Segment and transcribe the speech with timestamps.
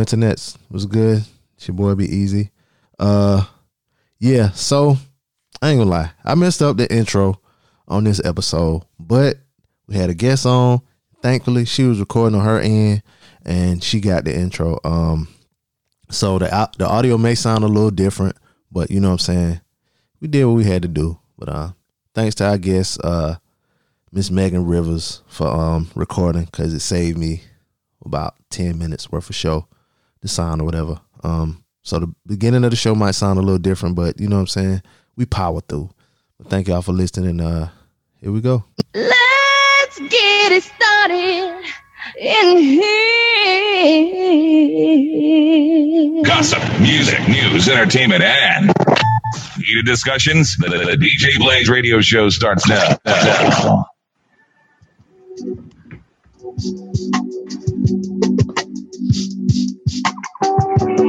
[0.00, 1.22] Quintonets was good.
[1.56, 2.52] It's your boy be easy.
[2.98, 3.44] Uh
[4.18, 4.96] yeah, so
[5.60, 6.12] I ain't gonna lie.
[6.24, 7.38] I messed up the intro
[7.86, 9.36] on this episode, but
[9.88, 10.80] we had a guest on.
[11.20, 13.02] Thankfully, she was recording on her end
[13.44, 14.78] and she got the intro.
[14.84, 15.28] Um
[16.08, 18.36] so the the audio may sound a little different,
[18.72, 19.60] but you know what I'm saying?
[20.18, 21.18] We did what we had to do.
[21.38, 21.72] But uh
[22.14, 23.34] thanks to our guest, uh
[24.12, 27.42] Miss Megan Rivers for um recording because it saved me
[28.02, 29.68] about 10 minutes worth of show,
[30.22, 31.00] the sound or whatever.
[31.22, 34.36] Um so the beginning of the show might sound a little different, but you know
[34.36, 34.82] what I'm saying?
[35.16, 35.90] We power through.
[36.38, 37.40] But thank y'all for listening.
[37.40, 37.70] Uh
[38.20, 38.64] here we go.
[38.94, 41.64] Let's get it started
[42.18, 42.90] in here.
[46.24, 48.72] Gossip, music, news, entertainment, and
[49.56, 50.56] heated discussions.
[50.56, 52.96] The, the, the DJ Blaze radio show starts now.
[53.04, 53.86] now.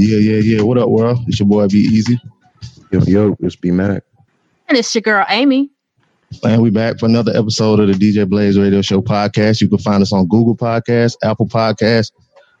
[0.00, 0.62] Yeah, yeah, yeah.
[0.62, 1.18] What up, world?
[1.26, 2.18] It's your boy Be Easy.
[2.90, 4.02] Yo, yo, it's B Mac.
[4.66, 5.72] And it's your girl Amy.
[6.42, 9.60] And we back for another episode of the DJ Blaze Radio Show podcast.
[9.60, 12.12] You can find us on Google Podcasts, Apple Podcasts,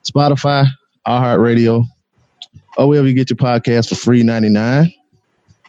[0.04, 0.66] Spotify,
[1.06, 1.86] iHeartRadio,
[2.76, 4.92] or wherever you get your podcast for free 99.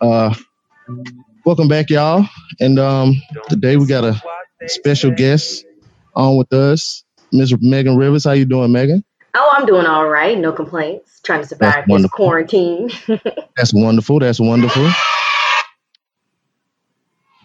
[0.02, 0.36] Uh
[1.46, 2.28] welcome back, y'all.
[2.60, 3.14] And um
[3.48, 4.22] today we got a
[4.68, 5.64] special guest
[6.18, 7.56] on with us, Ms.
[7.62, 8.26] Megan Rivers.
[8.26, 9.06] How you doing, Megan?
[9.34, 10.38] Oh, I'm doing all right.
[10.38, 11.22] No complaints.
[11.24, 12.90] Trying to survive this quarantine.
[13.58, 14.20] That's wonderful.
[14.20, 14.84] That's wonderful.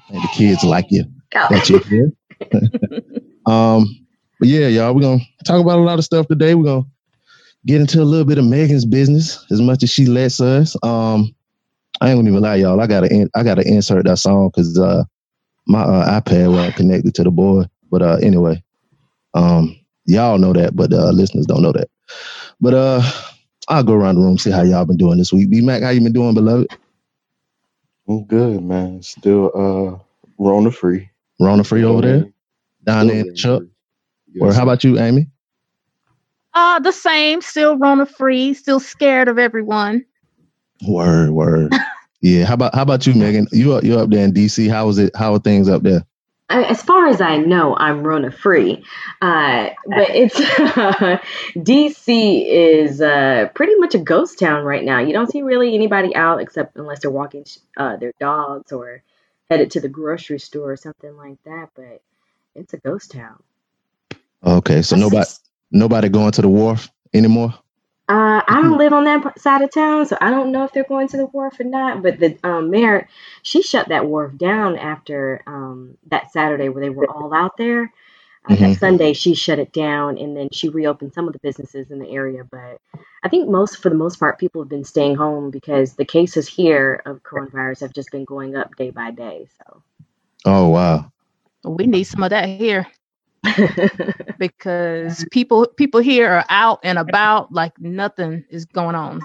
[0.09, 1.05] And the kids like you.
[1.34, 1.47] Oh.
[1.50, 2.12] that you're here.
[3.47, 4.06] um,
[4.38, 6.55] but yeah, y'all, we're gonna talk about a lot of stuff today.
[6.55, 6.87] We're gonna
[7.66, 10.77] get into a little bit of Megan's business as much as she lets us.
[10.82, 11.34] Um,
[12.00, 12.81] I ain't gonna even lie, y'all.
[12.81, 15.05] I gotta in, I gotta insert that song because uh
[15.66, 17.69] my uh, iPad wasn't connected to the board.
[17.91, 18.62] But uh anyway,
[19.34, 21.89] um y'all know that, but uh listeners don't know that.
[22.61, 23.03] But uh
[23.69, 25.50] I'll go around the room see how y'all been doing this week.
[25.50, 26.69] B Mac, how you been doing, beloved?
[28.09, 29.03] I'm good, man.
[29.03, 29.99] Still uh
[30.39, 31.11] Rona free.
[31.41, 32.27] Rona free over there,
[32.84, 33.62] down there in the Chuck.
[34.41, 35.28] Or how about you, Amy?
[36.55, 40.05] Uh, the same, still Rona free, still scared of everyone.
[40.87, 41.73] Word, word.
[42.23, 42.44] yeah.
[42.44, 43.47] How about how about you, Megan?
[43.53, 44.71] You up you up there in DC?
[44.71, 45.15] How is it?
[45.15, 46.05] How are things up there?
[46.49, 48.84] I, as far as I know, I'm Rona free.
[49.21, 50.39] Uh, but it's
[51.57, 55.01] DC is uh, pretty much a ghost town right now.
[55.01, 57.45] You don't see really anybody out except unless they're walking
[57.77, 59.03] uh, their dogs or
[59.51, 61.71] headed to the grocery store or something like that.
[61.75, 62.01] But
[62.55, 63.43] it's a ghost town.
[64.45, 65.29] Okay, so nobody
[65.71, 67.55] nobody going to the wharf anymore.
[68.09, 70.84] Uh, I don't live on that side of town, so I don't know if they're
[70.84, 72.03] going to the wharf or not.
[72.03, 73.09] But the um, mayor,
[73.43, 77.93] she shut that wharf down after um, that Saturday where they were all out there.
[78.49, 78.59] Uh, Mhm.
[78.61, 81.99] That Sunday, she shut it down, and then she reopened some of the businesses in
[81.99, 82.44] the area.
[82.44, 82.81] But
[83.25, 86.49] I think most, for the most part, people have been staying home because the cases
[86.49, 89.49] here of coronavirus have just been going up day by day.
[89.59, 89.83] So
[90.44, 91.11] Oh wow.
[91.65, 92.87] We need some of that here
[94.39, 99.23] because people people here are out and about like nothing is going on.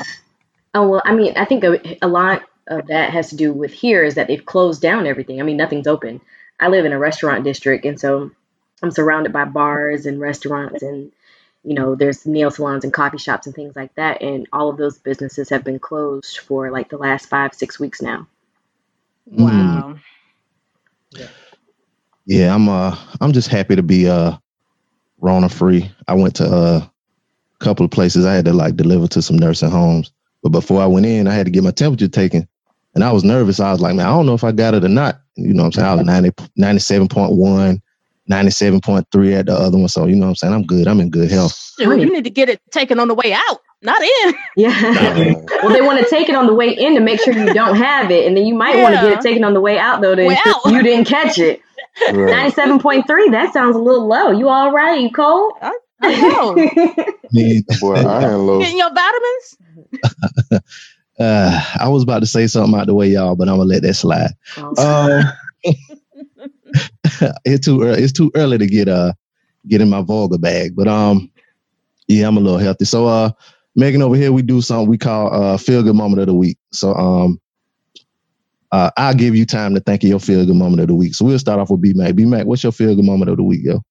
[0.74, 3.74] Oh well, I mean, I think a, a lot of that has to do with
[3.74, 5.40] here is that they've closed down everything.
[5.40, 6.22] I mean, nothing's open.
[6.60, 8.32] I live in a restaurant district, and so
[8.82, 11.12] I'm surrounded by bars and restaurants, and
[11.64, 14.78] you know, there's nail salons and coffee shops and things like that, and all of
[14.78, 18.28] those businesses have been closed for like the last five, six weeks now.
[19.32, 19.40] Mm.
[19.40, 20.00] Wow.
[21.12, 21.28] Yeah,
[22.30, 24.38] I'm uh I'm just happy to be uh
[25.22, 25.92] Rona free.
[26.08, 28.26] I went to uh, a couple of places.
[28.26, 30.12] I had to like deliver to some nursing homes.
[30.44, 32.48] But before I went in, I had to get my temperature taken.
[32.96, 33.60] And I was nervous.
[33.60, 35.22] I was like, man, I don't know if I got it or not.
[35.36, 35.88] You know what I'm saying?
[35.88, 36.30] I was 90,
[36.60, 37.82] 97.1,
[38.30, 39.88] 97.3 at the other one.
[39.88, 40.54] So, you know what I'm saying?
[40.54, 40.88] I'm good.
[40.88, 41.74] I'm in good health.
[41.80, 44.36] Shoot, you need to get it taken on the way out, not in.
[44.58, 45.34] Yeah.
[45.64, 47.78] well, they want to take it on the way in to make sure you don't
[47.78, 50.02] have it, and then you might want to get it taken on the way out
[50.02, 50.66] though to Way out.
[50.66, 51.62] you didn't catch it.
[52.08, 52.32] Right.
[52.32, 53.30] Ninety-seven point three.
[53.32, 54.32] That sounds a little low.
[54.32, 55.02] You all right?
[55.02, 55.54] You cold?
[55.62, 56.66] I, I know.
[57.80, 58.60] Boy, I ain't low.
[58.60, 59.58] Getting your vitamins?
[61.20, 63.84] Uh, I was about to say something out the way, y'all, but I'm gonna let
[63.84, 64.32] that slide.
[64.58, 65.24] Oh, Um,
[67.46, 68.04] it's too early.
[68.04, 69.14] It's too early to get uh
[69.68, 71.22] get in my vulgar bag, but um,
[72.08, 72.86] Yeah, I'm a little healthy.
[72.86, 73.32] So uh
[73.76, 76.60] Megan over here we do something we call uh feel good moment of the week.
[76.74, 77.42] So um
[78.72, 81.16] uh I'll give you time to think of your feel good moment of the week.
[81.16, 82.16] So we'll start off with B Mac.
[82.16, 83.82] B Mac, what's your feel good moment of the week, yo?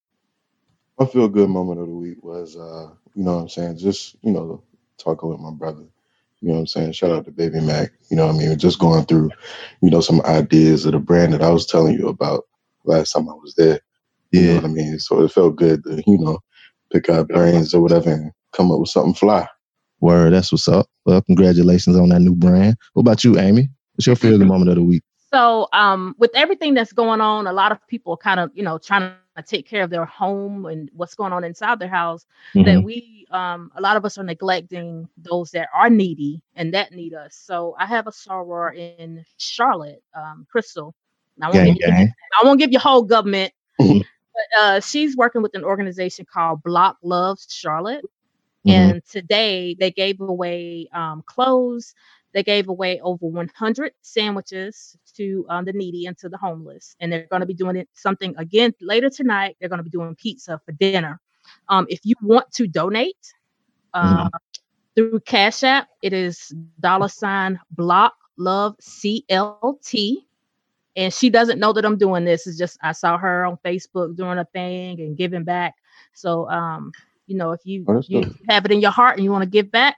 [0.99, 4.17] My feel good moment of the week was, uh, you know what I'm saying, just,
[4.23, 4.63] you know,
[4.99, 5.85] talking with my brother.
[6.41, 6.93] You know what I'm saying?
[6.93, 7.91] Shout out to Baby Mac.
[8.11, 8.59] You know what I mean?
[8.59, 9.31] Just going through,
[9.83, 12.45] you know, some ideas of the brand that I was telling you about
[12.87, 13.81] last time I was there.
[14.35, 14.57] You know Yeah.
[14.57, 14.99] what I mean?
[15.01, 16.41] So it felt good to, you know,
[16.93, 19.49] pick our brains or whatever and come up with something fly.
[20.01, 20.87] Word, that's what's up.
[21.07, 22.77] Well, congratulations on that new brand.
[22.95, 23.71] What about you, Amy?
[24.01, 25.03] What's your feel good moment of the week?
[25.33, 28.79] So, um, with everything that's going on, a lot of people kind of, you know,
[28.79, 32.27] trying to take care of their home and what's going on inside their house.
[32.65, 32.85] That Mhm.
[32.85, 37.15] we, um, a lot of us are neglecting those that are needy and that need
[37.15, 37.37] us.
[37.37, 40.95] So, I have a soror in Charlotte, um, Crystal.
[41.41, 41.95] I won't, Gang, give you.
[42.43, 44.03] I won't give you whole government, Mhm.
[44.35, 48.05] but uh, she's working with an organization called Block Loves Charlotte.
[48.65, 48.95] Mhm.
[48.95, 51.95] And today they gave away um, clothes.
[52.33, 56.95] They gave away over 100 sandwiches to um, the needy and to the homeless.
[57.01, 59.57] And they're going to be doing it something again later tonight.
[59.61, 61.21] They're going to be doing pizza for dinner.
[61.69, 63.35] Um, if you want to donate
[63.95, 64.29] uh,
[64.95, 70.17] through Cash App, it is dollar sign block love CLT.
[70.97, 72.47] And she doesn't know that I'm doing this.
[72.47, 75.75] It's just I saw her on Facebook doing a thing and giving back.
[76.15, 76.93] So um,
[77.27, 79.51] you know, if you, Oh, you have it in your heart and you want to
[79.51, 79.97] give back,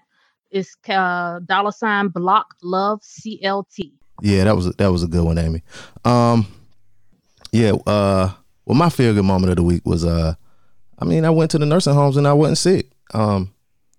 [0.53, 3.93] it's uh, dollar sign block love CLT.
[4.21, 5.63] Yeah, that was that was a good one, Amy.
[6.05, 6.47] Um,
[7.51, 7.73] yeah.
[7.87, 8.33] Uh,
[8.65, 10.35] well, my feel good moment of the week was uh,
[11.03, 12.91] I mean, I went to the nursing homes and I wasn't sick.
[13.13, 13.53] Um,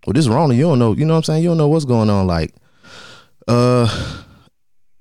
[0.05, 0.53] well, this is wrong.
[0.53, 1.43] you don't know, you know what I'm saying?
[1.43, 2.27] You don't know what's going on.
[2.27, 2.53] Like,
[3.47, 4.23] uh,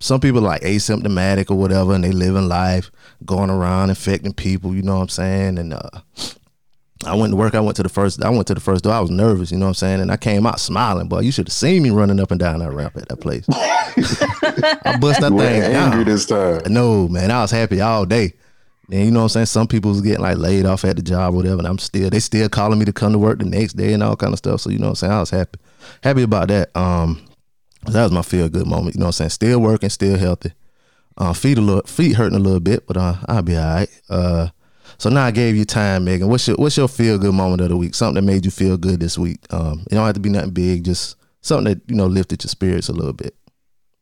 [0.00, 2.90] some people like asymptomatic or whatever, and they living life,
[3.24, 4.74] going around infecting people.
[4.74, 5.58] You know what I'm saying?
[5.58, 6.00] And uh,
[7.04, 7.54] I went to work.
[7.54, 8.22] I went to the first.
[8.22, 8.92] I went to the first door.
[8.92, 9.50] I was nervous.
[9.50, 10.00] You know what I'm saying?
[10.00, 11.08] And I came out smiling.
[11.08, 13.44] Boy, you should have seen me running up and down that ramp at that place.
[13.50, 16.04] I bust that You were thing angry down.
[16.04, 16.60] this time.
[16.68, 18.34] No, man, I was happy all day.
[18.90, 19.46] And you know what I'm saying?
[19.46, 22.10] Some people was getting like laid off at the job or whatever, and I'm still
[22.10, 24.38] they still calling me to come to work the next day and all kind of
[24.38, 24.60] stuff.
[24.60, 25.12] So you know what I'm saying?
[25.12, 25.58] I was happy.
[26.02, 26.76] Happy about that.
[26.76, 27.24] Um
[27.86, 28.94] that was my feel good moment.
[28.94, 29.30] You know what I'm saying?
[29.30, 30.52] Still working, still healthy.
[31.16, 33.88] Uh feet a little feet hurting a little bit, but uh I'll be all right.
[34.10, 34.48] Uh
[34.98, 36.28] so now I gave you time, Megan.
[36.28, 37.94] What's your what's your feel good moment of the week?
[37.94, 39.40] Something that made you feel good this week.
[39.50, 42.48] Um, it don't have to be nothing big, just something that, you know, lifted your
[42.48, 43.34] spirits a little bit.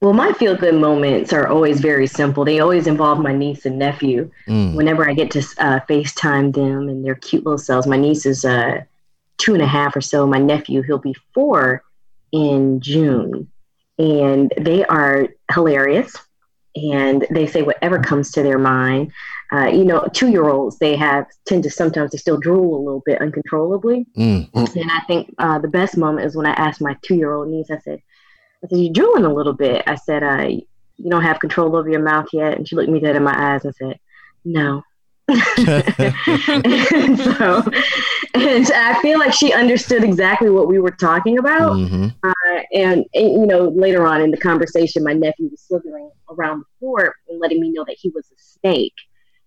[0.00, 2.44] Well, my feel good moments are always very simple.
[2.44, 4.31] They always involve my niece and nephew.
[4.48, 4.75] Mm.
[4.75, 8.44] Whenever I get to uh, FaceTime them and their cute little selves, my niece is
[8.46, 8.82] uh,
[9.37, 10.26] two and a half or so.
[10.26, 11.84] My nephew, he'll be four
[12.32, 13.50] in June.
[13.98, 16.16] And they are hilarious.
[16.76, 19.12] And they say whatever comes to their mind.
[19.52, 22.85] Uh, you know, two year olds, they have tend to sometimes they still drool a
[22.85, 24.06] little bit uncontrollably.
[24.17, 24.49] Mm.
[24.55, 27.49] And I think uh, the best moment is when I asked my two year old
[27.49, 28.00] niece, I said,
[28.64, 29.82] I said, You're drooling a little bit.
[29.87, 32.56] I said, uh, You don't have control over your mouth yet.
[32.56, 33.99] And she looked me dead in my eyes and said,
[34.44, 34.82] No.
[35.29, 37.62] and so,
[38.35, 41.75] and I feel like she understood exactly what we were talking about.
[41.75, 46.11] hmm Uh, and, and, you know, later on in the conversation, my nephew was slithering
[46.31, 48.94] around the floor and letting me know that he was a snake.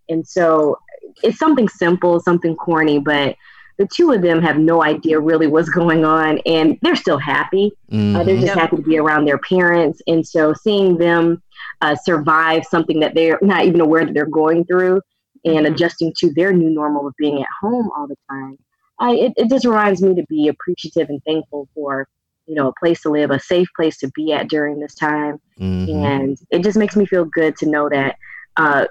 [0.09, 0.77] And so
[1.23, 3.35] it's something simple, something corny, but
[3.77, 7.71] the two of them have no idea really what's going on and they're still happy.
[8.13, 10.01] Uh, they're hmm just happy to be around their parents.
[10.07, 11.41] And so seeing them
[11.81, 15.01] uh, survive something that they're not even aware that they're going through
[15.45, 15.67] and Mhm.
[15.67, 18.57] adjusting to their new normal of being at home all the time,
[18.99, 22.07] I, it, it just reminds me to be appreciative and thankful for,
[22.45, 25.39] you know, a place to live, a safe place to be at during this time.
[25.57, 28.15] hmm And it just makes me feel good to know that
[28.57, 28.85] uh,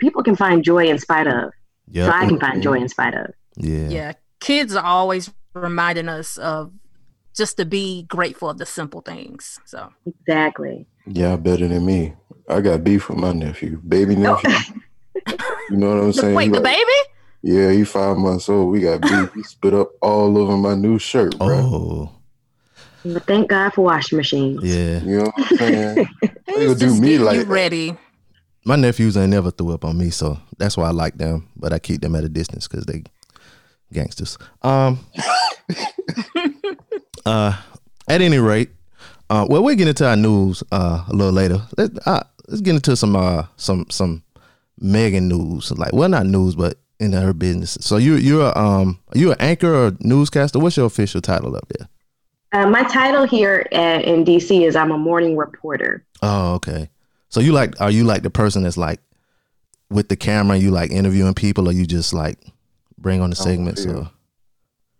[0.00, 1.50] people can find joy in spite of.
[1.94, 3.26] So I can find joy in spite of.
[3.56, 3.88] Yeah.
[3.88, 6.72] Yeah, kids are always reminding us of
[7.34, 9.58] just to be grateful of the simple things.
[9.64, 10.86] So Exactly.
[11.06, 12.14] Yeah, better than me.
[12.48, 14.34] I got beef with my nephew, baby No.
[14.34, 14.74] nephew.
[15.70, 16.34] You know what I'm saying?
[16.34, 16.92] wait, He the baby?
[17.42, 18.70] Yeah, he five months old.
[18.72, 19.32] We got beef.
[19.34, 21.48] He spit up all over my new shirt, bro.
[21.56, 22.10] Oh,
[23.04, 24.60] But thank God for washing machines.
[24.64, 25.00] yeah.
[25.00, 26.08] You know what I'm saying?
[26.46, 27.50] They gonna do just me like you that.
[28.68, 31.48] My nephews ain't never threw up on me, so that's why I like them.
[31.56, 33.02] But I keep them at a distance because they
[33.94, 34.36] gangsters.
[34.60, 35.00] Um.
[37.24, 37.62] uh.
[38.06, 38.68] At any rate,
[39.30, 41.62] uh, well, we'll get into our news uh, a little later.
[41.78, 44.22] Let, uh, let's get into some uh, some some
[44.78, 45.72] Megan news.
[45.72, 47.78] Like, well, not news, but in her business.
[47.80, 50.58] So you you're a, um are you an anchor or newscaster?
[50.58, 51.88] What's your official title up there?
[52.52, 56.04] Uh, my title here at, in DC is I'm a morning reporter.
[56.20, 56.90] Oh, okay.
[57.28, 59.00] So you like are you like the person that's like
[59.90, 60.56] with the camera?
[60.56, 62.38] You like interviewing people, or you just like
[62.98, 63.84] bring on the Oh, segments?
[63.84, 63.92] yeah.
[63.92, 64.10] Or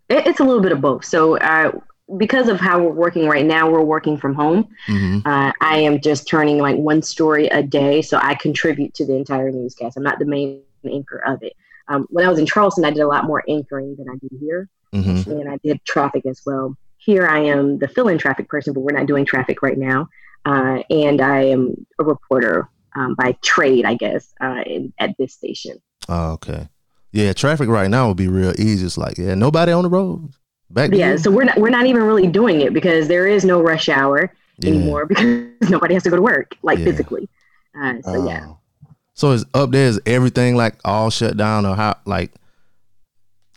[0.09, 1.05] It, it's a little bit of both.
[1.05, 1.71] So uh,
[2.17, 4.67] because of how we're working right now, we're working from home.
[4.87, 9.05] hmm Uh, I am just turning like one story a day, so I contribute to
[9.05, 9.97] the entire newscast.
[9.97, 11.53] I'm not the main anchor of it.
[11.87, 14.29] Um, when I was in Charleston, I did a lot more anchoring than I do
[14.39, 16.75] here, hmm and I did traffic as well.
[16.97, 20.07] Here, I am the fill-in traffic person, but we're not doing traffic right now.
[20.45, 25.33] Uh, and I am a reporter um, by trade, I guess, uh, in, at this
[25.33, 25.81] station.
[26.07, 26.67] Oh, okay.
[27.11, 28.85] Yeah, traffic right now would be real easy.
[28.85, 30.31] It's like, yeah, nobody on the road.
[30.69, 30.99] Back there.
[30.99, 33.89] Yeah, so we're not we're not even really doing it because there is no rush
[33.89, 34.69] hour yeah.
[34.69, 36.85] anymore because nobody has to go to work like Yeah.
[36.85, 37.27] physically.
[37.79, 38.45] Uh, so yeah.
[38.49, 38.59] Oh.
[39.15, 42.31] So is up there is everything like all shut down or how like?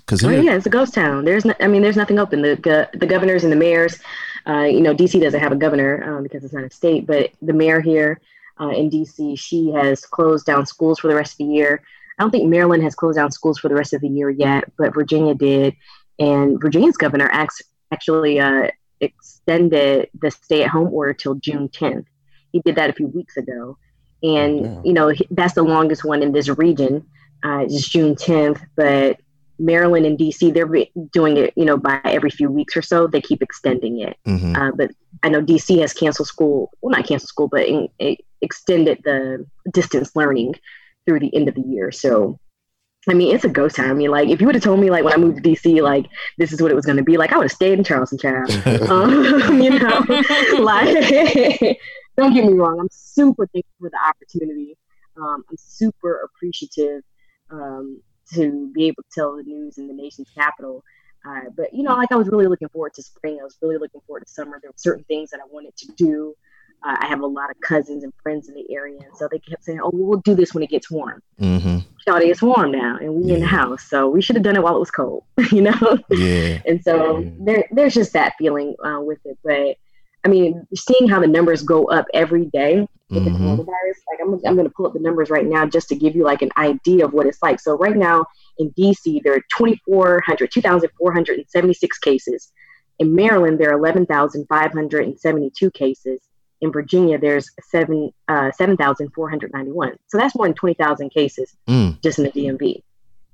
[0.07, 1.25] Cause Oh yeah, it's a ghost town.
[1.25, 2.43] There's, no, I mean, there's nothing open.
[2.43, 4.01] The the governors and the mayors,
[4.49, 7.31] uh, you know, DC doesn't have a governor um, because it's not a state, but
[7.41, 8.21] the mayor here
[8.61, 11.83] uh, in DC, she has closed down schools for the rest of the year.
[12.19, 14.65] I don't think Maryland has closed down schools for the rest of the year yet,
[14.77, 15.75] but Virginia did,
[16.19, 18.69] and Virginia's governor acts, actually uh,
[19.01, 22.07] extended the stay-at-home order till June 10th.
[22.53, 23.77] He did that a few weeks ago,
[24.23, 24.81] and Yeah.
[24.85, 27.05] you know that's the longest one in this region.
[27.43, 29.19] Uh, it's June 10th, but
[29.63, 30.69] Maryland and DC, they're
[31.13, 33.07] doing it, you know, by every few weeks or so.
[33.07, 34.17] They keep extending it.
[34.27, 34.57] Mhm.
[34.57, 34.91] Uh, but
[35.23, 36.71] I know DC has canceled school.
[36.81, 40.57] Well, not canceled school, but in, it extended the distance learning
[41.07, 41.93] through the end of the year.
[41.93, 42.39] So,
[43.09, 43.91] I mean, it's a ghost town.
[43.91, 45.81] I mean, like, if you would have told me, like, when I moved to DC,
[45.81, 46.07] like,
[46.39, 48.19] this is what it was going to be, like, I would have stayed in Charleston,
[48.19, 48.51] child.
[48.91, 49.13] um,
[49.63, 50.05] you know,
[50.61, 51.79] like,
[52.17, 52.79] don't get me wrong.
[52.81, 54.77] I'm super thankful for the opportunity.
[55.17, 57.03] Um, I'm super appreciative
[57.51, 58.01] um,
[58.35, 60.83] to be able to tell the news in the nation's capital.
[61.25, 63.39] Uh, but you know, like I was really looking forward to spring.
[63.41, 64.59] I was really looking forward to summer.
[64.61, 66.35] There were certain things that I wanted to do.
[66.85, 69.39] Uh, I have a lot of cousins and friends in the area, and so they
[69.39, 71.85] kept saying, "Oh, well, do this when it gets warm." Mhm.
[72.07, 74.63] Shawty, it's warm now, and we in the house, so we should have done it
[74.65, 75.23] while it was cold,
[75.53, 75.99] you know.
[76.11, 76.59] Yeah.
[76.67, 77.31] And so Yeah.
[77.39, 79.39] there, there's just that feeling uh, with it.
[79.45, 79.77] But
[80.25, 83.39] I mean, seeing how the numbers go up every day with the Mhm.
[83.59, 86.15] coronavirus, like I'm, I'm going to pull up the numbers right now just to give
[86.15, 87.61] you like an idea of what it's like.
[87.61, 88.25] So right now
[88.59, 92.53] in DC, there are 2,400, 2,476 cases.
[92.99, 96.21] In Maryland, there are 11,572 cases.
[96.61, 99.97] In Virginia, there's seven uh, 7,491.
[100.07, 102.01] So that's more than 20,000 cases Mm.
[102.03, 102.81] just in the DMV,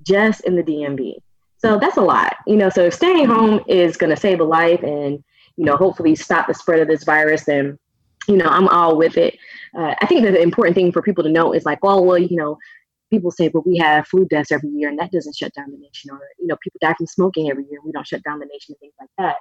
[0.02, 1.16] just in the DMV.
[1.58, 2.70] So that's a lot, you know.
[2.70, 5.22] So staying home is going to save a life and
[5.58, 7.78] you know hopefully stop the spread of this virus, And,
[8.28, 9.36] you know I'm all with it.
[9.76, 12.16] Uh, I think that the important thing for people to know is like, oh well,
[12.18, 12.56] you know,
[13.10, 15.78] people say, but we have flu deaths every year, and that doesn't shut down the
[15.78, 18.46] nation, or you know, people die from smoking every year, we don't shut down the
[18.46, 19.36] nation, and things like that.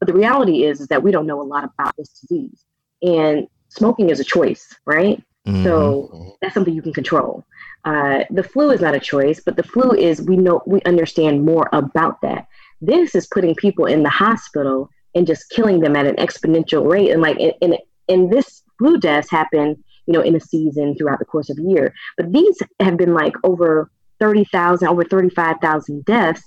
[0.00, 2.64] But the reality is, is that we don't know a lot about this disease,
[3.02, 5.22] and smoking is a choice, right?
[5.46, 5.62] Mhm.
[5.62, 7.44] So that's something you can control.
[7.84, 11.44] Uh, the flu is not a choice, but the flu is we know we understand
[11.44, 12.46] more about that.
[12.82, 17.10] This is putting people in the hospital and just killing them at an exponential rate.
[17.10, 17.76] And like in in,
[18.08, 21.62] in this flu deaths happen, you know, in a season throughout the course of a
[21.62, 21.92] year.
[22.16, 26.42] But these have been like over thirty thousand, over thirty five thousand deaths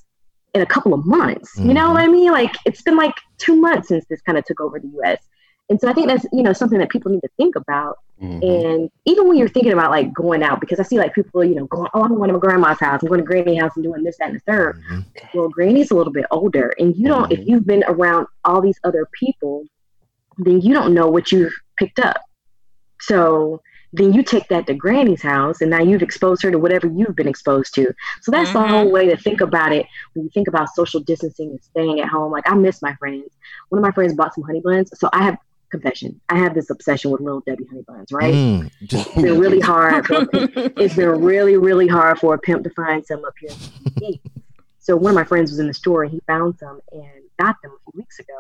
[0.54, 1.52] in a couple of months.
[1.58, 1.94] You know Mhm.
[1.94, 2.32] what I mean?
[2.32, 5.18] Like it's been like two months since this kind of took over the U.S.
[5.74, 8.44] And so I think that's you know something that people need to think about Mhm.
[8.44, 11.56] and even when you're thinking about like going out, because I see like people, you
[11.56, 13.84] know, going, oh, I'm going to my grandma's house, I'm going to granny house and
[13.84, 14.80] doing this, that, and the third.
[14.88, 15.06] Mhm.
[15.34, 17.48] Well, granny's a little bit older, and you don't, if Mhm.
[17.48, 19.66] you've been around all these other people,
[20.38, 22.22] then you don't know what you've picked up.
[23.02, 23.62] So
[23.94, 27.16] then you take that to granny's house, and now you've exposed her to whatever you've
[27.16, 27.92] been exposed to.
[28.22, 28.70] So that's the Mhm.
[28.70, 32.10] whole way to think about it when you think about social distancing and staying at
[32.10, 32.32] home.
[32.32, 33.32] Like I miss my friends.
[33.70, 35.38] One of my friends bought some honey buns, so I have
[35.74, 36.20] confession.
[36.30, 38.34] I have this obsession with little Debbie honey buns, right?
[38.34, 38.72] Mm.
[38.86, 40.06] Just- It's been really hard.
[40.08, 40.26] For,
[40.84, 44.16] it's been really, really hard for a pimp to find some up here.
[44.80, 47.56] So one of my friends was in the store and he found some and got
[47.64, 48.40] them a few weeks ago.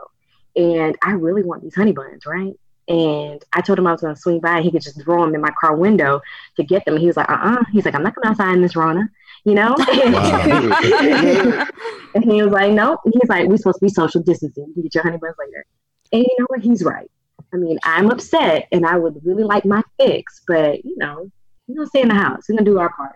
[0.55, 2.53] And I really want these honey buns, right?
[2.89, 4.57] And I told him I was going to swing by.
[4.57, 6.21] and He could just throw them in my car window
[6.57, 6.97] to get them.
[6.97, 9.09] He was like, uh uh He's like, I'm not going outside in this Rona,
[9.45, 9.73] you know?
[9.87, 11.67] Wow.
[12.15, 12.97] and he was like, no.
[13.05, 14.65] He's like, we're supposed to be social distancing.
[14.67, 15.65] You can get your honey buns later.
[16.11, 16.59] And you know what?
[16.61, 17.09] He's right.
[17.53, 21.29] I mean, I'm upset and I would really like my fix, but you know,
[21.67, 22.45] we're gonna stay in the house.
[22.49, 23.15] We're gonna do our part.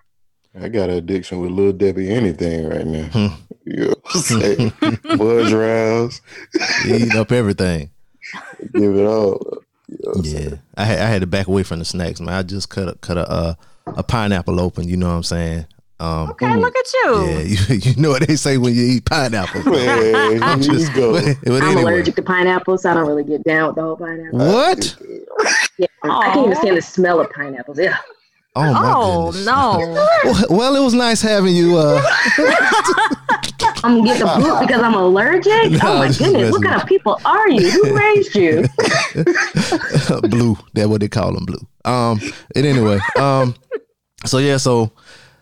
[0.59, 3.03] I got an addiction with Little Debbie anything right now.
[3.05, 3.27] Hmm.
[3.69, 4.73] You know what I'm saying?
[5.17, 6.21] Buzz rounds,
[6.87, 7.89] Eat up everything.
[8.73, 9.57] give it all.
[9.89, 10.49] You know I'm Yeah.
[10.77, 12.33] I had, I had to back away from the snacks, man.
[12.33, 13.53] I just cut a cut a uh,
[13.87, 14.87] a pineapple open.
[14.87, 15.65] You know what I'm saying?
[15.99, 17.25] Um, Okay, look at you.
[17.25, 19.63] yeah, you, you know what they say when you eat pineapple.
[19.63, 21.13] Man, I'm just, go.
[21.13, 23.81] but, but I'm anyway, allergic to pineapples, so I don't really get down with the
[23.81, 24.37] whole pineapple.
[24.37, 24.95] what?
[25.79, 27.79] Yeah, I can't even stand the smell of pineapples.
[27.79, 27.97] Yeah.
[28.55, 29.45] Oh my Oh goodness.
[29.45, 29.77] no!
[30.23, 31.77] Well, well, it was nice having you.
[31.77, 32.01] Uh,
[33.83, 35.71] I'm getting the boot because I'm allergic.
[35.71, 37.69] No, oh my goodness, what kind of people are you?
[37.69, 38.65] Who raised you?
[40.29, 40.57] blue.
[40.73, 41.59] That's what they call them, blue.
[41.85, 42.19] Um.
[42.55, 43.55] And anyway, um.
[44.25, 44.91] So yeah, so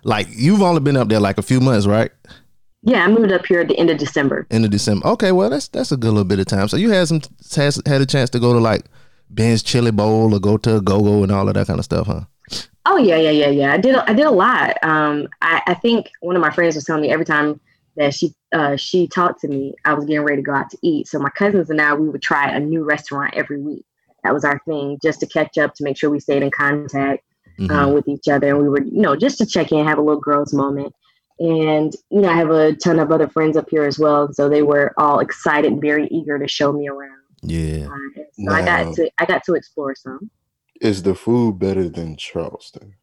[0.06, 2.12] like you've only been up there like a few months, right?
[2.86, 4.46] yeah, I moved up here at the end of December.
[4.52, 5.06] End of December.
[5.08, 6.68] Okay, well that's that's a good little bit of time.
[6.68, 7.20] So you had some
[7.56, 8.86] has had a chance to go to like
[9.32, 12.06] Ben's Chili Bowl or go to Go Go and all of that kind of stuff,
[12.06, 12.22] huh?
[12.86, 13.74] Oh yeah, yeah, yeah, yeah.
[13.74, 13.96] I did.
[13.96, 14.78] I did a lot.
[14.84, 17.60] Um, I, I think one of my friends was telling me every time
[17.98, 20.78] that she uh, she talked to me, I was getting ready to go out to
[20.84, 21.08] eat.
[21.08, 23.86] So my cousins and I, we would try a new restaurant every week.
[24.24, 27.24] That was our thing, just to catch up, to make sure we stayed in contact
[27.60, 27.72] Mhm.
[27.72, 30.02] uh, with each other, and we were, you know, just to check in, have a
[30.02, 30.94] little girls' moment.
[31.40, 34.48] And you know, I have a ton of other friends up here as well, so
[34.50, 37.12] they were all excited and very eager to show me around.
[37.42, 37.88] yeah.
[37.88, 40.30] Uh, and so I got to I got to explore some.
[40.82, 42.96] Is the food better than Charleston?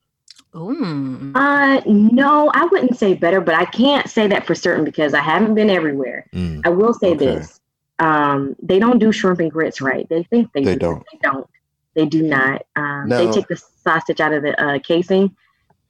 [0.55, 1.33] Ooh.
[1.35, 5.21] Uh, no, I wouldn't say better, but I can't say that for certain because I
[5.21, 6.27] haven't been everywhere.
[6.35, 6.61] Mm.
[6.67, 7.25] I will say Okay.
[7.25, 7.61] this:
[7.99, 10.07] um, they don't do shrimp and grits right.
[10.11, 10.79] They think they, They do.
[10.81, 11.05] don't.
[11.13, 11.47] They don't.
[11.97, 12.63] They do not.
[12.77, 15.37] Um, they take the sausage out of the uh, casing,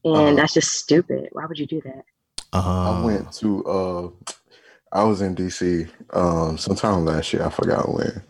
[0.04, 0.38] and Uh-huh.
[0.38, 1.28] that's just stupid.
[1.32, 2.04] Why would you do that?
[2.52, 4.10] Uh, I went to uh
[4.92, 8.22] I was in DC um sometime last year, I forgot when.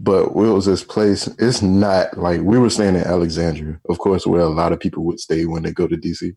[0.00, 4.26] But it was this place, it's not like we were staying in Alexandria, of course,
[4.26, 6.32] where a lot of people would stay when they go to DC.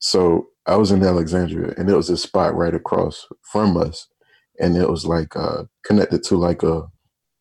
[0.00, 4.08] So I was in Alexandria and it was a spot right across from us.
[4.60, 6.84] And it was like uh connected to like a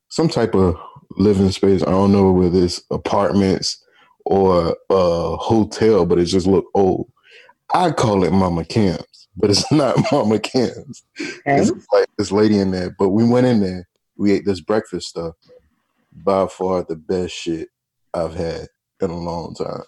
[0.09, 0.75] some type of
[1.11, 1.81] living space.
[1.83, 3.83] I don't know whether it's apartments
[4.25, 7.11] or a hotel, but it just looked old.
[7.73, 11.03] I call it Mama Cam's, but it's not Mama Cam's.
[11.19, 11.39] Okay.
[11.45, 12.95] It's like this lady in there.
[12.97, 13.87] But we went in there,
[14.17, 15.35] we ate this breakfast stuff.
[16.11, 17.69] By far the best shit
[18.13, 18.67] I've had
[18.99, 19.83] in a long time.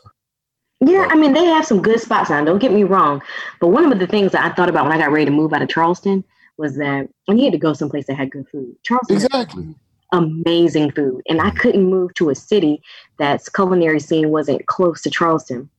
[0.79, 2.43] Yeah, I mean they have some good spots now.
[2.43, 3.21] Don't get me wrong,
[3.59, 5.53] but one of the things that I thought about when I got ready to move
[5.53, 6.23] out of Charleston
[6.57, 8.75] was that I needed to go someplace that had good food.
[8.83, 9.75] Charleston Exactly.
[10.11, 12.81] Amazing food, and I couldn't move to a city
[13.17, 15.69] that's culinary scene wasn't close to Charleston.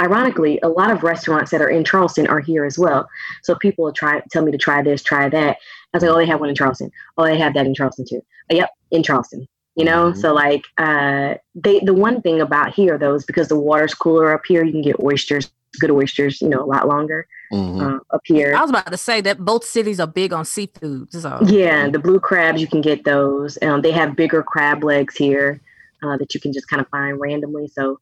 [0.00, 3.08] Ironically, a lot of restaurants that are in Charleston are here as well.
[3.42, 5.56] So people will try tell me to try this, try that.
[5.56, 6.90] I was like, oh, they have one in Charleston.
[7.16, 8.22] Oh, they have that in Charleston too.
[8.52, 9.48] Oh, yep, in Charleston.
[9.74, 10.16] You know, Mhm.
[10.16, 14.32] so like uh, they the one thing about here though is because the water's cooler
[14.32, 15.50] up here, you can get oysters,
[15.80, 17.80] good oysters, you know, a lot longer Mhm.
[17.80, 18.54] uh, up here.
[18.54, 21.12] I was about to say that both cities are big on seafood.
[21.12, 23.58] So Yeah, the blue crabs you can get those.
[23.62, 25.60] Um, they have bigger crab legs here
[26.02, 27.68] uh, that you can just kind of find randomly.
[27.68, 27.98] So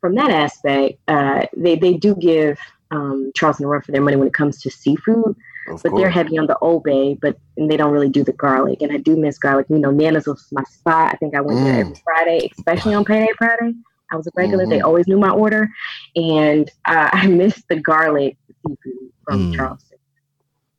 [0.00, 2.58] from that aspect, uh, they they do give
[2.90, 5.36] um, Charleston a run for their money when it comes to seafood,
[5.68, 8.32] Of but they're heavy on the Old Bay, but and they don't really do the
[8.32, 8.82] garlic.
[8.82, 9.66] And I do miss garlic.
[9.70, 11.12] You know, Nana's was my spot.
[11.14, 11.80] I think I went there Mm.
[11.80, 13.74] every Friday, especially on payday Friday.
[14.12, 14.66] I was a regular.
[14.66, 14.84] They Mhm.
[14.84, 15.68] always knew my order,
[16.16, 19.56] and uh, I missed the garlic seafood from Mm.
[19.56, 19.98] Charleston.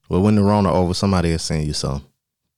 [0.10, 2.04] well, when the Rona over, somebody will send you some.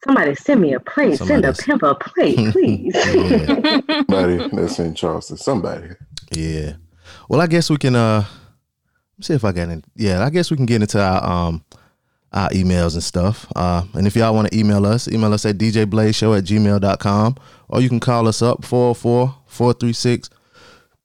[0.06, 1.18] Somebody send me a plate.
[1.18, 2.94] Send a Somebody's- pimp a plate, please.
[3.04, 5.38] Somebody that's in Charleston.
[5.38, 5.90] Somebody.
[6.36, 6.74] Yeah.
[7.30, 8.26] Well, I guess we can uh
[9.18, 9.84] let's see if I got in.
[9.96, 11.64] Yeah, I guess we can get into our um
[12.34, 13.46] our emails and stuff.
[13.56, 17.36] Uh and if y'all want to email us, email us at djblazeshow at gmail.com
[17.70, 20.30] or you can call us up 404-436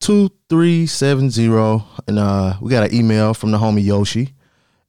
[0.01, 4.35] 2370 and uh we got an email from the homie Yoshi.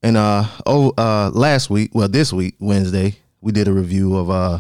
[0.02, 4.30] And uh oh uh last week, well this week, Wednesday, we did a review of
[4.30, 4.60] uh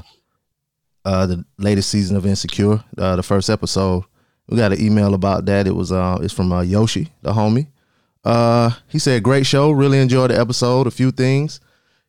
[1.05, 4.03] uh the latest season of Insecure, uh, the first episode.
[4.47, 5.67] We got an email about that.
[5.67, 7.67] It was uh it's from uh, Yoshi, the homie.
[8.23, 11.59] Uh he said great show, really enjoyed the episode, a few things.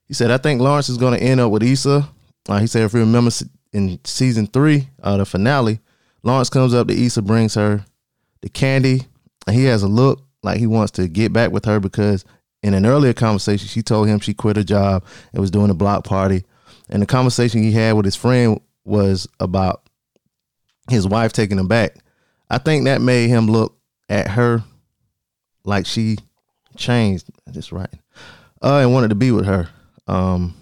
[0.07, 2.09] He said I think Lawrence is going to end up with Issa.
[2.49, 3.31] Uh, he said if you remember
[3.73, 5.79] in season 3, uh the finale,
[6.23, 7.85] Lawrence comes up to Issa brings her
[8.43, 9.03] the candy
[9.47, 12.25] and he has a look like he wants to get back with her because
[12.63, 15.75] in an earlier conversation she told him she quit her job and was doing a
[15.75, 16.45] block party.
[16.89, 19.89] And the conversation he had with his friend was about
[20.89, 21.97] his wife taking him back.
[22.49, 24.65] I think that made him look at her
[25.65, 26.17] like she
[26.77, 27.31] changed.
[27.51, 27.93] Just right.
[28.63, 29.69] Uh, and wanted to be with her.
[30.07, 30.55] Um,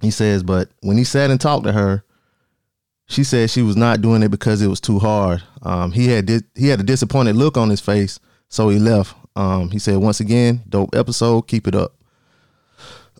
[0.00, 2.04] he says, but when he sat and talked to her,
[3.14, 5.42] she said she was not doing it because it was too hard.
[5.62, 9.14] Um, he had di- he had a disappointed look on his face, so he left.
[9.36, 11.94] Um, he said, once again, dope episode, keep it up.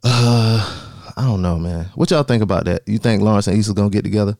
[0.02, 1.86] Uh, I don't know, man.
[1.94, 2.82] What y'all think about that?
[2.86, 4.36] You think Lawrence and Issa gonna get together?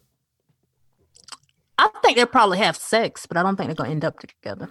[1.78, 4.70] I think they'll probably have sex, but I don't think they're gonna end up together.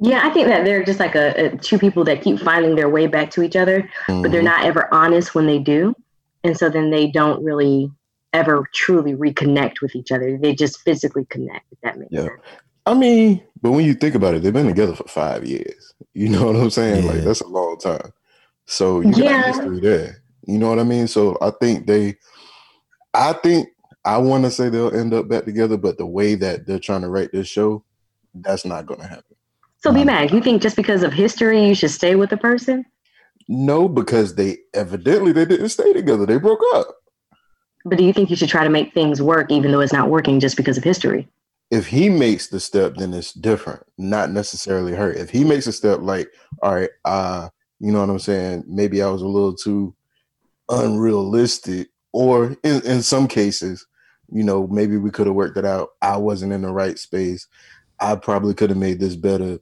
[0.00, 2.88] Yeah, I think that they're just like a, a two people that keep finding their
[2.88, 4.44] way back to each other, but they're Mhm.
[4.44, 5.94] not ever honest when they do,
[6.42, 7.90] and so then they don't really
[8.32, 10.38] ever truly reconnect with each other.
[10.38, 11.66] They just physically connect.
[11.72, 12.26] If that makes Yeah.
[12.26, 12.40] sense.
[12.86, 15.94] I mean, but when you think about it, they've been together for five years.
[16.12, 17.06] You know what I'm saying?
[17.06, 18.12] Like that's a long time.
[18.66, 19.42] So you Yeah.
[19.42, 20.22] got history there.
[20.46, 21.06] You know what I mean?
[21.06, 22.16] So I think they,
[23.14, 23.68] I think
[24.04, 27.02] I want to say they'll end up back together, but the way that they're trying
[27.02, 27.84] to write this show,
[28.34, 29.36] that's not going to happen.
[29.78, 32.84] So, B Mac, you think just because of history, you should stay with the person?
[33.48, 36.26] No, because they evidently they didn't stay together.
[36.26, 36.88] They broke up.
[37.84, 40.10] But do you think you should try to make things work even though it's not
[40.10, 41.28] working just because of history?
[41.70, 43.82] If he makes the step, then it's different.
[43.96, 45.12] Not necessarily her.
[45.12, 46.28] If he makes a step like,
[46.62, 48.64] all right, uh, you know what I'm saying?
[48.66, 49.94] Maybe I was a little too
[50.68, 53.86] unrealistic, or in, in some cases,
[54.32, 55.90] you know, maybe we could have worked it out.
[56.02, 57.46] I wasn't in the right space.
[58.00, 59.58] I probably could have made this better.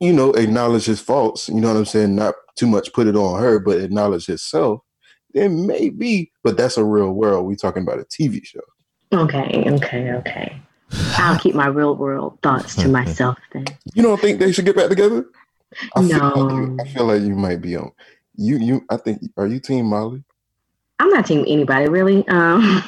[0.00, 1.48] You know, acknowledge his faults.
[1.48, 2.14] You know what I'm saying?
[2.14, 4.80] Not too much put it on her, but acknowledge himself.
[5.38, 7.46] Then maybe, but that's a real world.
[7.46, 8.60] We talking about a TV show.
[9.12, 10.60] Okay, okay, okay.
[11.16, 13.66] I'll keep my real world thoughts to myself then.
[13.94, 15.26] You don't think they should get back together?
[15.94, 16.50] I feel like No.
[16.50, 17.92] you, I feel like you might be on.
[18.34, 18.84] You you.
[18.90, 19.20] I think.
[19.36, 20.24] Are you Team Molly?
[20.98, 22.26] I'm not team anybody really.
[22.26, 22.82] Um,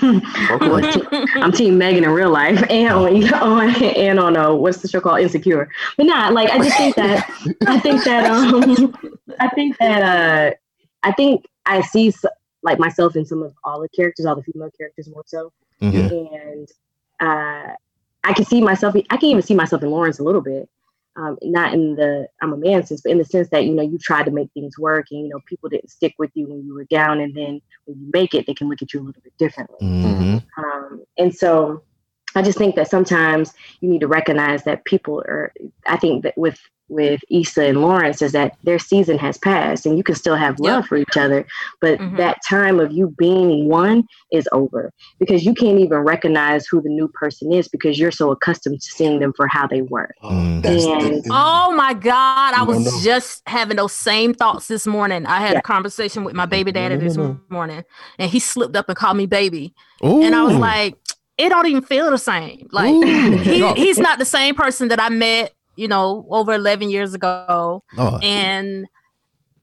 [0.51, 1.01] Okay.
[1.37, 4.89] I'm I'm team Megan in real life and on, on and on uh, what's the
[4.89, 5.69] show called Insecure.
[5.97, 7.31] But not like I just think that
[7.69, 8.93] I think that um
[9.39, 10.55] I think that uh
[11.05, 12.13] I think I see
[12.63, 16.11] like myself and some of all the characters, all the female characters more so, Mhm.
[16.47, 16.69] and
[17.21, 17.75] uh
[18.23, 18.95] I can see myself.
[19.09, 20.69] I can even see myself in Lawrence a little bit.
[21.17, 23.83] Um, not in the I'm a man sense, but in the sense that you know
[23.83, 26.65] you tried to make things work, and you know people didn't stick with you when
[26.65, 29.05] you were down, and then when you make it, they can look at you a
[29.05, 29.79] little bit differently.
[29.81, 30.43] Mhm.
[30.57, 31.83] Um, and so
[32.35, 35.53] I just think that sometimes you need to recognize that people are,
[35.87, 39.97] I think that with, with Issa and Lawrence is that their season has passed and
[39.97, 40.89] you can still have love Yep.
[40.89, 41.47] for each other,
[41.81, 42.17] but Mhm.
[42.17, 46.89] that time of you being one is over because you can't even recognize who the
[46.89, 50.11] new person is because you're so accustomed to seeing them for how they were.
[50.23, 50.63] Mm.
[50.63, 52.55] That's And- Oh my God.
[52.55, 53.01] I was no.
[53.03, 55.27] just having those same thoughts this morning.
[55.27, 55.59] I had Yeah.
[55.61, 57.17] a conversation with my baby daddy No, no, this
[57.49, 57.85] morning
[58.19, 59.73] and he slipped up and called me baby.
[60.05, 60.23] Ooh.
[60.23, 60.97] And I was like,
[61.39, 62.67] it don't even feel the same.
[62.73, 63.01] Like Ooh.
[63.39, 67.83] he, he's not the same person that I met, you know, over 11 years ago.
[67.97, 68.23] Lord.
[68.23, 68.87] And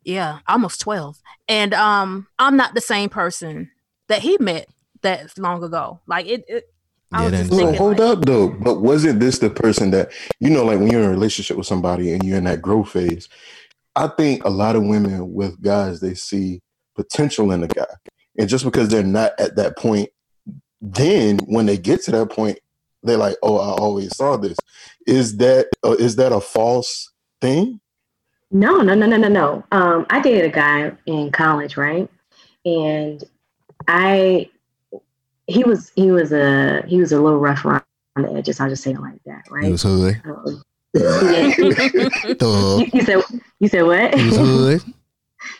[0.03, 1.15] yeah, almost 12.
[1.47, 3.69] And um, I'm not the same person
[4.07, 4.67] that he met
[5.03, 5.99] that long ago.
[6.07, 6.63] Like it, it
[7.13, 8.49] I Yeah, was just Well, thinking, hold like, up though.
[8.49, 11.67] But wasn't this the person that you know, like when you're in a relationship with
[11.67, 13.29] somebody and you're in that growth phase?
[13.95, 16.61] I think a lot of women with guys they see
[16.95, 17.85] potential in the guy,
[18.39, 20.09] and just because they're not at that point,
[20.81, 22.59] then when they get to that point,
[23.03, 24.57] they're like, "Oh, I always saw this."
[25.07, 27.79] Is that uh, is that a false thing?
[28.51, 29.63] No, no, no, no, no, no.
[29.71, 32.09] Um, I dated a guy in college, right?
[32.65, 33.23] And
[33.87, 34.49] I,
[35.47, 37.83] he was, he was a, he was a little rough around
[38.15, 38.59] the edges.
[38.61, 39.71] I'll just say it like that, He right?
[39.71, 40.21] was hood.
[40.25, 41.51] Um, yeah.
[42.35, 42.79] Thug.
[42.79, 43.21] you, you said,
[43.59, 44.15] you said what?
[44.15, 44.81] He was hood.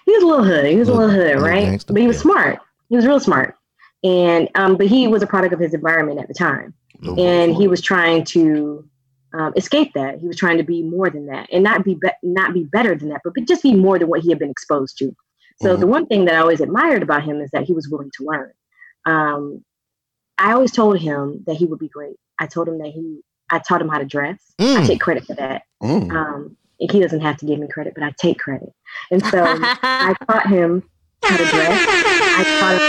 [0.06, 0.66] He was a little hood.
[0.66, 1.62] He was a little hood, right?
[1.66, 2.22] gangster, But he was yeah.
[2.24, 2.60] smart.
[2.90, 3.56] He was real smart.
[4.04, 6.74] And um, but he was a product of his environment at the time,
[7.18, 8.84] and he was trying to
[9.34, 10.20] um, escape that.
[10.20, 12.96] He was trying to be more than that, and not be, be not be better
[12.96, 15.16] than that, but, but just be more than what he had been exposed to.
[15.62, 15.80] So Mhm.
[15.80, 18.26] the one thing that I always admired about him is that he was willing to
[18.26, 18.52] learn.
[19.06, 19.64] Um,
[20.38, 22.16] I always told him that he would be great.
[22.40, 23.22] I told him that he.
[23.50, 24.54] I taught him how to dress.
[24.60, 24.88] I Mm.
[24.88, 25.64] take credit for that.
[25.82, 26.12] Mm.
[26.12, 28.72] Um, he doesn't have to give me credit, but I take credit.
[29.10, 29.44] And so
[29.84, 30.84] I taught him
[31.24, 31.82] how to dress.
[32.36, 32.82] I taught him,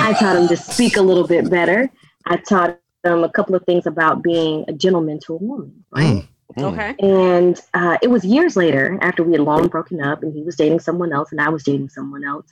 [0.00, 1.90] I taught him to speak a little bit better.
[2.26, 2.78] I taught
[3.12, 6.06] him a couple of things about being a gentleman to a woman, right?
[6.06, 6.28] Mm.
[6.56, 6.72] Mm.
[6.72, 6.94] okay.
[7.00, 10.56] And uh, it was years later, after we had long broken up, and he was
[10.56, 12.46] dating someone else, and I was dating someone else.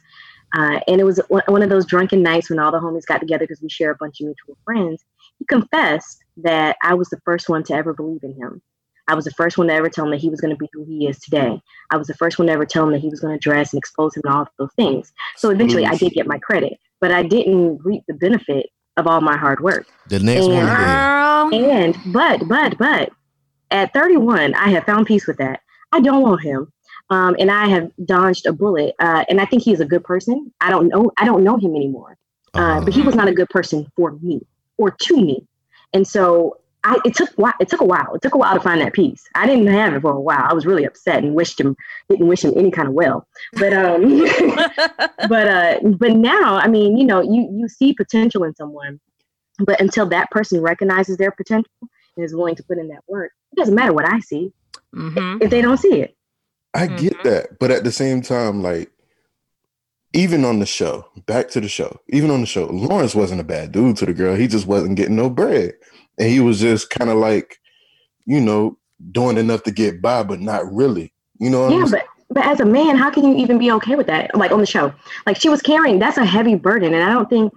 [0.55, 3.21] Uh, and it was one one of those drunken nights when all the homies got
[3.21, 5.05] together because we share a bunch of mutual friends.
[5.39, 8.61] He confessed that I was the first one to ever believe in him.
[9.09, 10.69] I was the first one to ever tell him that he was going to be
[10.73, 11.61] who he is today.
[11.91, 13.73] I was the first one to ever tell him that he was going to dress
[13.73, 15.13] and expose him to all of those things.
[15.37, 19.21] So eventually, I did get my credit, but I didn't reap the benefit of all
[19.21, 19.87] my hard work.
[20.09, 20.57] The next one.
[20.57, 21.49] Yeah.
[21.51, 21.57] did.
[21.59, 21.71] Girl.
[21.71, 23.11] And but but but
[23.71, 25.61] at 31, I have found peace with that.
[25.93, 26.71] I don't want him,
[27.11, 28.95] um, and I have dodged a bullet.
[28.99, 30.53] Uh, and I think he is a good person.
[30.61, 31.11] I don't know.
[31.19, 32.17] I don't know him anymore.
[32.55, 32.85] Uh, Uh-huh.
[32.85, 35.47] but he was not a good person for me or to me.
[35.95, 38.15] And so I, it took it took a while.
[38.15, 39.25] It took a while to find that peace.
[39.35, 40.45] I didn't have it for a while.
[40.49, 41.77] I was really upset and wished him
[42.09, 43.27] didn't wish him any kind of well.
[43.55, 44.19] But um,
[45.29, 49.01] but uh, but now I mean, you know, you you see potential in someone,
[49.61, 51.71] but until that person recognizes their potential
[52.17, 54.53] and is willing to put in that work, it doesn't matter what I see
[54.93, 56.17] hmm if they don't see it.
[56.75, 57.23] I get Mhm.
[57.25, 58.91] that, but at the same time, like
[60.15, 63.45] even on the show, back to the show, even on the show, Lawrence wasn't a
[63.45, 64.35] bad dude to the girl.
[64.37, 65.75] He just wasn't getting no bread,
[66.19, 67.59] and he was just kind of like,
[68.27, 68.79] you know,
[69.11, 71.13] doing enough to get by, but not really.
[71.39, 73.71] You know what Yeah, I'm but but as a man, how can you even be
[73.73, 74.35] okay with that?
[74.35, 74.93] Like on the show,
[75.27, 77.53] like she was carrying that's a heavy burden, and I don't think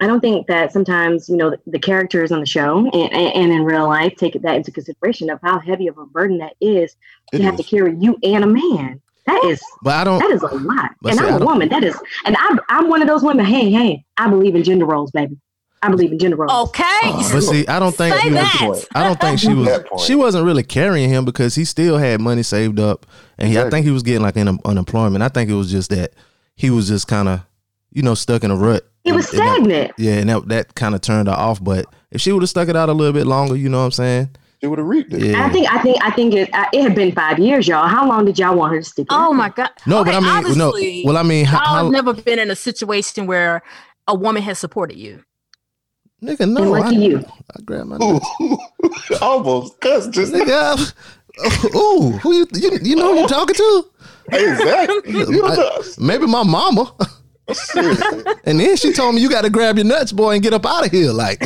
[0.00, 3.34] I don't think that sometimes you know the, the characters on the show and, and,
[3.34, 6.54] and in real life take that into consideration of how heavy of a burden that
[6.60, 6.96] is
[7.32, 9.00] It to have to carry you and a man.
[9.26, 10.18] That is But I don't.
[10.20, 11.68] that is a lot, and see, I I'm a woman.
[11.68, 13.44] That is, and I'm I'm one of those women.
[13.44, 15.36] Hey, hey, I believe in gender roles, baby.
[15.86, 16.68] I believe in gender roles.
[16.68, 17.00] Okay.
[17.32, 18.30] But see, I don't think Say she
[18.66, 18.82] was.
[18.82, 18.88] that.
[18.94, 20.02] I don't think she was.
[20.04, 23.06] She wasn't really carrying him because he still had money saved up,
[23.38, 25.22] and he, I think he was getting like un- unemployment.
[25.22, 26.12] I think it was just that
[26.54, 27.40] he was just kind of,
[27.92, 28.86] you know, stuck in a rut.
[29.04, 29.92] He was And- and that- stagnant.
[29.98, 31.62] yeah, and that that kind of turned her off.
[31.62, 33.84] But if she would have stuck it out a little bit longer, you know what
[33.86, 34.30] I'm saying?
[34.62, 35.22] She would have reaped it.
[35.22, 35.44] Yeah.
[35.44, 37.86] I think I think I think it uh, it had been five years, y'all.
[37.86, 39.06] How long did y'all want her to stick?
[39.10, 39.32] Oh out?
[39.32, 39.68] my god.
[39.86, 40.72] No, Okay, but I mean, no.
[41.04, 43.62] Well, I mean, how, I've how never been in a situation where
[44.08, 45.22] a woman has supported you.
[46.22, 46.40] Nigga?
[46.40, 47.24] And No, lucky I, you.
[47.56, 48.26] I grabbed my nuts.
[49.22, 50.50] almost cuss just nigga.
[50.78, 50.92] I-
[51.74, 53.84] oh, Ooh, who you, you you know who you talking to?
[54.32, 55.12] exactly.
[55.20, 55.98] You don't.
[56.00, 56.92] Maybe my mama.
[58.44, 60.66] And then she told me you got to grab your nuts, boy, and get up
[60.66, 61.12] out of here.
[61.12, 61.44] Like,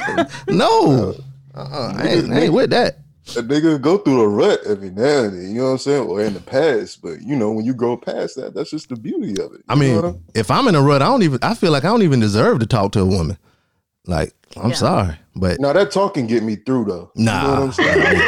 [0.48, 1.14] no,
[1.54, 2.98] uh, uh-uh, I, ain't, I ain't with that.
[3.36, 6.06] a nigga go through a rut every now and then, you know what I'm saying?
[6.08, 8.96] Or in the past, but you know, when you grow past that, that's just the
[8.96, 9.62] beauty of it.
[9.68, 11.38] I You know mean, what I'm- if I'm in a rut, I don't even.
[11.42, 13.36] I feel like I don't even deserve to talk to a woman.
[14.06, 14.76] Like, I'm Yeah.
[14.76, 17.10] sorry, but now that talking get me through though.
[17.14, 17.64] You know what nah.
[17.64, 18.22] I'm saying?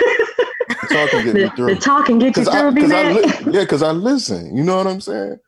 [0.69, 1.75] The talking get me through.
[1.75, 3.91] the talk and get you Cause I, through, be cause I li- yeah, because I
[3.93, 4.57] listen.
[4.57, 5.39] You know what I'm saying?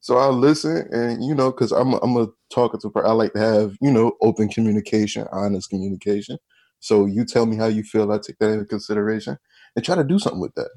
[0.00, 2.92] So I listen, and you know, because I'm a, I'm a talkative.
[2.92, 6.38] per- I like to have you know open communication, honest communication.
[6.80, 8.10] So you tell me how you feel.
[8.12, 9.36] I take that into consideration
[9.74, 10.68] and try to do something with that.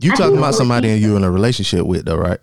[0.00, 2.40] you talking about somebody he and you in a relationship with, though, right?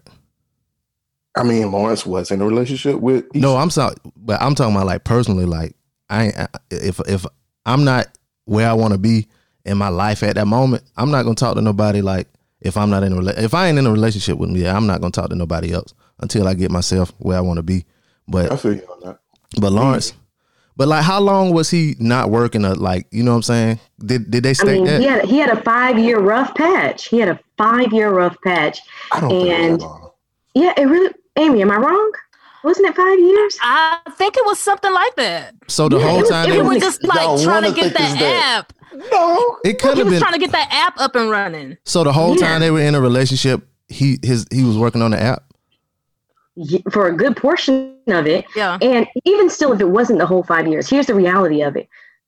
[1.37, 3.25] I mean, Lawrence was in a relationship with.
[3.33, 5.45] No, I'm sorry, but I'm talking about like personally.
[5.45, 5.75] Like,
[6.09, 6.35] I ain't,
[6.71, 7.25] if if
[7.65, 8.07] I'm not
[8.45, 9.27] where I want to be
[9.65, 12.01] in my life at that moment, I'm not gonna talk to nobody.
[12.01, 12.27] Like,
[12.61, 14.75] if I'm not in a rela- if I ain't in a relationship with me, yeah,
[14.75, 17.63] I'm not gonna talk to nobody else until I get myself where I want to
[17.63, 17.85] be.
[18.27, 19.19] But I feel you on that.
[19.59, 20.13] But Lawrence,
[20.77, 22.65] but like, how long was he not working?
[22.65, 23.79] A, like, you know what I'm saying?
[23.99, 24.99] Did did they I state mean, that?
[25.01, 27.07] he had he had a five year rough patch.
[27.07, 28.79] He had a five year rough patch.
[29.11, 30.11] I don't And- it's that long.
[30.53, 31.13] Yeah, it really.
[31.37, 32.11] Amy, am I wrong?
[32.65, 33.57] Wasn't it five years?
[33.61, 35.53] I think it was something like that.
[35.67, 37.71] So the Yeah, whole it was- time it they were, was just like trying to
[37.71, 38.57] get think that that.
[38.59, 38.73] app.
[39.11, 40.21] No, it could have was been.
[40.21, 41.77] trying to get that app up and running.
[41.85, 42.47] so the whole Yeah.
[42.47, 45.43] time they were in a relationship, he his he was working on the app.
[46.89, 48.77] For a good portion of it, Yeah.
[48.81, 51.87] and even still, if it wasn't the whole five years, here's the reality of it: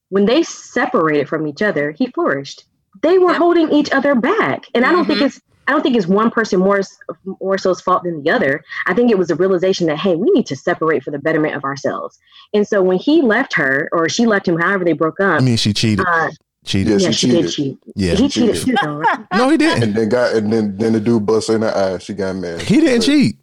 [0.10, 2.65] when they separated from each other, he flourished.
[3.02, 3.38] They were Yep.
[3.38, 5.26] holding each other back, and I don't think Mhm.
[5.28, 5.41] it's.
[5.67, 6.97] I don't think it's one person more s-
[7.41, 8.63] more so's fault than the other.
[8.88, 11.56] I think it was a realization that hey, we need to separate for the betterment
[11.56, 12.17] of ourselves.
[12.53, 15.43] And so when he left her, or she left him, however they broke up, I
[15.43, 16.06] mean, she cheated.
[16.08, 16.30] uh,
[16.65, 17.01] cheated.
[17.01, 17.51] Yeah, yeah, she she, did cheated.
[17.84, 17.93] cheat.
[17.95, 18.15] Yeah.
[18.15, 18.97] he she cheated too, though.
[18.97, 19.19] Right?
[19.34, 19.84] No, he didn't.
[19.84, 21.97] and then got and then then the dude bust her in the eye.
[21.97, 22.62] She got mad.
[22.62, 23.38] He didn't But cheat.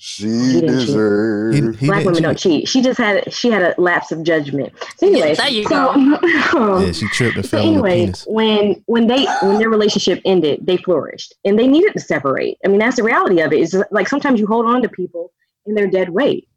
[0.00, 0.86] She didn't cheat.
[0.86, 1.54] deserved.
[1.56, 2.22] He, he Black didn't women cheat.
[2.22, 2.68] don't cheat.
[2.68, 4.72] She just had she had a lapse of judgment.
[4.96, 6.18] So Yeah, anyway, there you so, um,
[6.86, 8.24] Yeah, she tripped and so fell on her anyway, penis.
[8.28, 12.58] when when they when their relationship ended, they flourished and they needed to separate.
[12.64, 13.58] I mean, that's the reality of it.
[13.60, 15.32] Is like sometimes you hold on to people
[15.66, 16.48] in their dead weight,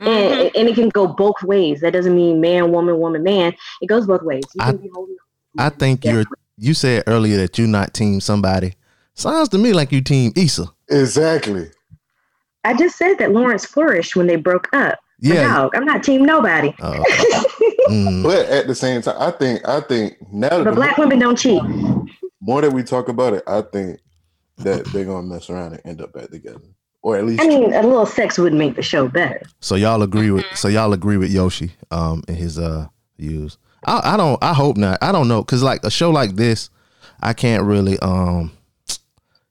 [0.00, 0.06] Mhm.
[0.08, 1.80] and and it can go both ways.
[1.82, 3.54] That doesn't mean man, woman, woman, man.
[3.80, 4.42] It goes both ways.
[4.56, 5.16] You I- be holding.
[5.58, 6.24] I think you're.
[6.62, 8.74] You said earlier that you're not team somebody.
[9.14, 10.66] Sounds to me like you team Issa.
[10.88, 11.70] Exactly.
[12.64, 14.98] I just said that Lawrence flourished when they broke up.
[15.22, 15.52] Yeah.
[15.54, 16.74] dog, I'm not team nobody.
[16.80, 16.92] Uh,
[17.90, 20.96] mm, But at the same time, I think I think now that But the black
[20.98, 21.62] women don't cheat.
[22.40, 24.00] more that we talk about it, I think
[24.58, 26.60] that they're gonna mess around and end up back together,
[27.02, 29.42] or at least I mean, a little sex would make the show better.
[29.60, 30.46] so y'all agree with.
[30.54, 31.72] So y'all agree with Yoshi.
[31.90, 32.86] Um, in his uh
[33.18, 33.58] views.
[33.84, 34.42] I I don't.
[34.42, 34.98] I hope not.
[35.02, 36.70] I don't know because like a show like this,
[37.20, 38.52] I can't really um,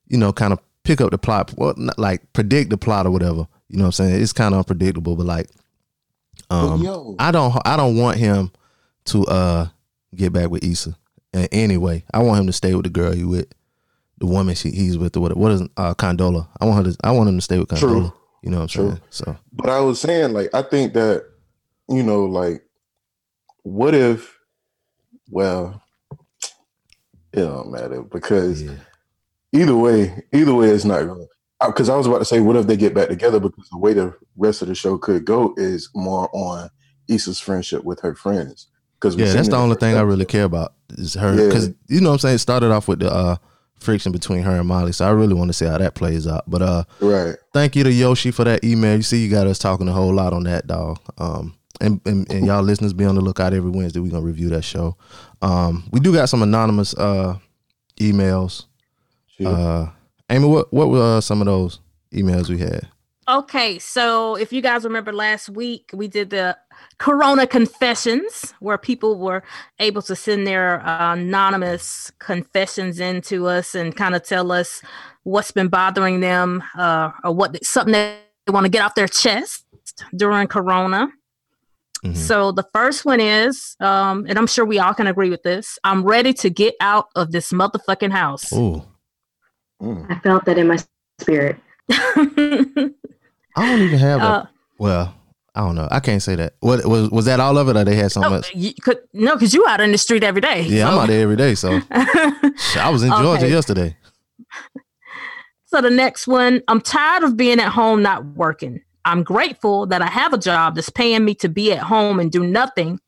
[0.07, 1.53] you know, kind of pick up the plot.
[1.57, 3.47] Well, not like predict the plot or whatever.
[3.67, 4.21] You know what I'm saying?
[4.21, 5.49] It's kind of unpredictable, but like,
[6.49, 7.55] um, yo, I don't.
[7.65, 8.51] I don't want him
[9.05, 9.67] to uh
[10.15, 10.95] get back with Issa.
[11.31, 13.53] In any way, I want him to stay with the girl he with,
[14.17, 15.15] the woman she he's with.
[15.15, 15.37] Or what?
[15.37, 16.47] What is uh Condola?
[16.59, 16.97] I want her to.
[17.03, 17.79] I want him to stay with Condola.
[17.79, 18.13] True.
[18.41, 18.89] You know what I'm True.
[18.89, 19.01] saying?
[19.09, 21.25] So But I was saying, like, I think that,
[21.89, 22.63] you know, like,
[23.63, 24.37] what if,
[25.29, 25.83] well,
[27.33, 28.75] it don't matter because yeah.
[29.53, 31.27] Either way, either way, it's not going.
[31.65, 33.39] Because I was about to say, what if they get back together?
[33.39, 36.69] Because the way the rest of the show could go is more on
[37.09, 38.67] Issa's friendship with her friends.
[38.95, 41.47] Because Yeah, that's the only thing I really care about is her Yeah.
[41.47, 42.35] because you know what I'm saying.
[42.35, 43.35] It started off with the uh,
[43.79, 46.43] friction between her and Molly, so I really want to see how that plays out.
[46.49, 47.35] But uh, Right.
[47.53, 48.95] thank you to Yoshi for that email.
[48.97, 50.99] You see, you got us talking a whole lot on that, dog.
[51.17, 53.99] Um, and, and and y'all listeners be on the lookout every Wednesday.
[54.01, 54.95] We're gonna review that show.
[55.41, 57.37] Um, we do got some anonymous uh
[57.99, 58.65] emails.
[59.39, 59.47] Sure.
[59.47, 59.89] Uh,
[60.29, 61.79] Amy, what what were uh, some of those?
[62.13, 62.87] emails we had.
[63.27, 66.57] Okay, so if you guys remember last week, we did the
[66.97, 69.43] Corona confessions where people were
[69.77, 74.81] able to send their uh, anonymous confessions into us and kind of tell us
[75.23, 79.63] what's been bothering them uh, or what something they want to get off their chest
[80.15, 81.09] during Corona.
[82.03, 82.15] Mhm.
[82.15, 85.77] So the first one is, um, and I'm sure we all can agree with this.
[85.83, 88.51] I'm ready to get out of this motherfucking house.
[88.53, 88.81] Ooh,
[89.81, 90.05] Mm.
[90.09, 90.77] I felt that in my
[91.19, 91.57] spirit.
[91.91, 92.95] I
[93.55, 94.23] don't even have a.
[94.23, 94.45] Uh,
[94.77, 95.15] well,
[95.55, 95.87] I don't know.
[95.91, 96.53] I can't say that.
[96.59, 98.53] What was was that all of it, or they had so no, much?
[98.55, 100.61] you could, no, because you out in the street every day.
[100.61, 103.97] Yeah, I'm out there every day, so I was in Georgia yesterday.
[105.65, 108.81] So the next one, I'm tired of being at home not working.
[109.05, 112.31] I'm grateful that I have a job that's paying me to be at home and
[112.31, 112.99] do nothing.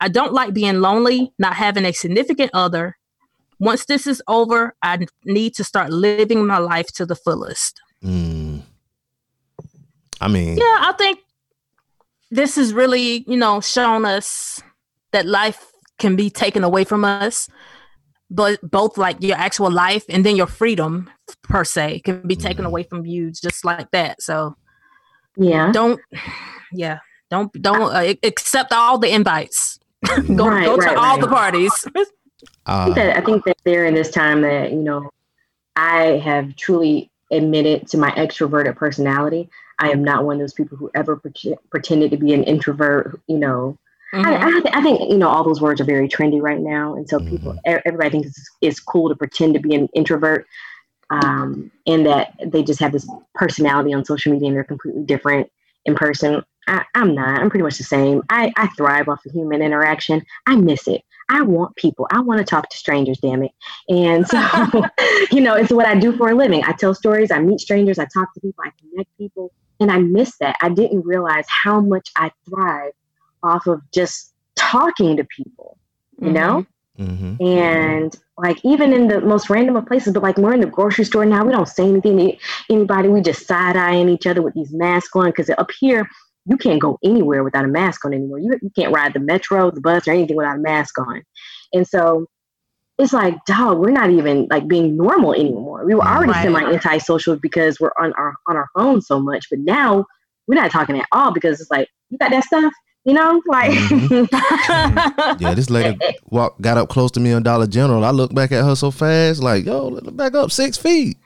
[0.00, 2.97] I don't like being lonely, not having a significant other.
[3.60, 7.80] Once this is over, I need to start living my life to the fullest.
[8.04, 8.62] Mm.
[10.20, 11.18] I mean, Yeah, I think
[12.30, 14.60] this has really, you know, shown us
[15.12, 17.48] that life can be taken away from us,
[18.30, 21.10] but both like your actual life and then your freedom
[21.42, 22.68] per se can be taken Mhm.
[22.68, 24.22] away from you just like that.
[24.22, 24.54] So
[25.36, 25.72] Yeah.
[25.72, 26.00] don't,
[26.72, 26.98] yeah,
[27.30, 29.78] don't don't uh, accept all the invites.
[30.36, 31.20] go Right, go to right, all right.
[31.20, 31.72] the parties.
[32.68, 35.10] I uh, think that I think that there in this time that you know,
[35.76, 39.48] I have truly admitted to my extroverted personality.
[39.78, 43.20] I am not one of those people who ever pre- pretended to be an introvert.
[43.26, 43.78] You know,
[44.14, 44.24] Mhm.
[44.24, 47.08] I, I, I think you know all those words are very trendy right now, and
[47.08, 50.46] so people, e- everybody thinks it's, it's cool to pretend to be an introvert,
[51.10, 55.50] um, and that they just have this personality on social media and they're completely different
[55.84, 56.42] in person.
[56.66, 57.40] I, I'm not.
[57.40, 58.22] I'm pretty much the same.
[58.28, 60.22] I, I thrive off of human interaction.
[60.46, 61.02] I miss it.
[61.28, 62.06] I want people.
[62.10, 63.18] I want to talk to strangers.
[63.18, 63.52] Damn it!
[63.88, 64.38] And so,
[65.30, 66.62] you know, it's what I do for a living.
[66.64, 67.30] I tell stories.
[67.30, 67.98] I meet strangers.
[67.98, 68.64] I talk to people.
[68.64, 70.56] I connect people, and I miss that.
[70.62, 72.92] I didn't realize how much I thrive
[73.42, 75.78] off of just talking to people.
[76.20, 76.66] You know.
[76.96, 80.66] hmm And like even in the most random of places, but like we're in the
[80.66, 82.36] grocery store now, we don't say anything to
[82.70, 83.08] anybody.
[83.08, 86.08] We just side eyeing each other with these masks on because up here
[86.48, 88.38] you can't go anywhere without a mask on anymore.
[88.38, 91.22] You, you can't ride the metro, the bus, or anything without a mask on.
[91.72, 92.26] And so
[92.98, 95.84] it's like, dog, we're not even like being normal anymore.
[95.84, 96.42] We were already Right.
[96.44, 100.04] semi antisocial because we're on our on our phone so much, but now
[100.46, 102.72] we're not talking at all because it's like, you got that stuff,
[103.04, 103.70] you know, like.
[103.72, 105.34] Mm-hmm.
[105.40, 105.98] Yeah, this lady
[106.30, 108.04] walked, got up close to me on Dollar General.
[108.04, 111.16] I looked back at her so fast, like, yo, let her back up six feet.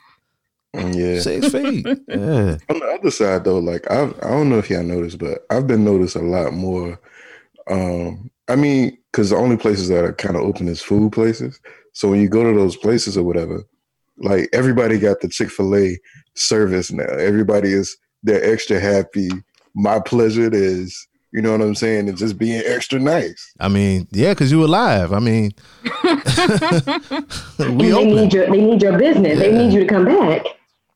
[0.75, 1.21] Yeah.
[1.21, 1.87] Six feet.
[2.09, 2.57] Yeah.
[2.69, 5.67] On the other side, though, like I, I don't know if y'all noticed, but I've
[5.67, 6.99] been noticed a lot more.
[7.71, 11.61] Um, I mean, because the only places that are kind of open is food places.
[11.93, 13.65] So when you go to those places or whatever,
[14.19, 15.99] like everybody got the Chick Fil A
[16.35, 17.05] service now.
[17.05, 19.29] Everybody is they're extra happy.
[19.75, 21.07] My pleasure it is.
[21.33, 22.09] You know what I'm saying?
[22.09, 23.55] And just being extra nice.
[23.59, 25.15] I mean, yeah, because you alive.
[25.15, 25.89] I mean, we
[27.89, 28.09] they open.
[28.09, 29.39] need your they need your business.
[29.39, 30.45] They need you to come back.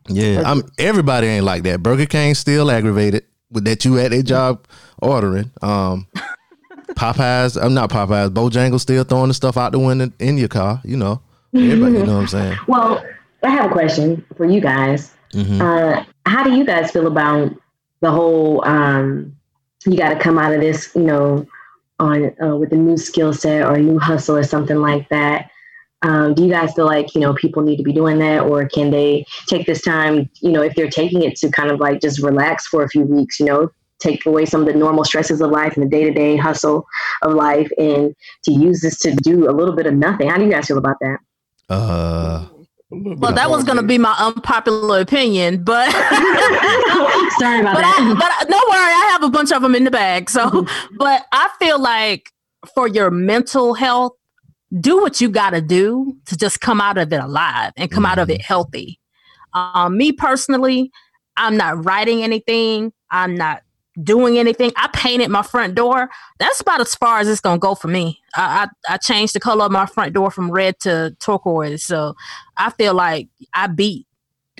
[0.08, 0.62] Yeah, I'm.
[0.78, 1.82] Everybody ain't like that.
[1.82, 4.66] Burger King still aggravated with that you at their job
[5.00, 5.50] ordering.
[5.62, 6.06] Um,
[6.94, 7.60] Popeyes.
[7.62, 8.30] I'm not Popeyes.
[8.30, 10.80] Bojangles still throwing the stuff out the window in your car.
[10.84, 11.20] You know,
[11.54, 11.92] everybody.
[11.94, 12.58] You know what I'm saying?
[12.68, 13.04] Well,
[13.42, 15.12] I have a question for you guys.
[15.32, 17.52] hmm Uh, how do you guys feel about
[18.00, 19.36] the whole um,
[19.86, 21.46] you got to come out of this, you know,
[22.00, 25.50] on uh, with a new skill set or a new hustle or something like that?
[26.02, 28.68] Um, do you guys feel like you know people need to be doing that, or
[28.68, 32.00] can they take this time, you know, if they're taking it to kind of like
[32.00, 35.40] just relax for a few weeks, you know, take away some of the normal stresses
[35.40, 36.86] of life and the day to day hustle
[37.22, 40.28] of life, and to use this to do a little bit of nothing?
[40.28, 41.18] How do you guys feel about that?
[41.70, 42.46] Uh,
[42.92, 45.90] A little bit well, that was going to be my unpopular opinion, but
[47.40, 47.98] Sorry about but, that.
[47.98, 50.30] I, but I, don't worry, I have a bunch of them in the bag.
[50.30, 50.66] So,
[50.98, 52.30] but I feel like
[52.74, 54.12] for your mental health,
[54.80, 58.04] do what you got to do to just come out of it alive and come
[58.04, 58.98] out of it healthy.
[59.54, 60.90] Um, me personally,
[61.36, 62.92] I'm not writing anything.
[63.10, 63.62] I'm not
[64.02, 64.72] doing anything.
[64.76, 66.10] I painted my front door.
[66.38, 68.20] That's about as far as it's gonna go for me.
[68.34, 71.84] I I, I changed the color of my front door from red to turquoise.
[71.84, 72.14] So
[72.58, 74.06] I feel like I beat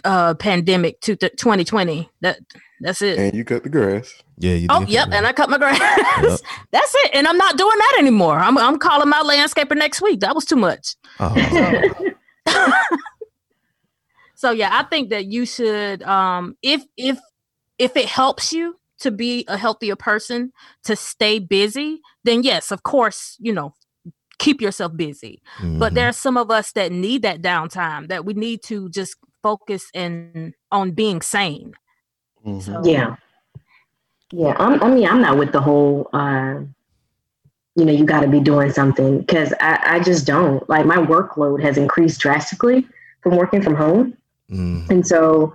[0.04, 2.08] uh pandemic to 2020.
[2.22, 2.38] That
[2.80, 3.18] that's it.
[3.18, 4.12] And you cut the grass.
[4.38, 4.54] yeah.
[4.54, 5.78] You Oh, yep, and I cut my grass.
[5.78, 6.40] Yep.
[6.70, 8.38] That's it, and I'm not doing that anymore.
[8.38, 10.20] I'm I'm calling my landscaper next week.
[10.20, 10.96] That was too much.
[11.18, 11.34] Oh,
[14.36, 17.18] So yeah, I think that you should um if if
[17.78, 20.52] if it helps you to be a healthier person,
[20.84, 23.74] to stay busy, then yes, of course, you know,
[24.38, 25.42] keep yourself busy.
[25.60, 25.94] But mhm.
[25.94, 29.90] there are some of us that need that downtime that we need to just focus
[29.94, 31.74] in on being sane.
[32.46, 32.62] Mhm.
[32.62, 33.16] So Yeah.
[34.32, 34.56] Yeah.
[34.58, 36.60] I'm, I mean, I'm not with the whole, uh,
[37.76, 40.66] you know, you got to be doing something because I, I just don't.
[40.68, 42.86] Like, my workload has increased drastically
[43.22, 44.16] from working from home.
[44.50, 45.54] Mm, And so,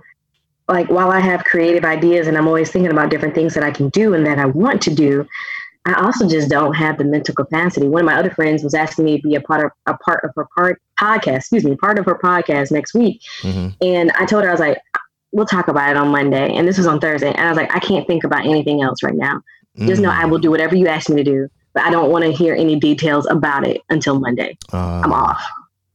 [0.68, 3.70] like, while I have creative ideas and I'm always thinking about different things that I
[3.72, 5.26] can do and that I want to do,
[5.84, 7.88] I also just don't have the mental capacity.
[7.88, 10.22] One of my other friends was asking me to be a part of a part
[10.22, 13.20] of her part podcast, excuse me, part of her podcast next week.
[13.40, 13.74] mhm.
[13.80, 14.78] And I told her, I was like,
[15.32, 16.54] we'll talk about it on Monday.
[16.54, 17.32] And this was on Thursday.
[17.32, 19.42] And I was like, I can't think about anything else right now.
[19.76, 22.24] Just know I will do whatever you ask me to do, but I don't want
[22.24, 24.58] to hear any details about it until Monday.
[24.72, 25.42] Uh, I'm off.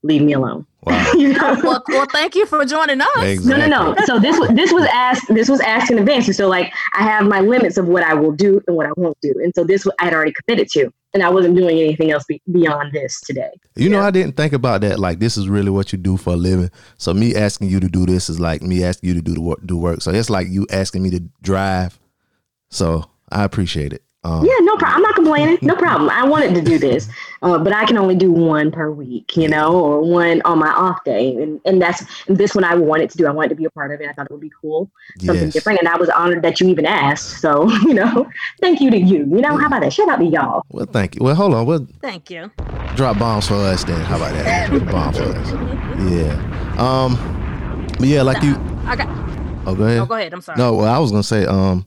[0.01, 0.65] Leave me alone.
[0.87, 1.11] Wow.
[1.17, 1.57] you know?
[1.63, 3.07] well, well, thank you for joining us.
[3.17, 3.69] Exactly.
[3.69, 4.05] No, no, no.
[4.05, 6.27] So this was this was asked this was asked in advance.
[6.27, 8.91] And so like I have my limits of what I will do and what I
[8.97, 9.33] won't do.
[9.43, 10.91] And so this I had already committed to.
[11.13, 13.49] And I wasn't doing anything else be- beyond this today.
[13.75, 14.99] You know, I didn't think about that.
[14.99, 16.69] Like, this is really what you do for a living.
[16.97, 19.41] So me asking you to do this is like me asking you to do the
[19.41, 19.59] work.
[19.65, 20.01] Do work.
[20.01, 21.97] So it's like you asking me to drive.
[22.69, 24.03] So I appreciate it.
[24.27, 24.97] Um, Yeah, no problem.
[24.97, 25.57] I'm not complaining.
[25.61, 26.09] No problem.
[26.09, 27.07] I wanted to do this,
[27.41, 30.69] uh, but I can only do one per week, you know, or one on my
[30.69, 33.25] off day, and and that's and this one I wanted to do.
[33.25, 34.09] I wanted to be a part of it.
[34.09, 35.53] I thought it would be cool, something yes.
[35.53, 37.39] different, and I was honored that you even asked.
[37.39, 38.27] So you know,
[38.59, 39.19] thank you to you.
[39.19, 39.93] You know, how about that?
[39.93, 40.63] Shout out to y'all.
[40.69, 41.23] Well, thank you.
[41.23, 41.65] Well, hold on.
[41.65, 42.51] We'll Thank you.
[42.95, 44.01] drop bombs for us then.
[44.01, 44.69] How about that?
[44.77, 45.51] Drop bombs for us.
[46.11, 46.75] Yeah.
[46.77, 47.15] Um.
[47.97, 48.55] But yeah, like you.
[48.85, 49.07] I got.
[49.65, 49.99] Oh, go ahead.
[49.99, 50.33] Oh, go ahead.
[50.33, 50.57] I'm sorry.
[50.57, 51.85] No, well, I was gonna say, um,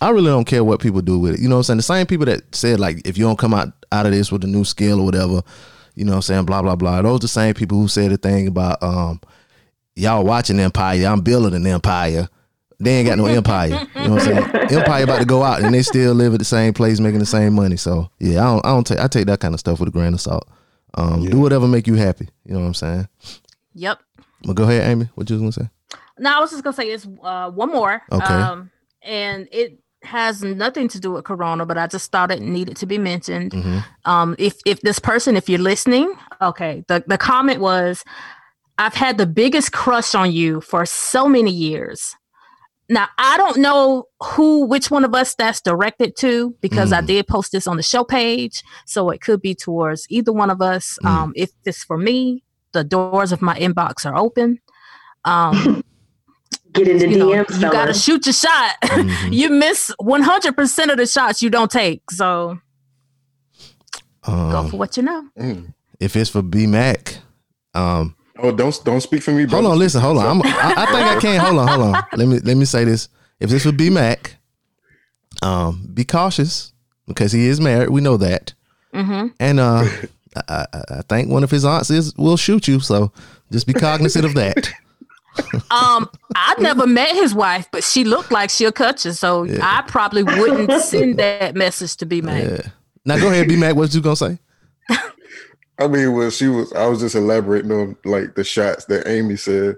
[0.00, 1.40] I really don't care what people do with it.
[1.40, 1.76] You know what I'm saying?
[1.78, 4.44] The same people that said like if you don't come out out of this with
[4.44, 5.42] a new skill or whatever,
[5.94, 7.02] you know what I'm saying, blah blah blah.
[7.02, 9.20] Those are the same people who said the thing about um
[9.94, 12.28] y'all watching Empire, I'm building an empire.
[12.78, 13.68] They ain't got no empire.
[13.68, 14.70] You know what I'm saying?
[14.80, 17.26] Empire about to go out and they still live at the same place making the
[17.26, 17.76] same money.
[17.76, 19.92] So yeah, I don't I don't take I take that kind of stuff with a
[19.92, 20.46] grain of salt.
[20.94, 22.28] Um, do whatever make you happy.
[22.44, 23.08] You know what I'm saying?
[23.74, 23.98] Yep.
[24.44, 25.08] But go ahead, Amy.
[25.14, 25.98] What you was gonna say?
[26.18, 28.02] No, I was just gonna say it's uh, one more.
[28.12, 28.34] Okay.
[28.34, 28.70] Um,
[29.02, 32.86] and it has nothing to do with Corona, but I just thought it needed to
[32.86, 33.52] be mentioned.
[33.52, 33.84] Mhm.
[34.04, 38.04] Um, if if this person, if you're listening, okay, the the comment was,
[38.78, 42.16] "I've had the biggest crush on you for so many years."
[42.88, 47.06] Now I don't know who, which one of us that's directed to, because I Mm.
[47.06, 50.62] did post this on the show page, so it could be towards either one of
[50.62, 50.96] us.
[51.02, 51.08] Mm.
[51.08, 54.60] Um, if it's for me, the doors of my inbox are open.
[55.24, 55.82] Um,
[56.76, 58.74] Get in the you, know, you gotta shoot your shot.
[58.82, 59.32] Mhm.
[59.32, 62.10] you miss 100% of the shots you don't take.
[62.10, 62.58] So
[64.24, 65.24] go Um, for what you know.
[65.38, 65.74] Mm.
[66.00, 67.18] if it's for B Mac,
[67.74, 69.60] um, Oh, don't don't speak for me, bro.
[69.62, 70.26] Hold on, listen, hold on.
[70.26, 71.40] I'm, I, I think I can.
[71.40, 72.04] Hold on, hold on.
[72.16, 73.08] Let me let me say this.
[73.40, 74.36] If this would B Mac,
[75.42, 76.72] um, be cautious
[77.06, 77.88] because he is married.
[77.88, 78.52] We know that,
[78.92, 79.84] hmm and uh,
[80.48, 82.78] I, I, I think one of his aunts is will shoot you.
[82.80, 83.10] So
[83.50, 84.68] just be cognizant of that.
[85.70, 89.12] Um, I never met his wife, but she looked like she'll cut you.
[89.12, 89.58] So Yeah.
[89.62, 92.44] I probably wouldn't send that message to B Mac.
[92.44, 92.68] Yeah.
[93.04, 93.74] Now go ahead, B Mac.
[93.76, 94.38] What you gonna say?
[95.78, 96.72] I mean, well, she was.
[96.72, 99.76] I was just elaborating on like the shots that Amy said.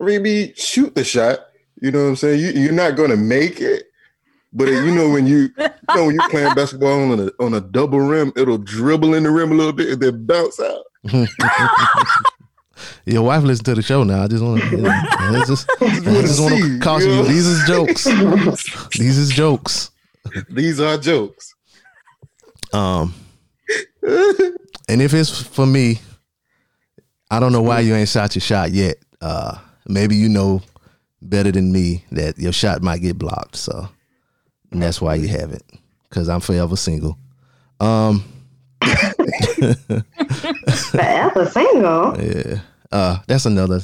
[0.00, 1.38] Maybe shoot the shot.
[1.80, 2.40] You know what I'm saying?
[2.40, 3.84] You, you're not gonna make it,
[4.52, 7.60] but you know when you, you know when you're playing basketball on a on a
[7.60, 10.84] double rim, it'll dribble in the rim a little bit and then bounce out.
[13.06, 14.22] Your wife listens to the show now.
[14.22, 17.22] I just want to, you know, I just, just want to caution you know?
[17.24, 18.04] These is jokes.
[18.96, 19.90] These is jokes.
[20.48, 21.54] These are jokes.
[22.72, 23.14] Um,
[24.02, 26.00] and if it's for me,
[27.30, 28.96] I don't know why you ain't shot your shot yet.
[29.20, 30.62] Uh, maybe you know
[31.22, 33.56] better than me that your shot might get blocked.
[33.56, 33.88] So,
[34.70, 35.62] and that's why you have it.
[36.10, 37.16] Cause I'm forever single.
[37.78, 38.24] Um,
[40.90, 42.20] Forever single.
[42.22, 42.60] yeah.
[42.92, 43.80] Uh, that's another.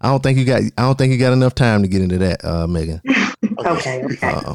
[0.00, 0.62] I don't think you got.
[0.76, 3.00] I don't think you got enough time to get into that, uh, Megan.
[3.66, 4.18] Okay, okay.
[4.32, 4.54] Uh,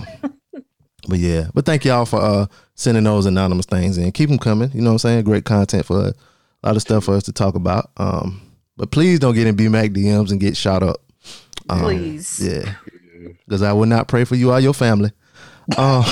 [1.07, 4.11] but yeah, but thank y'all for uh sending those anonymous things in.
[4.11, 4.71] Keep them coming.
[4.73, 5.23] You know what I'm saying?
[5.25, 6.13] Great content for us.
[6.63, 7.91] A lot of stuff for us to talk about.
[7.97, 8.41] Um,
[8.77, 10.97] but please don't get in B Mac DMs and get shot up.
[11.69, 12.39] Um, Please.
[12.39, 12.73] Yeah,
[13.45, 15.11] because I will not pray for you or your family.
[15.77, 16.03] Um,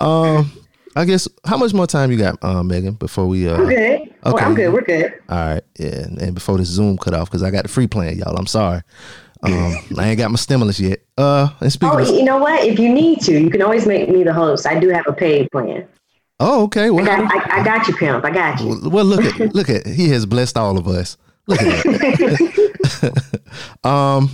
[0.00, 0.52] um,
[0.94, 4.14] I guess how much more time you got, uh, Megan, before we uh I'm good.
[4.24, 4.72] Well, I'm good.
[4.72, 5.12] We're good.
[5.28, 8.18] all right, yeah, and, before this Zoom cut off because I got the free plan,
[8.18, 8.36] y'all.
[8.36, 8.82] I'm sorry,
[9.42, 11.00] um, I ain't got my stimulus yet.
[11.16, 12.64] Uh, and speaking Oh, of, you know what?
[12.64, 14.66] If you need to, you can always make me the host.
[14.66, 15.88] I do have a paid plan.
[16.40, 18.24] oh, okay, I got, I, I got you, pimp.
[18.24, 18.68] I got you.
[18.68, 21.16] well, well, look at look at he has blessed all of us.
[21.46, 23.40] Look at that.
[23.88, 24.30] um,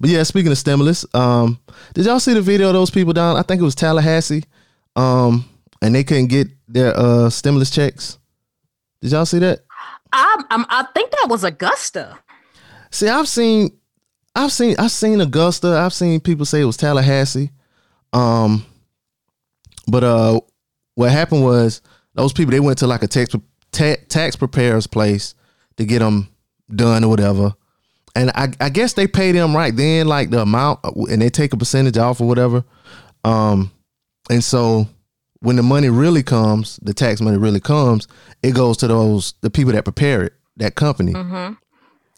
[0.00, 1.58] but yeah, speaking of stimulus, um,
[1.94, 3.36] did y'all see the video of those people down?
[3.36, 4.44] I think it was Tallahassee,
[4.96, 5.44] um,
[5.82, 8.18] and they couldn't get their uh stimulus checks.
[9.00, 9.60] Did y'all see that?
[10.12, 12.18] I, I'm, I think that was Augusta.
[12.90, 13.70] See, I've seen,
[14.34, 15.68] I've seen, I've seen Augusta.
[15.68, 17.50] I've seen people say it was Tallahassee.
[18.12, 18.66] Um,
[19.86, 20.40] but uh,
[20.96, 21.80] what happened was
[22.14, 23.34] those people they went to like a tax
[23.72, 25.34] ta- tax preparer's place
[25.76, 26.28] to get them
[26.74, 27.54] done or whatever.
[28.16, 31.52] And I, I guess they pay them right then, like the amount, and they take
[31.52, 32.64] a percentage off or whatever.
[33.22, 33.70] Um,
[34.28, 34.88] and so
[35.40, 38.06] when the money really comes, the tax money really comes,
[38.42, 41.12] it goes to those the people that prepare it, that company.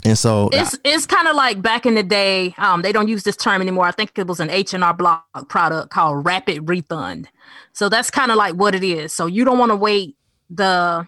[0.04, 2.54] And so It's it's kind of like back in the day.
[2.58, 3.86] Um, they don't use this term anymore.
[3.86, 7.28] I think it was an H and R Block product called Rapid Refund.
[7.72, 9.14] So that's kind of like what it is.
[9.14, 10.16] So you don't want to wait
[10.50, 11.06] the,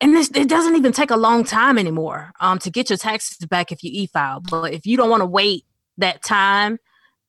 [0.00, 2.32] and this it doesn't even take a long time anymore.
[2.40, 4.40] Um, to get your taxes back if you e-file.
[4.48, 5.64] But if you don't want to wait
[5.98, 6.78] that time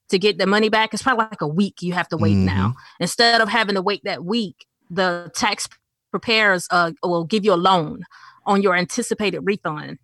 [0.10, 2.76] to get the money back, it's probably like a week you have to wait now.
[3.00, 5.68] Instead of having to wait that week, the tax
[6.12, 8.04] preparers uh will give you a loan
[8.46, 9.98] on your anticipated refund.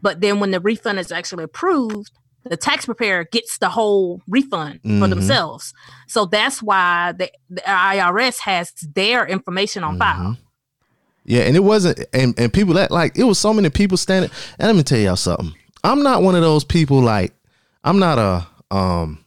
[0.00, 2.10] But then when the refund is actually approved,
[2.44, 5.10] the tax preparer gets the whole refund for Mhm.
[5.10, 5.72] themselves.
[6.08, 10.36] So that's why the, the IRS has their information on file.
[11.24, 14.30] Yeah, and it wasn't, and, and people that like it was so many people standing.
[14.58, 15.54] And let me tell y'all something.
[15.84, 17.32] I'm not one of those people like
[17.84, 19.21] I'm not a um.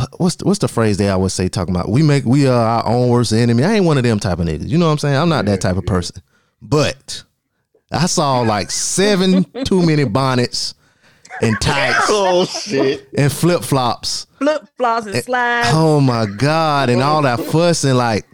[0.00, 1.88] What- What's the, what's the phrase they always say talking about?
[1.90, 3.64] We make we are our own worst enemy.
[3.64, 4.68] I ain't one of them type of niggas.
[4.68, 5.16] You know what I'm saying?
[5.16, 6.22] I'm not that type of person.
[6.62, 7.22] But
[7.92, 10.74] I saw like seven too many bonnets
[11.42, 13.08] and tights Oh shit!
[13.16, 15.68] and flip flops Flip flops and slides.
[15.72, 18.26] Oh my god, and all that fussing like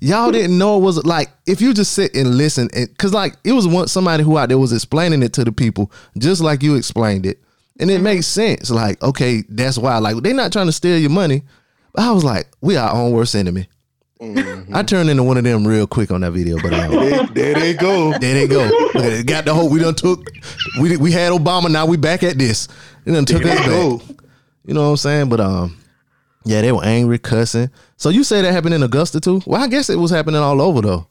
[0.00, 3.36] y'all didn't know it was like if you just sit and listen and cuz like
[3.44, 6.62] it was one somebody who out there was explaining it to the people just like
[6.62, 7.40] you explained it.
[7.80, 11.10] And it makes sense like okay, that's why like they're not trying to steal your
[11.10, 11.42] money.
[11.92, 13.68] But I was like, we are our own worst enemy.
[14.72, 17.54] I turned into one of them real quick on that video, but um, There, there
[17.54, 18.16] they go.
[18.18, 18.64] there they go.
[18.94, 19.26] Look it.
[19.26, 19.68] Got the whole.
[19.68, 20.24] We done took.
[20.80, 21.70] We we had Obama.
[21.70, 22.68] Now we back at this.
[23.04, 23.98] They done took There us go.
[23.98, 24.08] back.
[24.64, 25.28] You know what I'm saying?
[25.28, 25.76] But um,
[26.44, 27.70] yeah, they were angry, cussing.
[27.98, 29.42] So you say that happened in Augusta too?
[29.46, 31.06] Well, I guess it was happening all over though.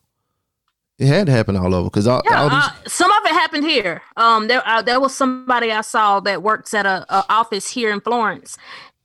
[1.00, 2.64] It had to happen all over because all, Yeah, all these.
[2.64, 4.02] uh, some of it happened here.
[4.16, 7.92] Um, there uh, there was somebody I saw that works at a, a office here
[7.92, 8.58] in Florence,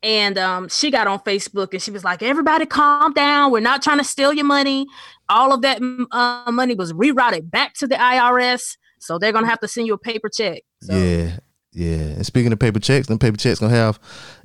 [0.03, 3.51] and um, she got on Facebook and she was like, "Everybody, calm down.
[3.51, 4.87] We're not trying to steal your money.
[5.31, 9.49] All of that mm, uh, money was rerouted back to the IRS, so they're gonna
[9.49, 11.39] have to send you a paper check." So, Yeah,
[11.73, 11.95] yeah.
[12.17, 13.99] And speaking of paper checks, them paper checks gonna have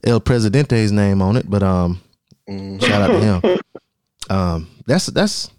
[0.05, 1.49] El Presidente's name on it.
[1.49, 2.01] But um,
[2.49, 2.81] Mhm.
[2.81, 3.59] shout out to him.
[4.29, 5.49] Um, that's that's.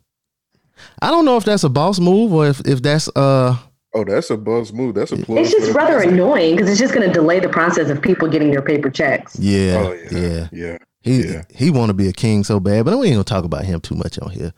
[1.03, 3.57] I don't know if that's a boss move or if if that's uh.
[3.97, 4.97] Oh, that's a buzz move.
[4.97, 5.39] That's a plug.
[5.39, 6.15] It's just rather president.
[6.21, 9.39] annoying because it's just going to delay the process of people getting their paper checks.
[9.39, 10.49] Yeah, Oh yeah, yeah.
[10.51, 10.79] yeah.
[11.03, 11.43] He Yeah.
[11.55, 13.81] he want to be a king so bad, but we ain't gonna talk about him
[13.81, 14.53] too much on here.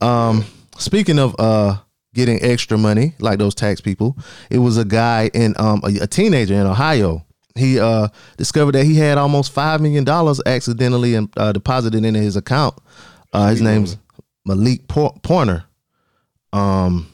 [0.00, 0.44] Um,
[0.78, 1.76] speaking of uh
[2.14, 4.16] getting extra money like those tax people,
[4.50, 7.26] it was a guy in um a, a teenager in Ohio.
[7.56, 8.08] He uh
[8.38, 12.74] discovered that he had almost five million dollars accidentally and uh, deposited into his account.
[13.34, 13.98] Uh, his name's
[14.46, 15.64] Malik Por- Porner.
[16.52, 17.10] Um,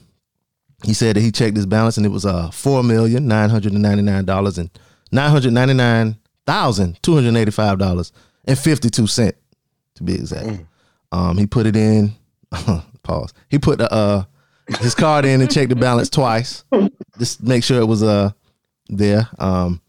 [0.84, 3.72] he said that he checked his balance and it was uh four million nine hundred
[3.72, 4.70] and ninety nine dollars and
[5.10, 6.16] nine hundred ninety nine
[6.46, 8.12] thousand two hundred eighty five dollars
[8.44, 9.34] and fifty two cent
[9.94, 10.60] to be exact.
[11.12, 12.12] Um, he put it in.
[13.02, 13.32] pause.
[13.48, 14.24] He put the uh
[14.80, 16.64] his card in and checked the balance twice,
[17.18, 18.30] just to make sure it was uh
[18.88, 19.28] there.
[19.38, 19.80] Um,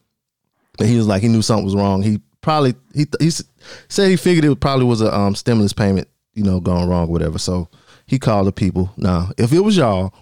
[0.77, 2.01] but he was like he knew something was wrong.
[2.03, 3.43] He probably he he s-
[3.89, 7.11] said he figured it probably was a um stimulus payment, you know, going wrong or
[7.11, 7.37] whatever.
[7.37, 7.69] So
[8.05, 8.91] he called the people.
[8.97, 10.13] Now, if it was y'all,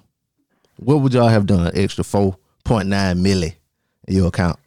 [0.77, 1.71] what would y'all have done?
[1.75, 3.55] Extra four point nine milli
[4.07, 4.59] in your account.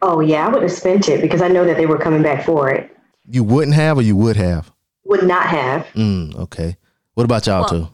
[0.00, 2.44] Oh yeah, I would have spent it because I know that they were coming back
[2.44, 2.96] for it.
[3.28, 4.72] You wouldn't have, or you would have.
[5.04, 5.86] Would not have.
[5.94, 6.76] Mm, okay.
[7.14, 7.88] What about y'all Well, two?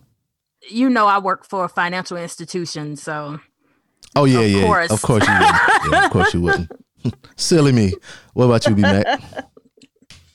[0.74, 3.40] you know, I work for a financial institution, so
[4.16, 4.64] Oh yeah, of yeah.
[4.64, 4.90] course.
[4.90, 5.61] Of course you wouldn't.
[5.92, 6.72] yeah, of course you wouldn't.
[7.36, 7.92] Silly me.
[8.32, 9.04] What about you, B Mac?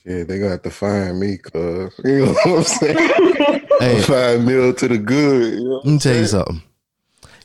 [0.06, 3.68] Yeah, they gonna have to find me, cuz you know what I'm saying.
[3.80, 5.54] Hey, Five mil to the good.
[5.54, 6.62] You know Let me I'm tell you something.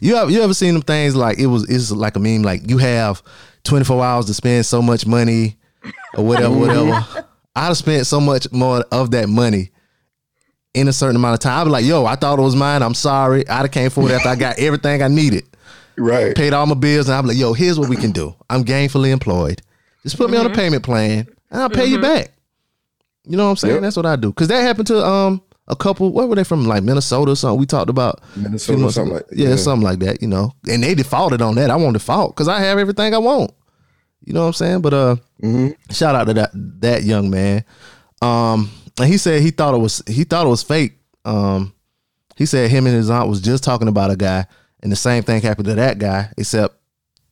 [0.01, 2.69] You have you ever seen them things like it was it's like a meme like
[2.69, 3.23] you have
[3.65, 5.57] 24 hours to spend so much money
[6.15, 6.89] or whatever, mm-hmm.
[6.89, 7.27] whatever.
[7.57, 9.71] I'd have spent so much more of that money
[10.75, 11.61] in a certain amount of time.
[11.61, 12.83] I'd be like, yo, I thought it was mine.
[12.83, 13.47] I'm sorry.
[13.49, 15.45] I'd have came forward after I got everything I needed.
[15.97, 16.37] Right.
[16.37, 18.35] Paid all my bills, and I'm like, yo, here's what we can do.
[18.49, 19.61] I'm gainfully employed.
[20.05, 20.57] Just put me on a mm-hmm.
[20.57, 22.03] payment plan and I'll pay you mm-hmm.
[22.03, 22.33] back.
[23.29, 23.74] You know what I'm saying?
[23.74, 23.83] Yep.
[23.83, 24.33] That's what I do.
[24.33, 26.64] Cause that happened to um a couple, where were they from?
[26.66, 27.61] Like Minnesota or something.
[27.61, 30.53] We talked about Minnesota, something like yeah, something like that, you know.
[30.66, 31.70] And they defaulted on that.
[31.70, 33.53] I won't default because I have everything I want.
[34.24, 34.81] You know what I'm saying?
[34.81, 35.76] But uh Mhm.
[35.91, 36.51] shout out to that
[36.81, 37.64] that young man.
[38.22, 40.95] Um and he said he thought it was he thought it was fake.
[41.24, 41.74] Um
[42.37, 44.47] he said him and his aunt was just talking about a guy,
[44.83, 46.76] and the same thing happened to that guy, except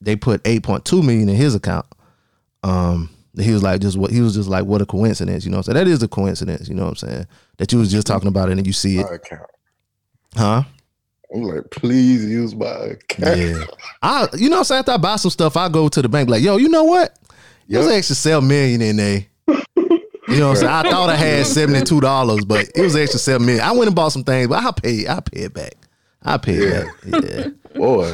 [0.01, 1.87] they put eight point two million in his account.
[2.63, 3.09] Um,
[3.39, 5.63] he was like, just what he was just like, what a coincidence, you know.
[5.63, 7.27] So that is a coincidence, you know what I'm saying?
[7.59, 9.51] That you was just talking about it and you see it, My account.
[10.37, 10.63] huh?
[11.35, 13.39] I'm like, please use my account.
[13.39, 13.65] Yeah.
[14.03, 16.09] I, you know, what I'm saying after I buy some stuff, I go to the
[16.09, 17.19] bank like, yo, you know what?
[17.69, 17.93] There's Yep.
[17.93, 19.27] an extra seven million in there.
[20.29, 20.73] You know what I'm saying?
[20.73, 23.65] I thought I had seventy two dollars, but it was extra seven million.
[23.65, 25.75] I went and bought some things, but I'll pay I'll pay it back.
[26.23, 27.25] I'll pay it back.
[27.25, 27.49] Yeah.
[27.79, 28.13] Boy,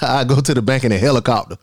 [0.00, 1.56] I go to the bank in a helicopter.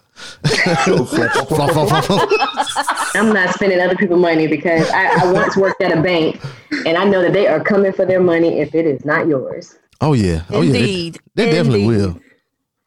[3.16, 6.42] I'm not spending other people's money because I, I once worked at a bank
[6.86, 9.78] and I know that they are coming for their money if it is not yours.
[10.02, 10.44] Oh yeah.
[10.50, 10.74] Oh yeah.
[10.74, 11.20] They, Indeed.
[11.36, 11.98] they definitely Indeed.
[11.98, 12.14] will.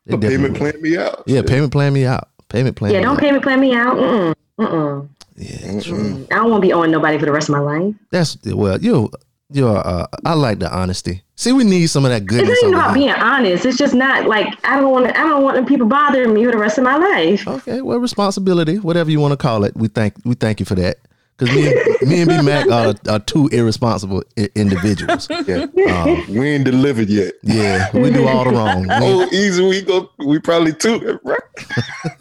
[0.07, 0.59] They the definitely payment will.
[0.59, 1.22] plan me out.
[1.26, 2.29] Yeah, payment plan me out.
[2.49, 2.93] Payment plan.
[2.93, 3.20] Yeah, me don't out.
[3.20, 3.97] payment plan me out.
[3.97, 4.35] Mm-mm.
[4.59, 5.09] Mm-mm.
[5.37, 6.26] Yeah, true.
[6.31, 7.95] I don't want to be owing nobody for the rest of my life.
[8.11, 9.11] That's well, you
[9.51, 11.22] you're uh I like the honesty.
[11.39, 12.49] See, we need some of that It's goodness.
[12.49, 13.64] not even about being honest.
[13.64, 15.07] It's just not like I don't want.
[15.07, 17.47] I don't want them people bothering me for the rest of my life.
[17.47, 20.74] Okay, well, responsibility, whatever you want to call it, we thank we thank you for
[20.74, 20.97] that.
[21.36, 25.28] Because me, and- me and B Mac are, are two irresponsible I- individuals.
[25.47, 25.66] Yeah.
[26.03, 27.34] Um, we ain't delivered yet.
[27.45, 28.82] yeah, we do all the wrong.
[28.89, 29.62] We- Oh, easy.
[29.62, 30.11] We go.
[30.18, 31.20] We probably two.
[31.22, 31.39] Right?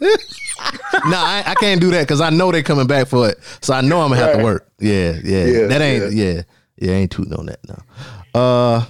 [0.00, 3.38] no, I, I can't do that because I know they're coming back for it.
[3.62, 4.68] So I know I'm gonna have to work.
[4.78, 6.42] Yeah, yeah, Yeah, that ain't yeah.
[6.76, 8.40] yeah, ain't tooting on that now.
[8.40, 8.84] Uh,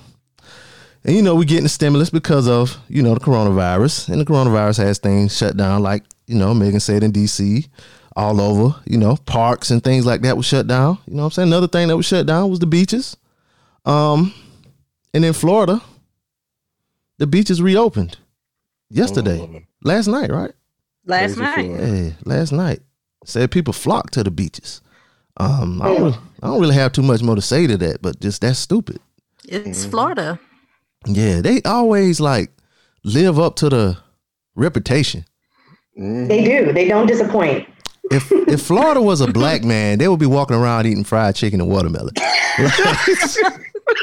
[1.05, 4.24] and you know we're getting the stimulus because of you know the coronavirus, and the
[4.24, 7.66] coronavirus has things shut down, like you know Megan said in D.C.
[8.16, 8.78] all over.
[8.86, 10.99] You know parks and things like that was shut down.
[11.07, 13.16] You know what I'm saying another thing that was shut down was the beaches.
[13.84, 14.34] Um,
[15.14, 15.80] and in Florida,
[17.18, 18.18] the beaches reopened
[18.90, 20.53] yesterday, Oh, last night, right?
[21.07, 21.55] Last Crazy night.
[21.57, 21.78] feeling.
[22.11, 22.80] Hey, last night
[23.24, 24.82] said people flocked to the beaches.
[25.38, 28.03] Um, I don't, really, I don't really have too much more to say to that,
[28.03, 28.99] but just that's stupid.
[29.46, 29.90] It's Mm-hmm.
[29.90, 30.40] Florida.
[31.07, 32.51] Yeah, they always like
[33.05, 33.99] live up to the
[34.55, 35.24] reputation.
[35.96, 36.72] They do.
[36.72, 37.68] They don't disappoint.
[38.11, 41.61] If if Florida was a black man, they would be walking around eating fried chicken
[41.61, 42.14] and watermelon.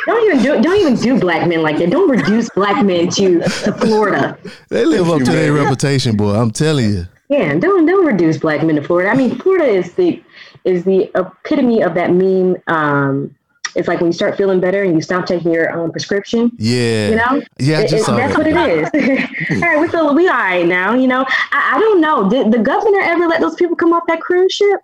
[0.05, 0.61] Don't even do.
[0.61, 1.89] Don't even do black men like that.
[1.89, 4.37] Don't reduce black men to, to Florida.
[4.69, 6.35] They live up to their reputation, boy.
[6.35, 7.07] I'm telling you.
[7.29, 9.09] Yeah, don't don't reduce black men to Florida.
[9.09, 10.21] I mean, Florida is the
[10.63, 12.57] is the epitome of that meme.
[12.67, 13.35] Um,
[13.75, 16.51] it's like when you start feeling better and you stop taking your um, prescription.
[16.57, 17.09] Yeah.
[17.09, 18.37] You know, Yeah, I It- just it- saw that's that.
[18.37, 19.61] what it is.
[19.63, 20.93] all right, we feel we all right now.
[20.93, 22.29] You know, I, I don't know.
[22.29, 24.79] Did the governor ever let those people come off that cruise ship?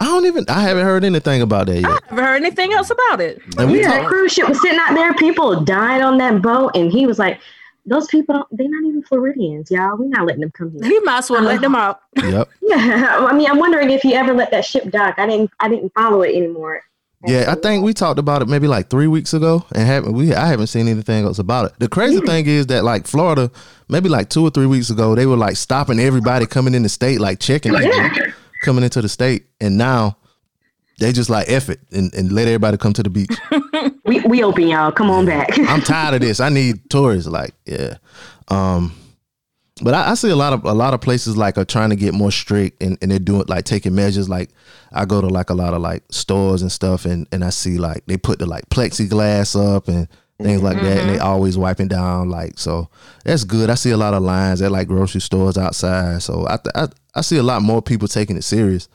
[0.00, 0.44] I don't even.
[0.48, 1.88] I haven't heard anything about that yet.
[1.90, 3.40] i've never heard anything else about it.
[3.58, 5.14] And we yeah, talk- that cruise ship was sitting out there.
[5.14, 7.38] People died on that boat, and he was like,
[7.86, 9.96] "Those people, don't, they're not even Floridians, y'all.
[9.96, 12.00] We're not letting them come here." He might as well let them out.
[12.16, 12.48] Yep.
[12.62, 15.14] Yeah, I mean, I'm wondering if he ever let that ship dock.
[15.18, 15.50] I didn't.
[15.60, 16.82] I didn't follow it anymore.
[17.26, 20.34] Yeah, I think we talked about it maybe like three weeks ago, and haven't we?
[20.34, 21.72] I haven't seen anything else about it.
[21.78, 23.50] The crazy thing is that like Florida,
[23.88, 26.88] maybe like two or three weeks ago, they were like stopping everybody coming in the
[26.88, 28.12] state, like checking Yeah.
[28.62, 30.16] coming into the state, and now
[31.00, 33.30] they just like F it and, and let everybody come to the beach.
[34.06, 34.92] We we open, y'all.
[34.92, 35.48] Come on back.
[35.58, 36.38] I'm tired of this.
[36.38, 37.26] I need tourists.
[37.28, 37.94] Like, yeah.
[38.48, 38.92] Um,
[39.82, 41.96] but I, I see a lot of a lot of places like are trying to
[41.96, 44.28] get more strict and, and they're doing like taking measures.
[44.28, 44.50] Like
[44.92, 47.78] I go to like a lot of like stores and stuff and, and I see
[47.78, 50.06] like they put the like plexiglass up and
[50.40, 52.88] things like that and they always wiping down like so
[53.24, 53.68] that's good.
[53.68, 56.22] I see a lot of lines at like grocery stores outside.
[56.22, 58.88] So I th- I, I see a lot more people taking it serious.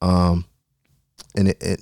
[0.00, 0.46] Um
[1.36, 1.80] and it, it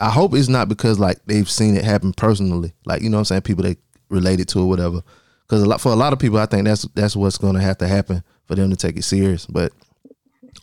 [0.00, 2.72] I hope it's not because like they've seen it happen personally.
[2.84, 3.76] Like you know what I'm saying, people they
[4.08, 5.02] related to or whatever.
[5.46, 7.60] Because a lot for a lot of people, I think that's that's what's going to
[7.60, 9.46] have to happen for them to take it serious.
[9.46, 9.72] But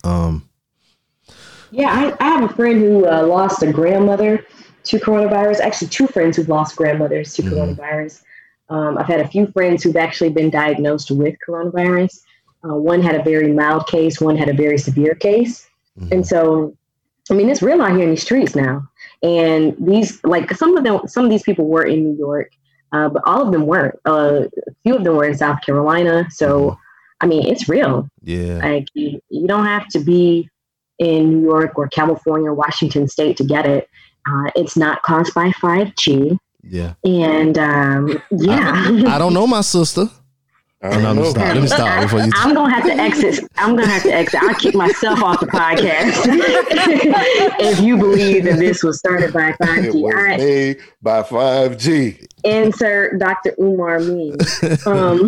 [0.04, 0.50] um,
[1.72, 4.46] Yeah, I, I have a friend who uh, lost a grandmother
[4.86, 5.60] to coronavirus.
[5.62, 7.50] Actually, two friends who've lost grandmothers to Mhm.
[7.78, 8.22] coronavirus.
[8.70, 12.20] Um, I've had a few friends who've actually been diagnosed with coronavirus.
[12.66, 15.68] Uh, one had a very mild case, one had a very severe case.
[16.00, 16.12] mhm.
[16.12, 16.76] And so,
[17.30, 18.84] I mean, it's real out here in the streets now.
[19.22, 22.52] And these, like, some of them, some of these people were in New York,
[22.94, 23.96] uh, but all of them weren't.
[24.06, 26.28] Uh, a few of them were in South Carolina.
[26.30, 26.78] So,
[27.20, 28.08] I mean, it's real.
[28.22, 30.50] yeah, Like you, you don't have to be
[31.00, 33.90] in New York or California or Washington State to get it.
[34.30, 36.38] Uh, it's not caused by 5G.
[36.64, 36.94] yeah.
[37.04, 40.10] And um, yeah, I don't know my sister.
[40.84, 41.30] I Oh, don't no, let me know.
[41.30, 41.46] stop.
[41.54, 42.32] Let me stop before you.
[42.36, 43.40] I'm gonna have to exit.
[43.56, 44.44] I'm gonna have to exit.
[44.44, 46.14] I'll kick myself off the podcast
[47.60, 49.94] if you believe that this was started by 5G.
[49.96, 52.28] All was made by 5G.
[52.44, 53.56] insert Dr.
[53.60, 54.34] Umar me.
[54.86, 55.20] Um,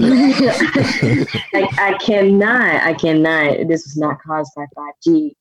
[1.53, 3.67] I, I cannot, I cannot.
[3.67, 5.31] This was not caused by 5G,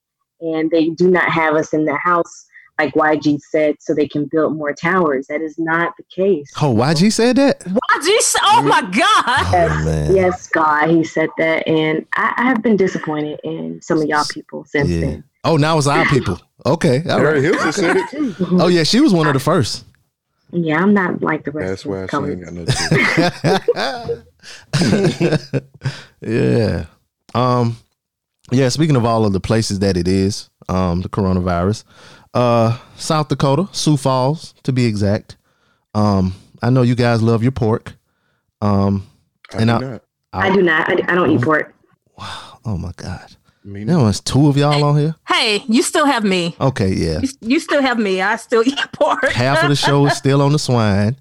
[0.41, 2.47] and they do not have us in the house
[2.79, 5.27] like YG said, so they can build more towers.
[5.29, 6.51] That is not the case.
[6.61, 7.61] Oh, YG said that?
[7.61, 9.87] YG, s- oh my God.
[9.87, 10.13] Oh.
[10.15, 14.25] Yes, God, he said that, and I, I have been disappointed in some of y'all
[14.29, 15.01] people since Yeah.
[15.01, 15.25] then.
[15.45, 16.41] Oh, now it's our people.
[16.67, 17.03] Okay.
[17.09, 17.41] all right.
[17.43, 18.37] Hilson said it.
[18.61, 19.85] Oh, yeah, she was one of the first.
[20.53, 22.55] Yeah, I'm not like the rest That's of why the she ain't got
[26.21, 26.87] no yeah.
[27.35, 27.77] Um
[28.53, 31.83] yeah, speaking of all of the places that it is, um, the coronavirus,
[32.35, 35.37] uh, South Dakota, Sioux Falls to be exact.
[35.95, 37.95] Um, I know you guys love your pork.
[38.61, 39.07] Um,
[39.53, 40.03] I And do I- not.
[40.33, 40.89] I do not.
[40.89, 41.73] I, I don't eat pork.
[42.19, 42.59] Wow.
[42.65, 43.37] Oh my God.
[43.67, 45.15] Me There was two of y'all on here.
[45.29, 46.55] Hey, you still have me.
[46.61, 47.21] Okay, yeah.
[47.23, 48.21] You, you still have me.
[48.21, 49.25] I still eat pork.
[49.31, 51.17] Half of the show is still on the swine.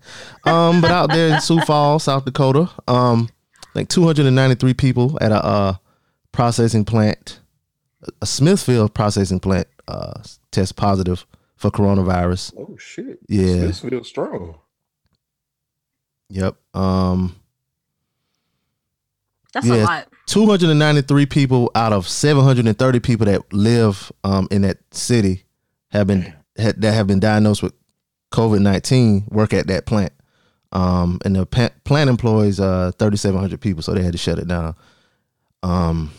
[0.45, 3.29] Um, but out there in Sioux Falls, South Dakota, um,
[3.75, 5.75] like 293 people at a uh,
[6.31, 7.39] processing plant,
[8.21, 10.21] a Smithfield processing plant, uh,
[10.51, 11.25] test positive
[11.55, 12.53] for coronavirus.
[12.57, 13.19] Oh shit.
[13.27, 13.55] Yeah.
[13.67, 14.55] This feels strong.
[16.29, 16.55] Yep.
[16.73, 17.35] Um,
[19.53, 19.75] That's Yeah.
[19.75, 20.07] a lot.
[20.27, 25.43] 293 people out of 730 people that live um, in that city
[25.89, 27.73] have been had, that have been diagnosed with
[28.31, 30.11] COVID 19 work at that plant.
[30.71, 34.47] Um, and the pa- plant employs uh, 3,700 people, so they had to shut it
[34.47, 34.75] down.
[35.61, 36.11] Um,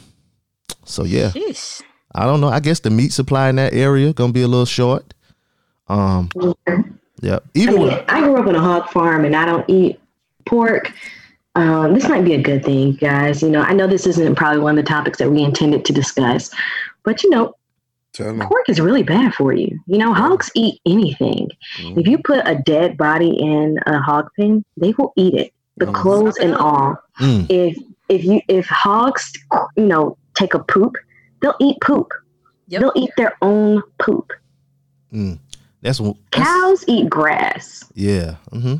[0.84, 1.82] so yeah, Sheesh.
[2.14, 2.48] I don't know.
[2.48, 5.14] I guess the meat supply in that area gonna be a little short.
[5.88, 6.30] Um,
[7.20, 7.42] yep.
[7.44, 10.00] I Even mean, with, I grew up on a hog farm and I don't eat
[10.46, 10.92] pork.
[11.56, 13.42] Um, this might be a good thing, guys.
[13.42, 15.92] You know, I know this isn't probably one of the topics that we intended to
[15.92, 16.50] discuss,
[17.04, 17.54] but you know,
[18.48, 19.78] pork is really bad for you.
[19.86, 21.48] You know, hogs eat anything.
[21.78, 22.00] Mm-hmm.
[22.00, 25.86] If you put a dead body in a hog pen, they will eat it, the
[25.86, 25.94] Mhm.
[25.94, 26.96] clothes and all.
[27.20, 27.76] mm, If
[28.08, 29.32] if you if hogs,
[29.76, 30.96] you know, take a poop,
[31.45, 32.09] they'll eat poop.
[32.68, 32.80] Yep.
[32.80, 34.32] They'll eat their own poop.
[35.12, 35.38] mm,
[35.82, 37.84] that's, that's Cows eat grass.
[37.95, 38.36] yeah.
[38.51, 38.76] hmm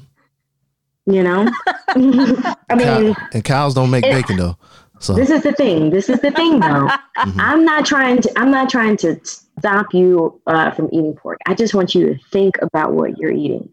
[1.07, 1.51] You know,
[1.89, 3.15] I mean.
[3.35, 4.57] and cows don't make it- bacon though.
[5.01, 5.91] So This is the thing.
[5.91, 6.89] This is the thing, though.
[7.19, 7.35] Mhm.
[7.39, 8.33] I'm not trying to.
[8.39, 11.39] I'm not trying to stop you uh, from eating pork.
[11.47, 13.69] I just want you to think about what you're eating.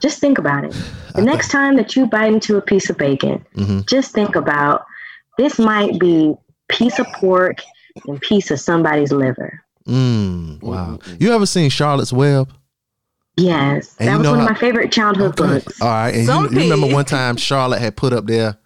[0.00, 0.74] Just think about it.
[1.14, 4.84] The next time that you bite into a piece of bacon, hmm just think about
[5.36, 6.34] this might be
[6.68, 7.58] piece of pork
[8.06, 9.60] and piece of somebody's liver.
[9.86, 10.98] Mm, wow.
[11.18, 12.52] You ever seen Charlotte's Web?
[13.36, 15.80] Yes, And that was know one of my favorite childhood books.
[15.80, 16.14] All right.
[16.14, 18.58] And you, you remember one time Charlotte had put up there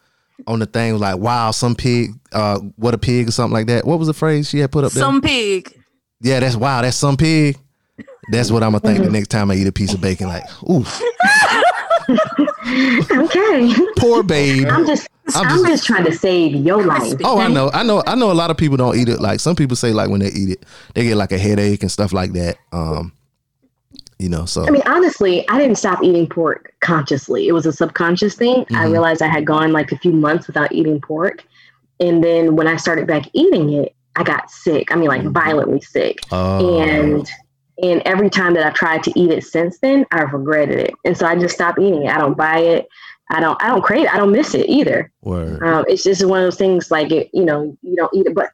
[0.47, 3.87] on the thing like, wow, some pig, uh, what a pig or something like that.
[3.87, 5.03] What was the phrase she had put up there?
[5.05, 5.73] Some pig.
[6.21, 7.57] yeah, that's wow, that's some pig.
[8.33, 9.05] That's what I'm gonna think Mm-hmm.
[9.07, 10.27] the next time I eat a piece of bacon.
[10.27, 10.85] Like, ooh,
[13.11, 14.67] okay, poor babe.
[14.69, 15.09] I'm just.
[15.35, 17.01] I'm I'm, just- just, trying to save your life.
[17.01, 17.25] Crispy.
[17.25, 18.31] Oh, I know, I know, I know.
[18.31, 19.21] A lot of people don't eat it.
[19.21, 21.91] Like some people say, like when they eat it, they get like a headache and
[21.91, 22.59] stuff like that.
[22.73, 23.13] Um,
[24.21, 27.49] you know, so I mean, honestly, I didn't stop eating pork consciously.
[27.49, 28.65] It was a subconscious thing.
[28.71, 28.93] I Mhm.
[28.93, 31.45] realized I had gone like a few months without eating pork.
[31.99, 34.93] And then when I started back eating it, I got sick.
[34.93, 35.33] I mean, like Mhm.
[35.33, 36.21] violently sick.
[36.31, 37.29] uh, And
[37.83, 40.95] and every time that I've tried to eat it since then, I've regretted it.
[41.05, 42.11] And so I just stopped eating it.
[42.11, 42.89] I don't buy it.
[43.31, 44.15] I don't I don't crave it.
[44.15, 45.11] I don't miss it either.
[45.23, 45.63] word.
[45.63, 48.35] Um, it's just one of those things like it, you know, you don't eat it.
[48.35, 48.51] But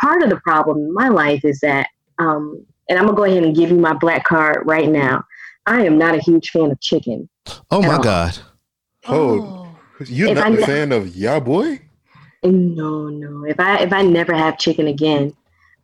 [0.00, 3.42] part of the problem in my life is that, um, and I'm gonna go ahead
[3.44, 5.24] and give you my black card right now.
[5.66, 7.28] I am not a huge fan of chicken.
[7.70, 8.02] Oh my no.
[8.02, 8.38] God.
[9.04, 9.42] Hold.
[9.42, 9.76] Oh.
[10.06, 11.80] You're If not I a ne- fan of Ya Boy?
[12.42, 13.44] No, no.
[13.44, 15.34] If I if I never have chicken again,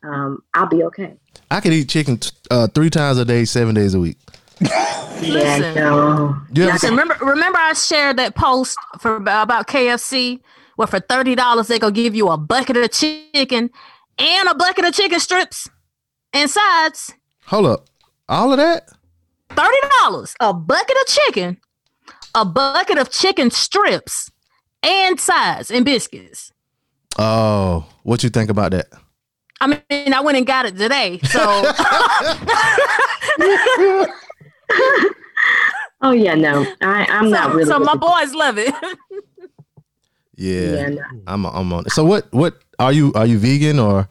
[0.03, 1.15] um, I'll be okay.
[1.51, 4.19] I could eat chicken t- uh, three times a day, seven days a week.
[4.61, 5.75] Yeah, Listen.
[5.75, 6.37] no.
[6.55, 10.41] You ever Listen, remember, remember I shared that post for about KFC
[10.77, 13.71] where for thirty dollars they gonna give you a bucket of chicken
[14.19, 15.69] and a bucket of chicken strips
[16.33, 17.13] and sides.
[17.47, 17.87] Hold up.
[18.29, 18.89] All of that?
[19.51, 21.59] Thirty dollars, a bucket of chicken,
[22.35, 24.31] a bucket of chicken strips,
[24.83, 26.53] and sides and biscuits.
[27.19, 28.87] Oh, what you think about that?
[29.61, 31.41] I mean, I went and got it today, so
[36.03, 36.67] Oh yeah, no.
[36.81, 37.65] I I'm so, not really.
[37.67, 38.75] so my boys love it.
[40.37, 41.03] Yeah, Yeah, no.
[41.27, 41.85] I'm I'm on.
[41.87, 41.93] it.
[41.93, 44.09] So what what are you are you vegan or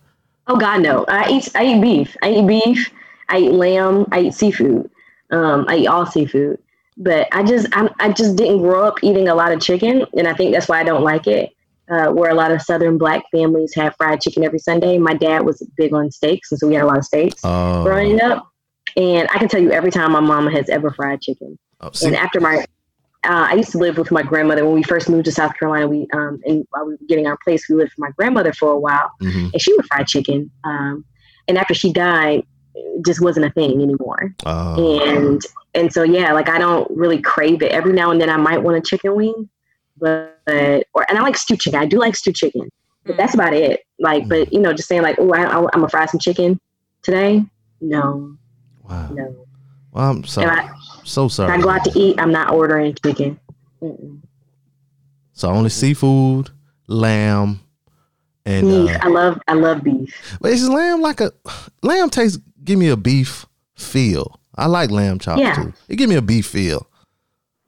[0.47, 1.05] Oh God, no.
[1.07, 2.15] I eat I eat beef.
[2.21, 2.91] I eat beef.
[3.29, 4.05] I eat lamb.
[4.11, 4.89] I eat seafood.
[5.31, 6.59] Um, I eat all seafood.
[6.97, 10.27] But I just I'm, I just didn't grow up eating a lot of chicken, and
[10.27, 11.51] I think that's why I don't like it.
[11.89, 14.99] Uh, where a lot of Southern Black families have fried chicken every Sunday.
[14.99, 17.81] My dad was big on steaks, and so we had a lot of steaks uh,
[17.83, 18.47] growing up.
[18.95, 21.57] And I can tell you every time my mama has ever fried chicken.
[21.81, 22.57] oh, And after my,
[23.23, 25.87] uh, I used to live with my grandmother when we first moved to South Carolina.
[25.87, 28.71] We um, and while we were getting our place, we lived with my grandmother for
[28.71, 29.51] a while mhm.
[29.51, 30.51] and she would fry chicken.
[30.63, 31.05] Um,
[31.47, 32.43] and after she died,
[32.75, 34.33] it just wasn't a thing anymore.
[34.45, 35.41] Uh, And
[35.73, 37.71] and so yeah, like I don't really crave it.
[37.71, 39.49] Every now and then I might want a chicken wing,
[39.99, 40.41] but
[40.93, 41.79] or and I like stew chicken.
[41.79, 42.69] I do like stew chicken,
[43.05, 43.81] but that's about it.
[43.99, 46.59] Like, but you know, just saying like, oh, I, I, I'm gonna fry some chicken
[47.01, 47.43] today.
[47.81, 48.35] No,
[48.89, 49.09] wow.
[49.11, 49.45] no.
[49.91, 50.69] Well, I'm so If I,
[51.03, 51.53] so sorry.
[51.53, 53.39] I go out to eat, I'm not ordering chicken.
[53.81, 54.21] Mm-mm.
[55.33, 56.49] So only seafood,
[56.87, 57.61] lamb,
[58.45, 58.89] and Beef.
[58.95, 60.37] uh, I love I love beef.
[60.41, 61.31] but is lamb like a
[61.81, 62.39] lamb tastes?
[62.63, 63.45] Give me a beef
[63.75, 64.39] feel.
[64.55, 65.53] I like lamb chops Yeah.
[65.53, 65.73] too.
[65.87, 66.88] It give me a beef feel.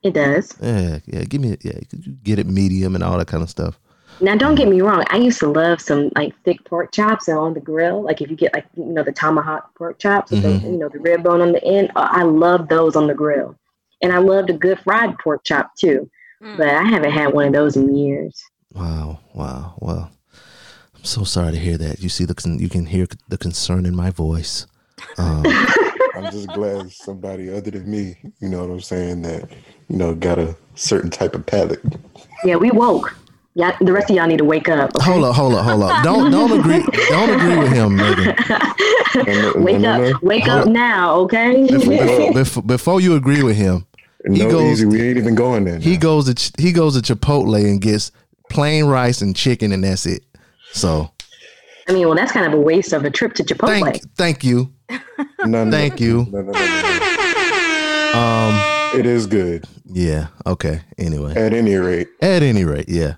[0.04, 0.56] It does.
[0.62, 1.24] Yeah, yeah.
[1.26, 1.80] Give me yeah.
[1.90, 3.80] Could you get it medium and all that kind of stuff?
[4.20, 5.04] Now, don't get me wrong.
[5.10, 8.04] I used to love some like thick pork chops and on the grill.
[8.04, 10.62] Like if you get like you know the tomahawk pork chops with Mhm.
[10.64, 11.92] the you know the rib bone on the end.
[11.96, 13.56] uh, I love those on the grill,
[14.02, 16.10] and I loved a good fried pork chop too.
[16.44, 16.58] Mm.
[16.58, 18.42] But I haven't had one of those in years.
[18.74, 19.76] Wow, wow.
[19.80, 20.10] Wow!
[20.96, 22.00] I'm so sorry to hear that.
[22.02, 24.66] You see the con- you can hear the concern in my voice.
[25.18, 25.44] Um,
[26.16, 29.50] I'm just glad somebody other than me, you know what I'm saying, that,
[29.90, 31.82] you know, got a certain type of palate.
[32.44, 33.16] Yeah, we woke.
[33.54, 34.96] Yeah, the rest of y'all need to wake up.
[34.96, 35.12] okay?
[35.12, 36.04] hold up, hold up, hold up.
[36.04, 36.86] Don't don't agree.
[37.10, 38.36] Don't agree with him, Megan.
[39.14, 41.68] No, no, wake no, no, up, wake Hold up now, okay?
[41.68, 43.86] Before, before, before you agree with him,
[44.24, 44.86] no, He goes- easy.
[44.86, 45.80] We ain't even going there.
[45.80, 48.14] he goes to he goes to Chipotle and gets
[48.50, 50.24] plain rice and chicken, and that's it.
[50.72, 51.12] So
[51.92, 53.82] I mean, well, that's kind of a waste of a trip to Chipotle.
[53.82, 54.74] thank thank you.
[55.46, 56.28] No, no, Thank you.
[56.32, 59.00] No, no, no, no, Um.
[59.00, 59.66] It is good.
[59.86, 60.28] yeah.
[60.46, 60.82] Okay.
[60.98, 63.16] Anyway, At any rate, at any rate, yeah.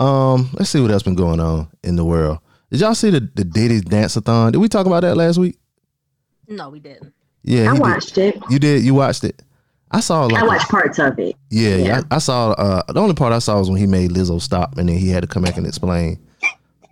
[0.00, 2.38] Um, let's see what else been going on in the world.
[2.70, 4.52] Did y'all see the the Diddy dance-a-thon?
[4.52, 5.58] Did we talk about that last week?
[6.48, 7.12] No, we didn't.
[7.44, 7.80] Yeah, I he did.
[7.80, 8.38] watched it.
[8.50, 8.82] You did.
[8.82, 9.42] You watched it.
[9.90, 10.24] I saw.
[10.26, 11.36] Like I a- watched parts of it.
[11.50, 11.84] Yeah, yeah.
[11.84, 12.00] Yeah.
[12.10, 12.50] I, I saw.
[12.52, 15.08] Uh, the only part I saw was when he made Lizzo stop, and then he
[15.10, 16.18] had to come back and explain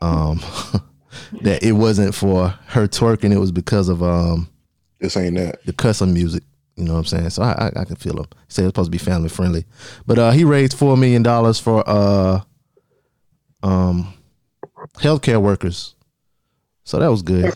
[0.03, 0.41] um,
[1.42, 4.48] that it wasn't for her twerking; it was because of um,
[4.98, 5.64] this ain't that.
[5.64, 6.42] the cussing music.
[6.76, 7.30] You know what I'm saying?
[7.30, 8.26] So I, I, I can feel him.
[8.46, 9.66] He said it's supposed to be family friendly,
[10.06, 12.40] but uh, he raised four million dollars for uh,
[13.62, 14.14] um,
[14.98, 15.94] healthcare workers.
[16.84, 17.54] So that was good.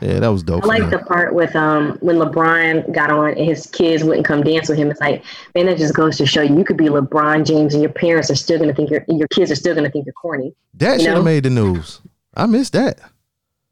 [0.00, 0.64] Yeah, that was dope.
[0.64, 4.42] I like the part with um when LeBron got on and his kids wouldn't come
[4.42, 4.90] dance with him.
[4.90, 7.82] It's like, man, that just goes to show you you could be LeBron James and
[7.82, 10.54] your parents are still gonna think you're your kids are still gonna think you're corny.
[10.74, 12.00] that you should have made the news.
[12.34, 12.98] I missed that.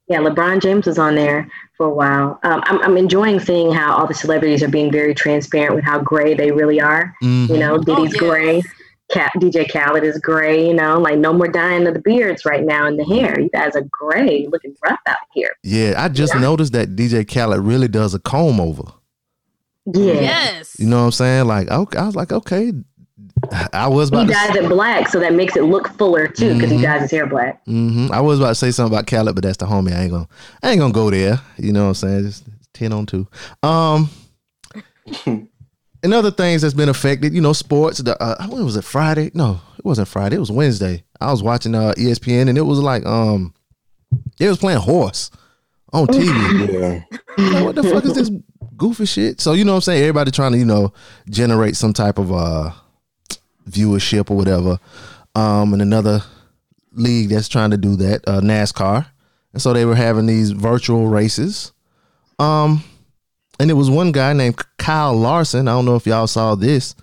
[0.08, 2.40] Yeah, LeBron James was on there for a while.
[2.42, 5.98] Um, I'm I'm enjoying seeing how all the celebrities are being very transparent with how
[5.98, 7.14] gray they really are.
[7.22, 7.48] Mhm.
[7.50, 8.18] You know, Diddy's yeah.
[8.20, 8.62] gray.
[9.10, 12.62] Cat, DJ Khaled is gray, you know, like no more dyeing of the beards right
[12.62, 13.40] now and the hair.
[13.40, 15.50] You guys are gray, looking rough out here.
[15.62, 16.40] Yeah, I just Yeah.
[16.40, 18.82] noticed that DJ Khaled really does a comb over.
[19.86, 20.12] Yeah.
[20.12, 20.76] Yes.
[20.78, 21.46] You know what I'm saying?
[21.46, 22.72] Like, okay, I was like, okay.
[23.72, 24.32] I was He about to.
[24.32, 26.76] dyes it black, so that makes it look fuller too, because Mhm.
[26.76, 27.62] he dyes his hair black.
[27.66, 29.92] hmm I was about to say something about Khaled, but that's the homie.
[29.94, 30.28] I ain't gonna.
[30.62, 31.40] I ain't gonna go there.
[31.56, 32.22] You know what I'm saying?
[32.24, 33.26] Just ten on two.
[33.62, 34.10] Um.
[35.26, 37.98] and other things that's been affected, you know, sports.
[37.98, 38.84] The uh, when was it?
[38.84, 39.30] Friday?
[39.34, 40.36] No, it wasn't Friday.
[40.36, 41.04] It was Wednesday.
[41.20, 43.54] I was watching uh, ESPN, and it was like um,
[44.38, 45.30] they was playing horse
[45.92, 47.04] on TV.
[47.38, 47.52] Yeah.
[47.52, 48.30] like, what the fuck is this
[48.76, 49.40] goofy shit?
[49.40, 50.00] So you know what I'm saying?
[50.02, 50.92] Everybody trying to, you know,
[51.30, 52.72] generate some type of uh
[53.70, 54.78] viewership or whatever.
[55.34, 56.22] Um and another
[56.92, 59.06] league that's trying to do that, uh NASCAR.
[59.52, 61.72] And so they were having these virtual races.
[62.38, 62.82] Um
[63.60, 65.66] and it was one guy named Kyle Larson.
[65.68, 66.94] I don't know if y'all saw this.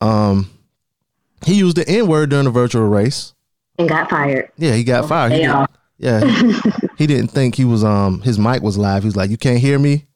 [0.00, 0.50] Um
[1.44, 3.32] he used the N-word during the virtual race.
[3.78, 4.50] And got fired.
[4.58, 5.32] Yeah, he got fired.
[5.32, 6.20] He didn't- yeah.
[6.96, 9.02] he didn't think he was um his mic was live.
[9.02, 10.06] He was like, You can't hear me?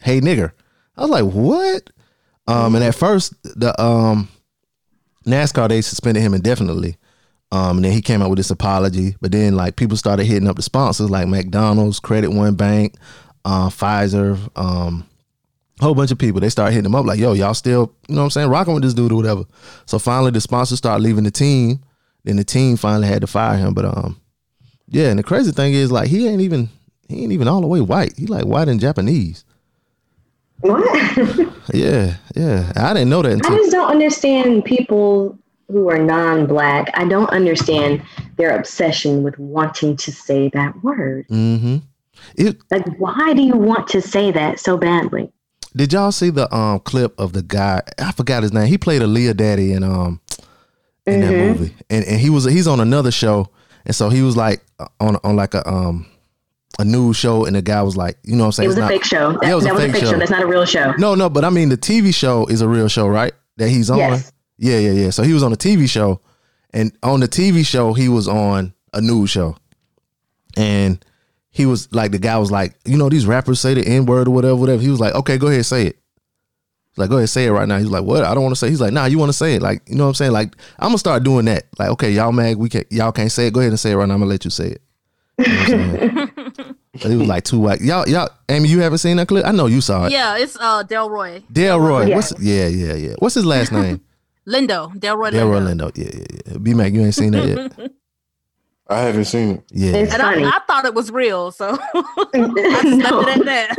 [0.00, 0.52] Hey nigger.
[0.96, 1.90] I was like, What?
[2.46, 4.28] Um and at first the um
[5.24, 6.96] NASCAR they suspended him indefinitely.
[7.50, 9.16] Um and then he came out with this apology.
[9.20, 12.94] But then like people started hitting up the sponsors like McDonald's, Credit One Bank,
[13.44, 15.06] uh, Pfizer, um,
[15.80, 16.40] a whole bunch of people.
[16.40, 18.74] They started hitting him up like, yo, y'all still, you know what I'm saying, rocking
[18.74, 19.44] with this dude or whatever.
[19.86, 21.80] So finally the sponsors started leaving the team.
[22.24, 23.74] Then the team finally had to fire him.
[23.74, 24.20] But um
[24.88, 26.68] yeah, and the crazy thing is like he ain't even
[27.08, 28.12] he ain't even all the way white.
[28.16, 29.44] He like white and Japanese.
[30.62, 31.48] What?
[31.72, 32.72] Yeah, yeah.
[32.76, 35.38] I didn't know that I just don't understand people
[35.68, 36.90] who are non-black.
[36.94, 38.02] I don't understand
[38.36, 41.26] their obsession with wanting to say that word.
[41.28, 41.76] mm-hmm.
[42.36, 45.32] It Like, why do you want to say that so badly?
[45.74, 47.80] did y'all see the um clip of the guy?
[47.98, 48.66] I forgot his name.
[48.66, 50.20] He played a Leah Daddy in um
[51.06, 51.38] in that Mhm.
[51.38, 53.48] movie, and and he was he's on another show,
[53.86, 56.06] and so he was like uh, on on like a um
[56.78, 58.64] a news show, and the guy was like, you know what I'm saying?
[58.64, 59.32] It was It's a not- fake show.
[59.32, 60.10] That, Yeah, it was a was fake a fake show.
[60.12, 60.18] show.
[60.18, 60.92] That's not a real show.
[60.98, 63.32] No, no, but I mean the TV show is a real show, right?
[63.58, 63.98] That he's on.
[63.98, 64.32] Yes.
[64.58, 65.10] Yeah, yeah, yeah.
[65.10, 66.20] So he was on a TV show,
[66.72, 69.56] and on the TV show he was on a news show,
[70.56, 71.04] and
[71.50, 74.28] he was like the guy was like, you know, these rappers say the N word
[74.28, 74.80] or whatever, whatever.
[74.82, 75.98] He was like, okay, go ahead, say it.
[76.90, 77.78] He's like, go ahead, say it right now.
[77.78, 78.22] He's like, what?
[78.22, 78.68] I don't want to say.
[78.68, 79.62] He's like, nah, you want to say it?
[79.62, 80.32] Like, you know what I'm saying?
[80.32, 81.64] Like, I'm gonna start doing that.
[81.78, 83.52] Like, okay, y'all mag, we can y'all can't say it.
[83.54, 84.14] Go ahead and say it right now.
[84.14, 84.81] I'm gonna let you say it.
[85.46, 86.76] You know what I'm saying?
[87.02, 87.80] But it was like two white.
[87.80, 89.46] Y'all, y'all, Amy, you haven't seen that clip?
[89.46, 90.12] I know you saw it.
[90.12, 91.42] yeah, it's uh Delroy.
[91.50, 92.08] Delroy.
[92.10, 92.16] Yeah.
[92.16, 93.14] What's yeah, yeah, yeah.
[93.18, 94.02] What's his last name?
[94.46, 94.92] Lindo.
[94.94, 95.90] Delroy Delroy Lindo.
[95.90, 95.96] Lindo.
[95.96, 96.58] Yeah, yeah, yeah.
[96.58, 97.92] B Mac, you ain't seen that yet.
[98.88, 99.64] I haven't seen it.
[99.70, 99.92] Yeah.
[99.92, 100.44] It's And funny.
[100.44, 103.76] I, I thought it was real, so I no, it at that.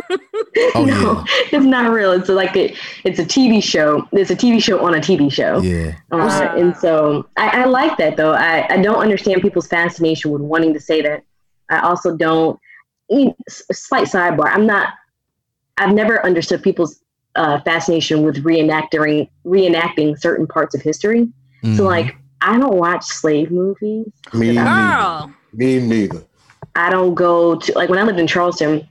[0.74, 2.14] Oh, no, it's not real.
[2.14, 4.08] It's like a, it's a TV show.
[4.12, 5.62] It's a TV show on a TV show.
[5.62, 5.94] Yeah.
[6.12, 8.34] Uh, and so I, I like that though.
[8.34, 11.24] I, I don't understand people's fascination with wanting to say that.
[11.70, 12.60] I also don't.
[13.12, 14.48] I mean, slight sidebar.
[14.48, 14.94] I'm not.
[15.78, 17.00] I've never understood people's
[17.36, 21.28] uh, fascination with reenacting reenacting certain parts of history.
[21.64, 21.78] Mhm.
[21.78, 24.08] So like, I don't watch slave movies.
[24.34, 25.34] Me neither.
[25.54, 26.24] Me neither.
[26.76, 28.88] I don't go to like when I lived in Charleston.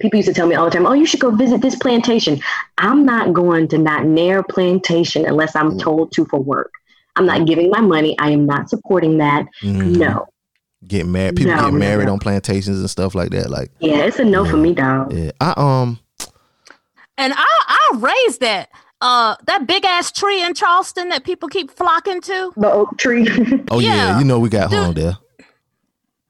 [0.00, 2.40] People used to tell me all the time, "Oh, you should go visit this plantation."
[2.78, 6.72] I'm not going to not Nair Plantation unless I'm told to for work.
[7.16, 8.18] I'm not giving my money.
[8.18, 9.46] I am not supporting that.
[9.62, 9.96] Mhm.
[9.96, 10.26] No.
[10.86, 11.36] Get married.
[11.36, 12.12] People No, get married no.
[12.14, 13.50] on plantations and stuff like that.
[13.50, 15.12] Like, Yeah, it's a no for me, dog.
[15.12, 15.30] yeah.
[15.40, 15.98] I um
[17.16, 18.68] And I I raised that.
[19.00, 22.52] Uh that big ass tree in Charleston that people keep flocking to.
[22.56, 23.26] The oak tree.
[23.70, 24.18] oh yeah, Yeah.
[24.18, 24.78] you know we got Dude.
[24.78, 25.18] hung there.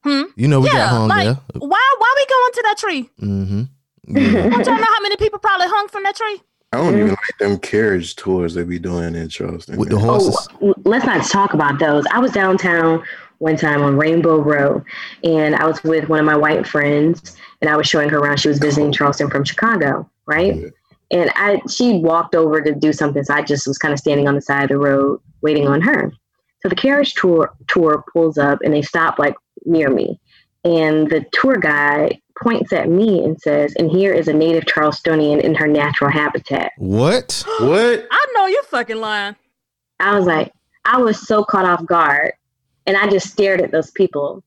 [0.03, 0.23] Hmm?
[0.37, 1.39] You know we got Yeah, hung like- there.
[1.55, 3.11] Why why we going to that tree?
[3.21, 3.63] Mm-hmm.
[4.07, 4.51] Yeah.
[4.51, 6.43] Don't y'all know how many people probably hung from that tree?
[6.75, 9.79] I don't even like them carriage tours they be doing in Charleston.
[9.79, 10.05] With the man.
[10.05, 10.49] horses.
[10.61, 12.05] Oh, let's not talk about those.
[12.13, 13.03] I was downtown
[13.39, 14.83] one time on Rainbow Row,
[15.23, 18.39] and I was with one of my white friends, and I was showing her around.
[18.39, 20.57] She was visiting Charleston from Chicago, right?
[20.57, 20.69] Yeah.
[21.11, 24.27] And I, she walked over to do something, so I just was kind of standing
[24.27, 26.13] on the side of the road waiting on her.
[26.63, 30.19] So the carriage tour tour pulls up, and they stop like near me,
[30.65, 35.41] and the tour guide points at me and says, "And here is a native Charlestonian
[35.41, 37.45] in her natural habitat." What?
[37.61, 38.07] What?
[38.11, 39.37] I know you're fucking lying.
[40.01, 40.53] I was like,
[40.85, 42.33] I was so caught off guard,
[42.87, 44.43] and I just stared at those people,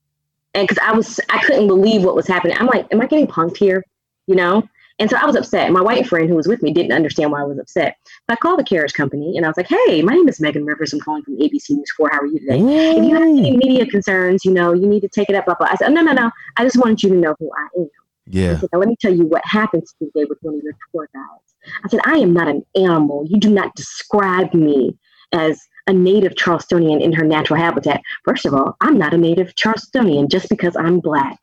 [0.54, 2.58] and because I was, I couldn't believe what was happening.
[2.58, 3.84] I'm like, am I getting punked here?
[4.28, 4.68] You know?
[5.00, 5.72] And so I was upset.
[5.72, 7.98] My white friend who was with me didn't understand why I was upset.
[8.06, 10.66] So I called the carriage company and I was like, hey, my name is Megan
[10.66, 10.92] Rivers.
[10.92, 12.10] I'm calling from ABC News 4.
[12.12, 12.58] How are you today?
[12.58, 15.46] If you have any media concerns, you know, you need to take it up.
[15.46, 15.68] Blah, blah.
[15.70, 16.32] I said, no, no, no.
[16.58, 17.90] I just wanted you to know who I am.
[18.26, 18.54] Yeah.
[18.54, 21.08] I said, now let me tell you what happened today with one of your tour
[21.14, 21.56] guides.
[21.86, 23.24] I said, I am not an animal.
[23.30, 24.98] You do not describe me
[25.32, 28.02] as a native Charlestonian in her natural habitat.
[28.26, 31.38] First of all, I'm not a native Charlestonian just because I'm black,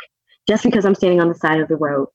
[0.49, 2.09] just because I'm standing on the side of the road.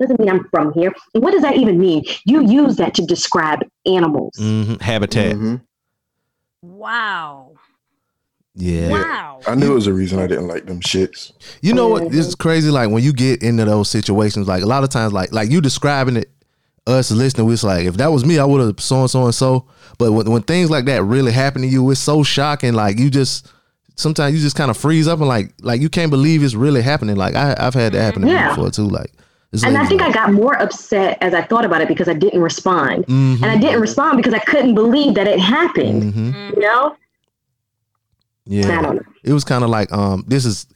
[0.00, 0.92] Doesn't mean I'm from here.
[1.14, 2.02] And what does that even mean?
[2.24, 4.34] You use that to describe animals.
[4.36, 5.36] hmm Habitat.
[5.36, 5.60] Mhm.
[6.62, 7.52] Wow.
[8.54, 8.90] Yeah.
[8.90, 9.40] Wow.
[9.46, 11.32] I knew it was a reason I didn't like them shits.
[11.60, 12.10] You know what?
[12.10, 12.70] This is crazy.
[12.70, 15.60] Like when you get into those situations, like a lot of times, like like you
[15.60, 16.30] describing it,
[16.86, 19.34] us listening, it's like if that was me, I would have so and so and
[19.34, 19.66] so.
[19.98, 22.74] But when, when things like that really happen to you, it's so shocking.
[22.74, 23.50] Like you just
[23.96, 26.82] sometimes you just kind of freeze up and like like you can't believe it's really
[26.82, 27.16] happening.
[27.16, 28.88] Like I I've had that happen to me before too.
[28.88, 29.10] Like
[29.64, 32.40] And I think I got more upset as I thought about it because I didn't
[32.42, 33.06] respond.
[33.06, 33.36] Mhm.
[33.42, 36.14] And I didn't respond because I couldn't believe that it happened.
[36.14, 36.54] Mhm.
[36.56, 36.90] You know?
[36.90, 36.96] I
[38.48, 38.80] Yeah.
[38.82, 39.02] don't know.
[39.24, 40.66] it was kind of like um this is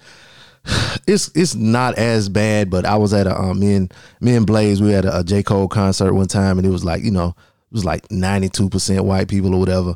[1.06, 4.46] it's it's not as bad but i was at a um me and me and
[4.46, 5.42] blaze we had a, a j.
[5.42, 7.34] Cole concert one time and it was like you know
[7.70, 9.94] it was like 92% white people or whatever.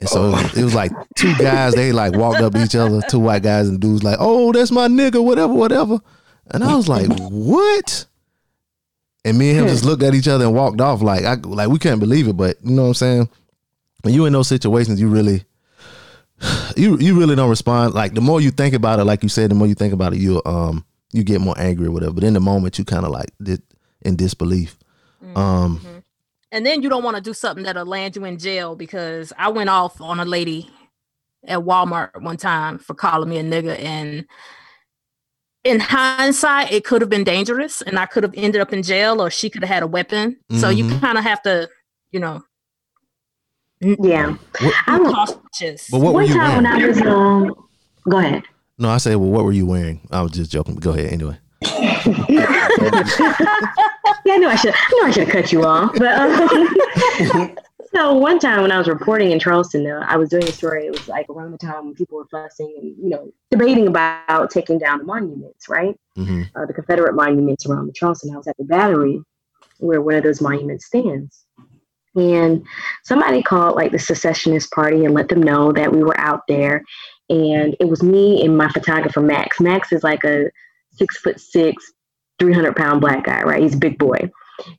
[0.00, 2.74] And so it, was, it was like two guys they like walked up to each
[2.74, 5.98] other two white guys and dudes like oh that's my nigga whatever whatever.
[6.50, 8.06] And i was like what?
[9.26, 11.68] And me and him just looked at each other and walked off like i like
[11.68, 13.28] we couldn't believe it but you know what i'm saying?
[14.02, 15.44] When you in those situations you really
[16.76, 17.94] you you really don't respond.
[17.94, 20.12] Like the more you think about it, like you said, the more you think about
[20.14, 22.12] it, you um you get more angry or whatever.
[22.12, 23.62] But in the moment, you kind of like did
[24.02, 24.78] in disbelief.
[25.36, 25.80] Um,
[26.52, 29.48] And then you don't want to do something that'll land you in jail because I
[29.48, 30.68] went off on a lady
[31.46, 34.26] at Walmart one time for calling me a nigga and
[35.64, 39.20] in hindsight it could have been dangerous and I could have ended up in jail
[39.20, 40.38] or she could have had a weapon.
[40.56, 41.00] So you Mhm.
[41.00, 41.68] kind of have to,
[42.12, 42.42] you know,
[43.80, 44.36] Yeah.
[44.60, 45.88] what, I be don't, cautious.
[45.90, 46.64] but what were one you time wearing?
[46.64, 47.68] when I was um
[48.08, 48.42] go ahead.
[48.78, 50.00] no, I said, well, what were you wearing?
[50.10, 50.74] I was just joking.
[50.74, 51.38] But go ahead anyway.
[54.24, 55.92] Yeah, I knew I should I knew I should have cut you off.
[55.94, 57.56] But um,
[57.94, 60.86] so one time when I was reporting in Charleston though, I was doing a story,
[60.86, 64.50] it was like around the time when people were fussing and, you know, debating about
[64.50, 65.98] taking down the monuments, right?
[66.16, 69.20] hmm Uh, the Confederate monuments around the Charleston House at the Battery,
[69.78, 71.44] where one of those monuments stands.
[72.16, 72.64] And
[73.04, 76.82] somebody called like the secessionist party and let them know that we were out there.
[77.28, 79.60] And it was me and my photographer Max.
[79.60, 80.50] Max is like a
[80.92, 81.92] six foot six
[82.40, 83.62] 300 pound black guy, right?
[83.62, 84.30] He's a big boy.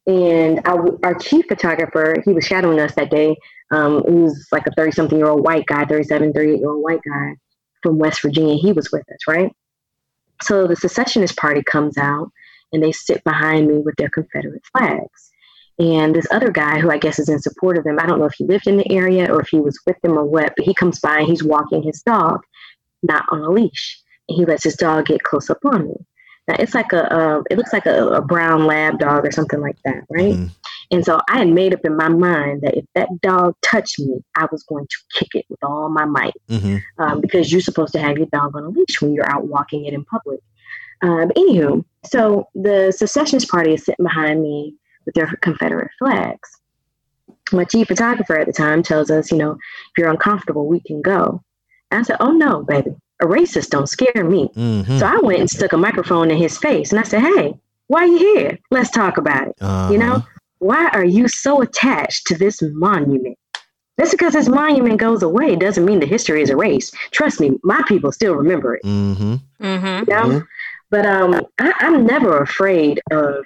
[0.08, 3.36] And our, our chief photographer, he was shadowing us that day.
[3.72, 6.84] Um, he was like a 30 something year old white guy, 37, 38 year old
[6.84, 7.36] white guy
[7.82, 8.56] from West Virginia.
[8.56, 9.52] He was with us, right?
[10.42, 12.32] So the secessionist party comes out
[12.74, 15.31] and they sit behind me with their Confederate flags.
[15.82, 18.26] And this other guy, who I guess is in support of them, I don't know
[18.26, 20.64] if he lived in the area or if he was with them or what, but
[20.64, 22.42] he comes by and he's walking his dog,
[23.02, 24.00] not on a leash.
[24.30, 25.96] And he lets his dog get close up on me.
[26.48, 29.60] Now it's like a, uh, it looks like a, a, brown lab dog or something
[29.60, 30.36] like that, right?
[30.36, 30.52] Mm.
[30.92, 34.24] And so I had made up in my mind that if that dog touched me,
[34.36, 36.78] I was going to kick it with all my might, mm-hmm.
[37.02, 39.86] um, because you're supposed to have your dog on a leash when you're out walking
[39.86, 40.42] it in public.
[41.02, 44.76] Um, anywho, so the secessionist party is sitting behind me
[45.06, 46.50] with their Confederate flags.
[47.52, 51.02] My chief photographer at the time tells us, you know, if you're uncomfortable, we can
[51.02, 51.44] go.
[51.90, 54.50] And I said, oh no, baby, a racist don't scare me.
[54.56, 55.00] Mm-hmm.
[55.00, 57.54] So I went and stuck a microphone in his face and I said, hey,
[57.88, 58.58] why are you here?
[58.70, 59.56] Let's talk about it.
[59.60, 59.92] Uh-huh.
[59.92, 60.28] You know, uh-huh.
[60.60, 63.38] why are you so attached to this monument?
[64.00, 66.96] Just because this monument goes away doesn't mean the history is erased.
[67.12, 68.84] Trust me, my people still remember it.
[68.84, 69.36] Mm-hmm.
[69.62, 70.10] Mm-hmm.
[70.10, 70.24] You know?
[70.24, 70.46] Mm-hmm.
[70.90, 73.46] But um, I, I'm never afraid of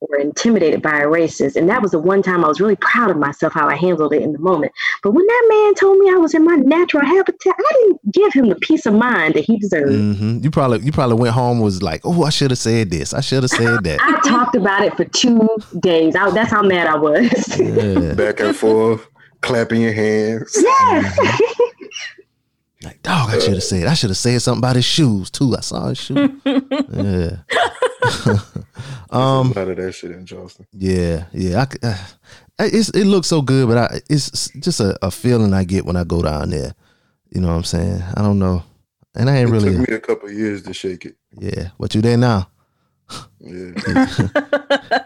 [0.00, 1.56] or intimidated by a racist.
[1.56, 4.12] And that was the one time I was really proud of myself how I handled
[4.12, 4.72] it in the moment.
[5.02, 8.32] But when that man told me I was in my natural habitat, I didn't give
[8.32, 9.92] him the peace of mind that he deserved.
[9.92, 10.38] Mm-hmm.
[10.42, 13.12] You probably you probably went home was like, oh, I should have said this.
[13.12, 14.00] I should have said that.
[14.00, 15.48] I talked about it for two
[15.80, 16.16] days.
[16.16, 17.58] I, that's how mad I was.
[17.58, 18.14] Yeah.
[18.14, 19.06] Back and forth,
[19.42, 20.56] clapping your hands.
[20.56, 21.18] Yes.
[22.82, 23.86] Like, dog, I should have said.
[23.86, 25.54] I should have said something about his shoes too.
[25.56, 26.30] I saw his shoes.
[26.44, 27.36] yeah.
[29.10, 30.66] um, a lot of that shit in Charleston.
[30.72, 31.66] Yeah, yeah.
[31.82, 31.98] I, uh,
[32.60, 35.96] it's it looks so good, but I, it's just a, a, feeling I get when
[35.96, 36.74] I go down there.
[37.30, 38.02] You know what I'm saying?
[38.16, 38.62] I don't know,
[39.14, 39.76] and I ain't it really.
[39.76, 41.16] Took me a couple years to shake it.
[41.38, 42.48] Yeah, but you there now?
[43.40, 44.06] Yeah.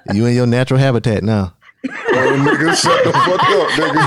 [0.12, 1.54] you in your natural habitat now.
[1.86, 4.04] Oh, nigga, shut the fuck up, nigga.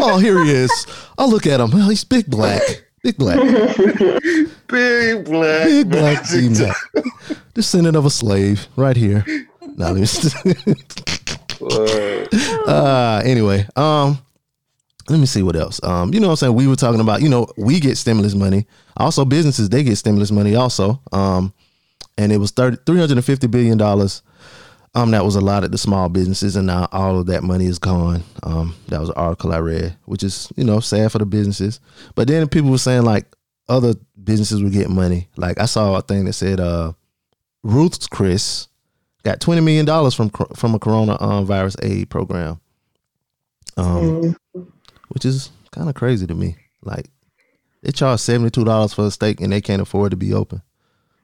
[0.00, 0.86] oh, here he is.
[1.18, 1.70] I'll look at him.
[1.70, 2.62] Well, he's big black.
[3.02, 3.38] Big black.
[4.68, 5.66] big black.
[5.66, 6.24] Big black.
[7.54, 9.24] Descendant of a slave, right here.
[9.76, 9.94] Now,
[12.66, 14.18] uh, anyway, um,
[15.08, 15.82] let me see what else.
[15.82, 16.54] Um, you know what I'm saying?
[16.54, 18.66] We were talking about, you know, we get stimulus money.
[18.96, 21.00] Also, businesses, they get stimulus money also.
[21.10, 21.52] Um,
[22.18, 23.78] and it was 30, $350 billion
[24.94, 28.22] um, that was allotted to small businesses, and now all of that money is gone.
[28.42, 31.80] Um, that was an article I read, which is you know sad for the businesses.
[32.14, 33.26] But then people were saying like
[33.68, 35.28] other businesses were getting money.
[35.36, 36.92] Like I saw a thing that said uh,
[37.62, 38.68] Ruth's Chris
[39.22, 42.60] got twenty million dollars from from a Corona um, virus aid program,
[43.78, 44.66] um, mm.
[45.08, 46.56] which is kind of crazy to me.
[46.82, 47.06] Like
[47.82, 50.60] they charge seventy two dollars for a steak, and they can't afford to be open,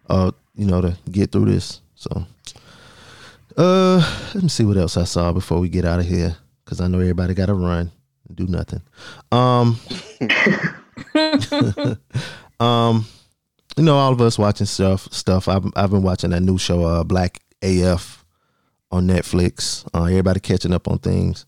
[0.08, 1.80] uh, you know, to get through this.
[1.94, 2.26] So
[3.56, 6.80] uh, let me see what else I saw before we get out of here, because
[6.80, 7.90] I know everybody got to run
[8.28, 8.82] and do nothing.
[9.32, 9.78] Um,
[12.60, 13.06] um,
[13.76, 15.12] you know, all of us watching stuff.
[15.12, 15.48] Stuff.
[15.48, 18.24] I've I've been watching that new show, uh, Black AF,
[18.90, 19.88] on Netflix.
[19.94, 21.46] Uh, everybody catching up on things.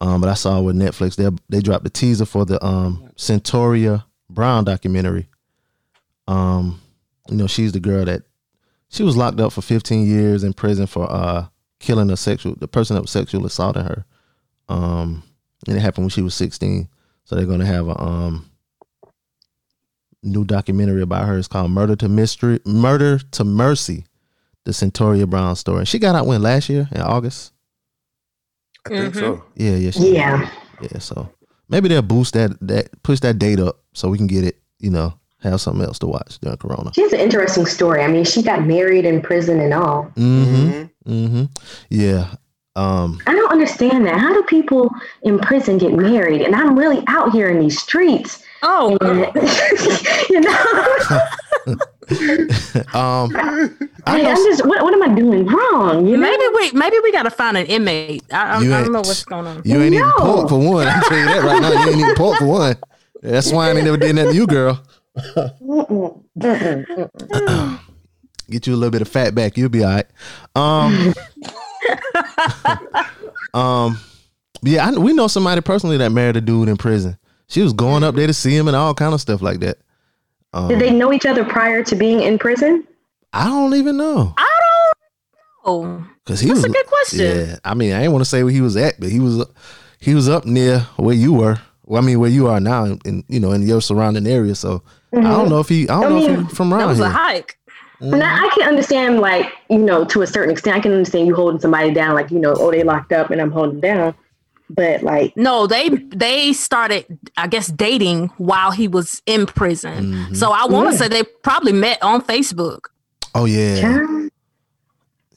[0.00, 4.04] Um, but I saw with Netflix they they dropped the teaser for the um Cyntoia
[4.30, 5.28] Brown documentary.
[6.26, 6.80] Um,
[7.28, 8.22] you know, she's the girl that
[8.94, 11.46] she was locked up for 15 years in prison for uh,
[11.80, 14.04] killing a sexual the person that was sexually assaulting her.
[14.68, 15.24] Um,
[15.66, 16.88] and it happened when she was 16.
[17.24, 18.50] So they're gonna have a um
[20.22, 21.36] new documentary about her.
[21.36, 24.06] It's called Murder to Mystery, Murder to Mercy,
[24.64, 25.86] the Cyntoia Brown story.
[25.86, 27.52] She got out when last year in August.
[28.86, 29.18] I think mm-hmm.
[29.18, 29.44] so.
[29.56, 30.50] Yeah, yeah, yeah,
[30.82, 30.98] yeah.
[30.98, 31.30] So
[31.68, 34.60] maybe they'll boost that that push that date up so we can get it.
[34.78, 36.92] You know, have something else to watch during Corona.
[36.94, 38.02] She has an interesting story.
[38.02, 40.10] I mean, she got married in prison and all.
[40.16, 41.10] Mm-hmm.
[41.10, 41.44] Mm-hmm.
[41.90, 42.34] Yeah.
[42.76, 44.18] Um, I don't understand that.
[44.18, 44.90] How do people
[45.22, 46.42] in prison get married?
[46.42, 48.42] And I'm really out here in these streets.
[48.62, 49.20] Oh, and,
[50.30, 50.50] you know.
[52.98, 54.66] um, I hey, I'm just.
[54.66, 56.06] What, what am I doing wrong?
[56.06, 56.22] You know?
[56.22, 58.24] Maybe we maybe we got to find an inmate.
[58.32, 59.62] I, I, I don't know what's going on.
[59.64, 60.00] You ain't no.
[60.00, 60.88] even pork for one.
[60.88, 61.70] I tell you that right now.
[61.70, 62.76] You ain't even pork for one.
[63.22, 64.82] That's why I ain't never did that to you, girl.
[68.50, 70.06] Get you a little bit of fat back, you'll be all right.
[70.54, 71.14] Um,
[73.54, 73.98] um,
[74.62, 77.16] yeah, I, we know somebody personally that married a dude in prison.
[77.46, 79.78] She was going up there to see him and all kind of stuff like that.
[80.52, 82.86] Um, Did they know each other prior to being in prison?
[83.32, 84.34] I don't even know.
[84.36, 84.60] I
[85.64, 86.06] don't know.
[86.24, 87.20] Cause he That's was a good question.
[87.20, 89.46] Yeah, I mean, I didn't want to say where he was at, but he was
[89.98, 93.24] he was up near where you were Well, I mean, where you are now, in
[93.28, 94.54] you know, in your surrounding area.
[94.54, 94.82] So
[95.12, 96.98] I don't know if he, I don't I know mean, if he from That was
[96.98, 97.06] here.
[97.06, 97.58] a hike.
[98.00, 101.26] And I, I can understand, like, you know, to a certain extent, I can understand
[101.26, 103.96] you holding somebody down, like, you know, oh, they locked up and I'm holding them
[103.96, 104.14] down.
[104.70, 107.06] But, like, No, they they started,
[107.36, 110.12] I guess, dating while he was in prison.
[110.30, 110.36] Mhm.
[110.36, 110.98] So I want to Yeah.
[110.98, 112.86] say they probably met on Facebook.
[113.34, 114.30] Oh yeah, child,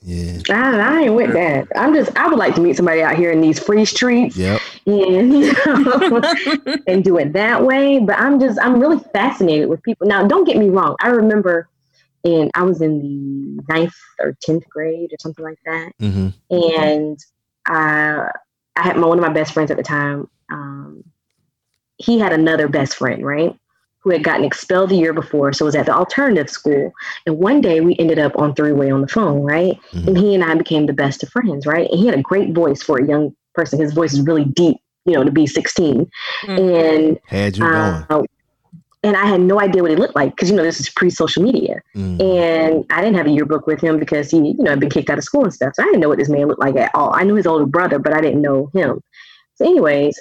[0.08, 1.68] yeah, I, I ain't with that.
[1.76, 4.62] I'm just, I would like to meet somebody out here in these free streets yep.
[4.86, 6.22] and, you know,
[6.88, 8.00] and do it that way.
[8.00, 10.08] But I'm just, I'm really fascinated with people.
[10.08, 10.96] Now, don't get me wrong.
[11.02, 11.68] I remember,
[12.24, 15.92] and I was in the ninth or 10th grade or something like that.
[16.00, 17.20] hmm and
[17.66, 18.32] I
[18.78, 20.30] I had my one of my best friends at the time.
[20.50, 21.04] Um,
[21.98, 23.58] he had another best friend, right,
[24.08, 26.94] who had gotten expelled the year before, so was at the alternative school.
[27.26, 30.08] And one day we ended up on three way on the phone, right, Mhm.
[30.08, 31.90] and he and I became the best of friends, right.
[31.92, 33.82] And he had a great voice for a young person.
[33.82, 36.10] His voice is really deep, you know, to be sixteen,
[36.48, 38.06] and Had you going?
[38.10, 38.24] uh,
[39.04, 41.10] and I had no idea what he looked like because you know this is pre
[41.10, 41.82] social media.
[41.94, 42.22] Mm.
[42.22, 45.10] And I didn't have a yearbook with him because he, you know, had been kicked
[45.10, 45.74] out of school and stuff.
[45.76, 47.14] So I didn't know what this man looked like at all.
[47.14, 49.02] I knew his older brother, but I didn't know him.
[49.56, 50.18] So, anyways,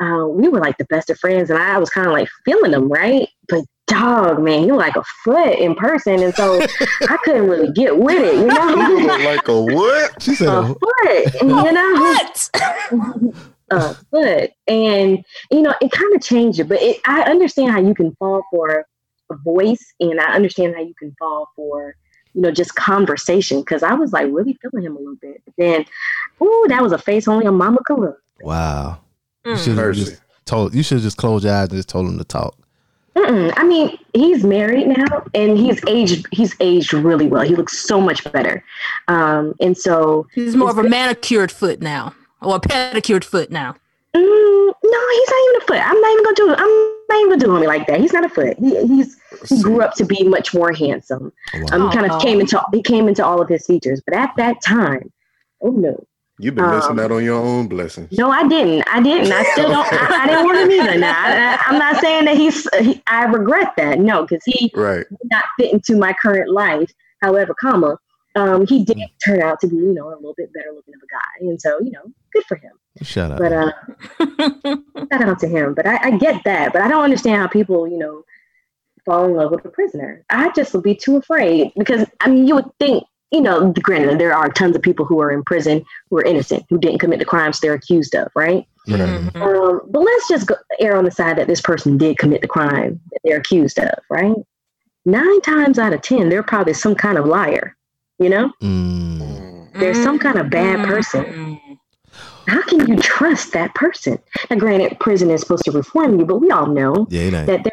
[0.00, 2.72] uh, we were like the best of friends, and I was kind of like feeling
[2.72, 3.28] him, right?
[3.48, 6.60] But dog, man, he was like a foot in person, and so
[7.02, 9.24] I couldn't really get with it, you know?
[9.24, 10.22] like a what?
[10.22, 11.92] She said, a foot, you know?
[11.94, 12.50] What?
[13.70, 14.50] a foot.
[14.66, 18.14] And, you know, it kind of changed it, but it, I understand how you can
[18.16, 18.86] fall for
[19.30, 21.94] a voice and I understand how you can fall for,
[22.34, 23.62] you know, just conversation.
[23.64, 25.42] Cause I was like really feeling him a little bit.
[25.44, 25.84] But then,
[26.42, 28.18] ooh, that was a face only a mama could look.
[28.40, 29.00] "Wow."
[29.44, 29.64] You Mm.
[29.64, 30.74] should have just told.
[30.74, 32.54] You should have just closed your eyes and just told him to talk.
[33.16, 33.52] Mm-mm.
[33.56, 36.26] I mean, he's married now, and he's aged.
[36.30, 37.42] He's aged really well.
[37.42, 38.62] He looks so much better,
[39.08, 43.74] um, and so He's more of a manicured foot now, or a pedicured foot now.
[44.14, 45.80] Mm, no, he's not even a foot.
[45.90, 46.54] I'm not even gonna do.
[46.56, 48.00] I'm not even gonna do him like that.
[48.00, 48.56] He's not a foot.
[48.58, 49.16] He, he's
[49.48, 51.32] he grew up to be much more handsome.
[51.54, 51.66] Wow.
[51.72, 54.30] Um, he kind of came into he came into all of his features, but at
[54.36, 55.10] that time,
[55.62, 56.04] oh no,
[56.42, 58.16] You've been missing Um, out on your own blessings.
[58.18, 58.82] no, I didn't.
[58.92, 59.30] I didn't.
[59.32, 59.86] I still don't.
[59.92, 60.98] I, I didn't want him either.
[60.98, 62.66] Now I, I, I'm not saying that he's.
[62.78, 63.98] He, I regret that.
[63.98, 65.06] No, because he Right.
[65.08, 66.90] did not fit into my current life.
[67.22, 67.98] However, comma,
[68.36, 71.00] um, he did turn out to be, you know, a little bit better looking of
[71.02, 72.02] a guy, and so you know,
[72.32, 72.72] good for him.
[73.02, 73.38] Shut up.
[73.38, 73.72] But uh,
[75.12, 75.74] shout out to him.
[75.74, 76.72] But I, I get that.
[76.72, 78.22] But I don't understand how people, you know,
[79.04, 80.24] fall in love with a prisoner.
[80.30, 84.18] I just would be too afraid because I mean, you would think, you know, granted,
[84.18, 87.18] there are tons of people who are in prison who are innocent, who didn't commit
[87.20, 88.66] the crimes they're accused of, right?
[88.88, 88.98] Right.
[89.00, 89.36] Mhm.
[89.40, 92.48] Um, but let's just go, err on the side that this person did commit the
[92.48, 94.34] crime that they're accused of, right?
[95.04, 97.76] Nine times out of ten, they're probably some kind of liar.
[98.18, 99.68] You know, Mm.
[99.78, 101.24] There's some kind of bad person.
[101.24, 101.60] Mm.
[102.48, 104.18] how can you trust that person?
[104.50, 107.46] Now, granted, prison is supposed to reform you, but we all know Yeah, it ain't.
[107.46, 107.72] that there,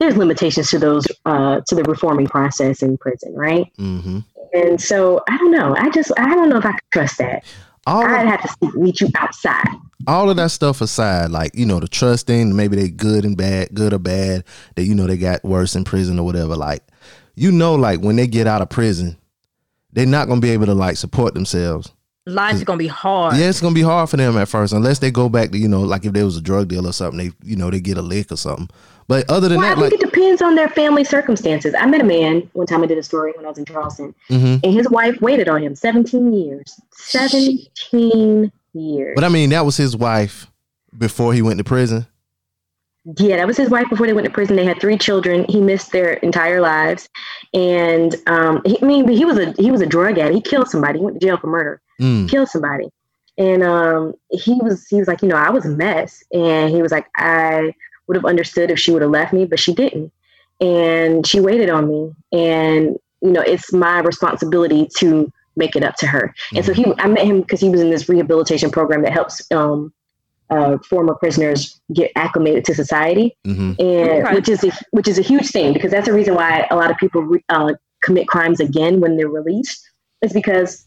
[0.00, 3.66] there's limitations to those uh, to the reforming process in prison, right?
[3.76, 4.18] hmm
[4.52, 5.74] And so I don't know.
[5.76, 7.44] I just I don't know if I could trust that.
[7.86, 9.68] All I'd have to see, meet you outside.
[10.08, 13.68] all of that stuff aside, like you know, the trusting, maybe they good and bad,
[13.74, 14.44] good or bad.
[14.74, 16.56] That you know they got worse in prison or whatever.
[16.56, 16.82] Like
[17.36, 19.16] you know, like when they get out of prison,
[19.92, 21.92] they're not gonna be able to like support themselves.
[22.28, 23.36] Life's gonna be hard.
[23.36, 25.68] Yeah, it's gonna be hard for them at first, unless they go back to you
[25.68, 27.96] know, like if there was a drug deal or something, they you know they get
[27.96, 28.68] a lick or something.
[29.08, 31.72] But other than Well, I that, think like, it depends on their family circumstances.
[31.78, 32.82] I met a man one time.
[32.82, 34.60] I did a story when I was in Charleston, mhm.
[34.64, 36.80] and his wife waited on him 17 years.
[36.94, 39.12] 17 years.
[39.14, 40.48] but I mean, that was his wife
[40.98, 42.06] before he went to prison.
[43.18, 44.56] Yeah, that was his wife before they went to prison.
[44.56, 45.46] They had three children.
[45.48, 47.08] He missed their entire lives,
[47.54, 50.34] and um, he, I mean, he was a he was a drug addict.
[50.34, 50.98] He killed somebody.
[50.98, 51.80] He went to jail for murder.
[52.00, 52.28] Mm.
[52.28, 52.88] Killed somebody,
[53.38, 56.82] and um, he was he was like, you know, I was a mess, and he
[56.82, 57.72] was like, I
[58.06, 60.12] would have understood if she would have left me, but she didn't,
[60.60, 65.96] and she waited on me, and you know, it's my responsibility to make it up
[65.96, 66.34] to her.
[66.54, 69.50] And so he, I met him because he was in this rehabilitation program that helps
[69.50, 69.90] um,
[70.50, 73.34] uh, former prisoners get acclimated to society.
[73.46, 74.34] Hmm and Okay.
[74.34, 76.90] which is a, which is a huge thing because that's the reason why a lot
[76.90, 79.88] of people re, uh, commit crimes again when they're released
[80.22, 80.85] is because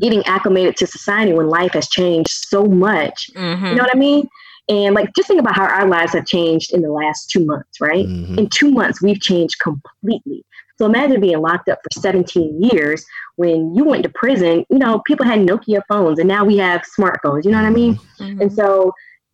[0.00, 3.70] getting acclimated to society when life has changed so much Mhm.
[3.70, 4.28] you know what i mean
[4.68, 7.80] and like just think about how our lives have changed in the last two months
[7.80, 8.38] right Mhm.
[8.38, 10.44] in two months we've changed completely
[10.76, 13.04] so imagine being locked up for 17 years
[13.36, 16.82] when you went to prison you know people had nokia phones and now we have
[16.98, 18.40] smartphones you know what i mean Mhm.
[18.40, 18.92] and so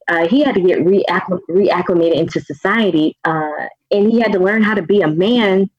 [0.09, 4.61] uh, he had to get reacclim- reacclimated into society, uh, and he had to learn
[4.61, 5.71] how to be a man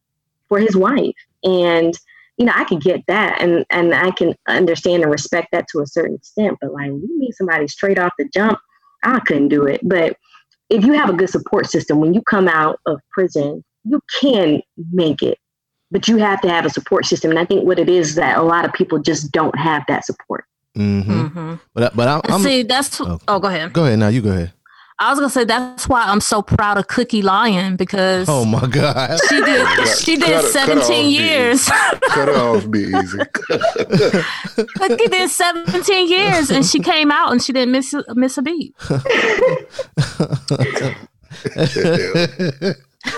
[0.48, 1.16] for his wife.
[1.44, 1.94] And
[2.41, 5.81] you know, I could get that, and and I can understand and respect that to
[5.81, 6.57] a certain extent.
[6.59, 8.57] But like, you meet somebody straight off the jump,
[9.03, 9.80] I couldn't do it.
[9.84, 10.18] But
[10.72, 14.59] if you have a good support system, when you come out of prison, you can
[14.91, 15.38] make it,
[15.91, 17.30] but you have to have a support system.
[17.30, 20.03] And I think what it is that a lot of people just don't have that
[20.03, 20.45] support.
[20.76, 21.27] Mm-hmm.
[21.27, 23.19] hmm But but I'm, I'm See, that's Oh.
[23.27, 23.39] oh.
[23.39, 23.72] go ahead.
[23.72, 24.07] go ahead now.
[24.07, 24.53] You go ahead.
[25.02, 28.68] I was gonna say that's why I'm so proud of Cookie Lyon because Oh my
[28.68, 29.18] god.
[29.30, 31.65] she did she did Cut it- cut 17 years.
[31.68, 33.18] Cut it off, be easy.
[34.78, 38.41] Cookie did 17 years and she came out and she didn't miss a- miss a
[38.41, 38.76] beat.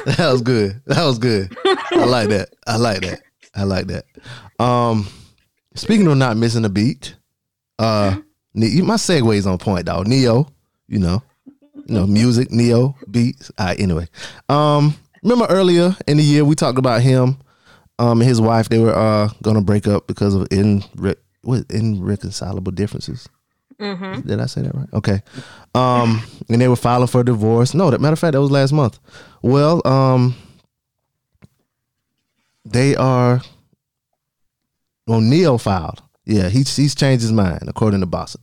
[0.05, 0.81] that was good.
[0.85, 1.55] That was good.
[1.65, 2.49] I like that.
[2.68, 3.22] I like that.
[3.55, 4.05] I like that.
[4.64, 5.07] Um,
[5.76, 7.15] speaking of not missing a beat,
[7.80, 8.15] uh,
[8.55, 10.07] Ne- you- my segue's on point, dog.
[10.07, 10.47] Ne-Yo,
[10.88, 11.23] you know,
[11.85, 13.51] you know, music, Ne-Yo, beats.
[13.57, 14.07] All right, anyway,
[14.49, 17.38] um, remember earlier in the year we talked about him,
[17.99, 18.69] um, and his wife.
[18.69, 21.19] They were uh gonna break up because of in what
[21.69, 23.27] irreconcilable differences.
[23.80, 24.88] hmm Did I say that right?
[24.93, 25.22] Okay.
[25.76, 27.73] Um, and they were filing for a divorce.
[27.73, 28.99] No, that matter of fact, that was last month.
[29.41, 30.35] Well, um,
[32.65, 33.41] they are.
[35.07, 36.01] Well, Ne-Yo filed.
[36.26, 38.39] Yeah, he's he's changed his mind according to Bossip.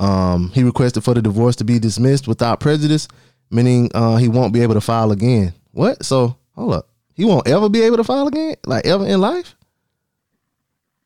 [0.00, 3.08] Um, he requested for the divorce to be dismissed without prejudice,
[3.50, 5.54] meaning uh, he won't be able to file again.
[5.72, 6.04] What?
[6.04, 9.54] So hold up, he won't ever be able to file again, like ever in life?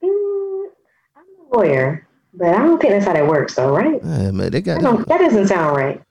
[0.03, 0.65] Mm,
[1.17, 4.01] I'm a lawyer, but I don't think that's how that works, though, right?
[4.03, 6.03] Yeah, man, they got That, that doesn't sound right.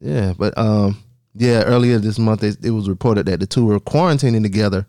[0.00, 0.98] Yeah, but um,
[1.34, 4.86] yeah, earlier this month it, it was reported that the two were quarantining together,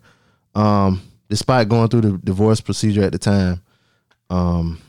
[0.54, 3.62] um, despite going through the divorce procedure at the time.
[4.30, 4.80] Um,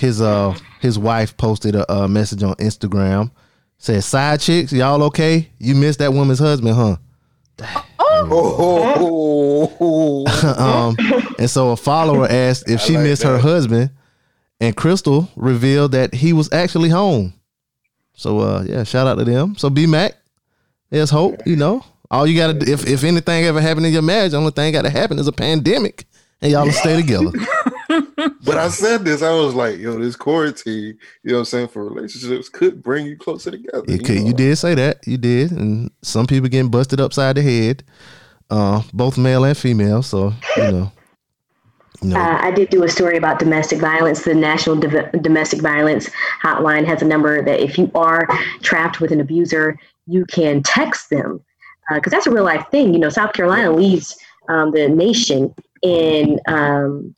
[0.00, 3.30] his uh his wife posted a, a message on Instagram,
[3.78, 5.50] said, "Side chicks, y'all okay?
[5.58, 6.96] You missed that woman's husband, huh?"
[8.22, 8.96] Oh,
[10.58, 10.96] um,
[11.38, 13.90] and so a follower asked if I she like missed her husband,
[14.58, 17.34] and Crystal revealed that he was actually home.
[18.14, 19.56] So uh, yeah, shout out to them.
[19.56, 20.14] So B Mac,
[20.88, 21.46] there's hope.
[21.46, 24.38] You know, all you gotta do if if anything ever happened in your marriage, the
[24.38, 26.06] only thing got to happen is a pandemic,
[26.40, 27.32] and y'all will stay together.
[28.44, 29.22] but I said this.
[29.22, 33.06] I was like, yo, this quarantine, you know what I'm saying, for relationships could bring
[33.06, 33.84] you closer together.
[33.88, 34.26] It could, know?
[34.26, 35.06] you did say that.
[35.06, 37.82] You did, and some people getting busted upside the head,
[38.50, 40.02] uh, both male and female.
[40.02, 40.92] So you know,
[42.02, 44.22] you know, Uh, I did do a story about domestic violence.
[44.22, 46.10] The National Div- Domestic Violence
[46.42, 48.26] Hotline has a number that if you are
[48.62, 51.40] trapped with an abuser, you can text them
[51.94, 52.94] because that's a real life thing.
[52.94, 54.16] You know, South Carolina leads
[54.48, 57.14] um, the nation in um,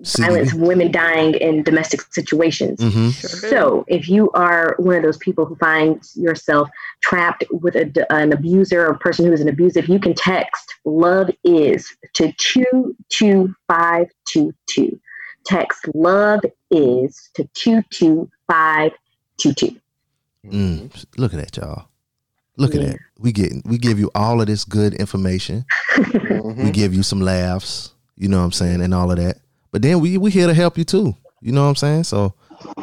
[0.00, 2.80] violence, women dying in domestic situations.
[2.80, 6.68] hmm So, if you are one of those people who finds yourself
[7.00, 10.74] trapped with a, an abuser or a person who is an abusive, you can text
[10.84, 15.00] "Love Is" to two two five two two.
[15.44, 18.92] Text "Love Is" to two two five
[19.38, 19.76] two two.
[20.46, 21.86] Mm, look at that, y'all.
[22.56, 22.88] Look at Yeah.
[22.88, 22.98] that.
[23.18, 25.64] We get we give you all of this good information.
[26.30, 26.72] We Mhm.
[26.72, 29.38] give you some laughs, you know what I'm saying, and all of that.
[29.70, 31.14] But then we we here to help you too.
[31.40, 32.04] You know what I'm saying?
[32.04, 32.34] So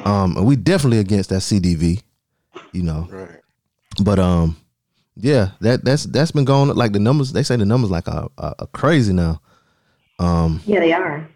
[0.06, 2.02] um and we definitely against that CDV,
[2.74, 3.08] you know.
[3.12, 3.40] Right.
[4.04, 4.58] But um
[5.16, 8.30] yeah, that that's that's been going like the numbers they say the numbers like are,
[8.38, 9.42] are, are crazy now.
[10.20, 11.28] Um Yeah, they are.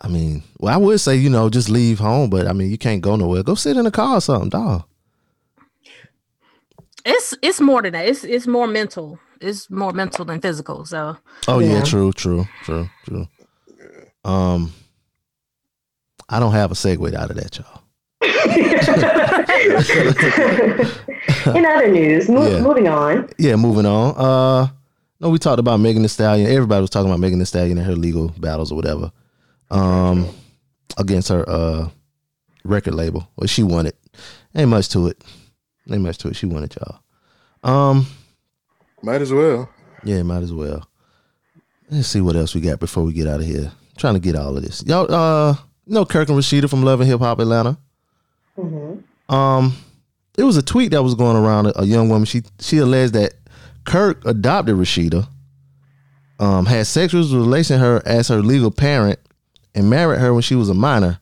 [0.00, 2.78] I mean, well I would say, you know, just leave home, but I mean, you
[2.78, 3.42] can't go nowhere.
[3.42, 4.84] Go sit in a car or something, dog.
[7.04, 8.06] It's it's more than that.
[8.06, 9.18] It's it's more mental.
[9.40, 10.84] It's more mental than physical.
[10.84, 11.82] So Oh yeah, Yeah.
[11.84, 13.26] true, true, true, true.
[14.24, 14.72] Um,
[16.28, 17.82] I don't have a segue out of that, y'all.
[21.54, 22.60] In other news, mo- Yeah.
[22.60, 23.28] moving on.
[23.38, 24.14] Yeah, moving on.
[24.16, 24.68] Uh,
[25.20, 26.50] no, we talked about Megan Thee Stallion.
[26.50, 29.10] Everybody was talking about Megan Thee Stallion and her legal battles or whatever,
[29.70, 30.28] um,
[30.96, 31.88] against her uh
[32.64, 33.28] record label.
[33.36, 33.96] Well, she won it.
[34.54, 35.22] Ain't much to it.
[35.90, 36.36] Ain't much to it.
[36.36, 37.00] She won it, y'all.
[37.62, 38.06] Um,
[39.02, 39.68] Might as well.
[40.04, 40.86] yeah, might as well.
[41.90, 43.72] Let's see what else we got before we get out of here.
[43.98, 44.82] Trying to get all of this.
[44.86, 45.54] Y'all, uh,
[45.86, 47.76] you know Kirk and Rasheeda from Love and Hip Hop Atlanta.
[48.58, 49.02] Mhm.
[49.28, 49.76] Um,
[50.36, 51.66] it was a tweet that was going around.
[51.66, 53.34] A, a young woman she she alleged that
[53.84, 55.26] Kirk adopted Rasheeda,
[56.38, 59.18] um, had sexual relation with her as her legal parent,
[59.74, 61.18] and married her when she was a minor.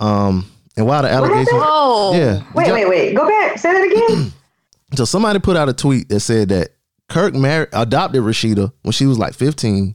[0.00, 0.46] Um,
[0.76, 3.14] and while the allegations, oh yeah, Wait, wait, wait.
[3.14, 3.58] Go back.
[3.58, 4.32] Say that again.
[4.94, 6.70] so somebody put out a tweet that said that
[7.08, 9.94] Kirk married adopted Rasheeda when she was like 15.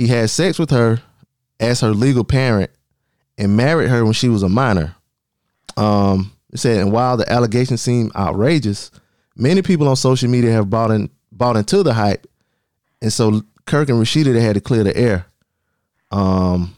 [0.00, 1.02] He had sex with her
[1.60, 2.70] as her legal parent
[3.36, 4.96] and married her when she was a minor.
[5.76, 8.90] Um, it said, and while the allegations seem outrageous,
[9.36, 12.26] many people on social media have bought in bought into the hype,
[13.02, 15.26] and so Kirk and Rasheeda they had to clear the air.
[16.10, 16.74] Um,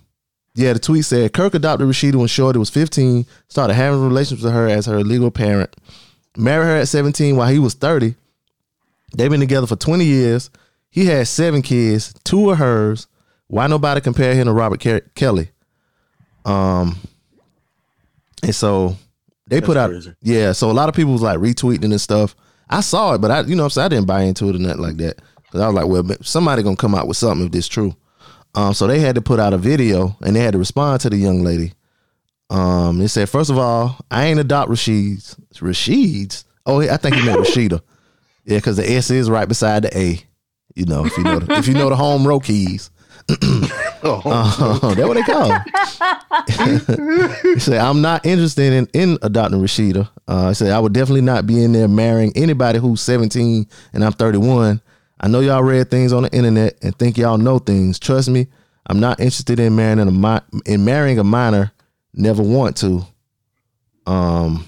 [0.57, 4.53] Yeah, the tweet said Kirk adopted Rasheeda when Shorty was 15, started having relations with
[4.53, 5.77] her as her legal parent,
[6.37, 8.17] married her at 17 while he was 30.
[9.17, 10.51] They've been together for 20 years.
[10.91, 13.07] He had seven kids, two of hers.
[13.53, 15.51] Why nobody compare him to Robert Ke- Kelly?
[16.47, 16.97] Um,
[18.43, 18.97] and so
[19.47, 20.15] they That's put out, crazy.
[20.23, 20.53] yeah.
[20.53, 22.35] So a lot of people was like retweeting and stuff.
[22.71, 24.59] I saw it, but I, you know, I'm saying I didn't buy into it or
[24.59, 27.53] nothing like that because I was like, well, somebody gonna come out with something if
[27.53, 27.95] this true.
[28.55, 31.11] Um, so they had to put out a video and they had to respond to
[31.11, 31.75] the young lady.
[32.49, 35.37] Um, they said, first of all, I ain't adopt Rashid's.
[35.57, 36.47] Rashid's?
[36.65, 37.83] Oh, I think he meant Rasheeda.
[38.47, 40.19] Yeah, because the S is right beside the A.
[40.75, 42.91] You know, if you know, the, if you know the home row keys.
[44.05, 45.53] Oh, Uh, that's what they call.
[47.55, 51.21] he said, "I'm not interested in in adopting Rasheeda." Uh, he said, "I would definitely
[51.21, 54.81] not be in there marrying anybody who's 17 and I'm 31.
[55.21, 58.01] I know y'all read things on the internet and think y'all know things.
[58.01, 58.49] Trust me,
[58.89, 61.71] I'm not interested in marrying a mi- in marrying a minor.
[62.13, 63.07] Never want to."
[64.07, 64.67] Um,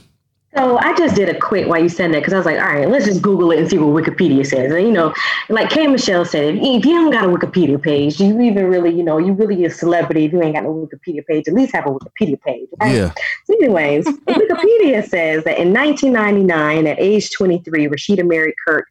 [0.57, 2.73] So I just did a quick while you said that because I was like, all
[2.73, 4.73] right, let's just Google it and see what Wikipedia says.
[4.73, 5.13] And you know,
[5.49, 9.03] like K Michelle said, if, you don't got a Wikipedia page, you even really, you
[9.03, 11.49] know, you really a celebrity if you ain't got no Wikipedia page.
[11.49, 12.69] At least have a Wikipedia page.
[12.81, 12.95] Right?
[12.95, 13.13] yeah,
[13.47, 18.87] So anyways, Wikipedia says that in 1999, at age 23, Rasheeda married Kirk,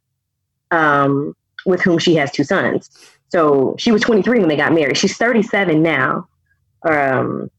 [0.70, 1.34] um,
[1.64, 2.90] with whom she has two sons.
[3.28, 4.98] So she was 23 when they got married.
[4.98, 6.28] She's 37 now,
[6.86, 7.50] um,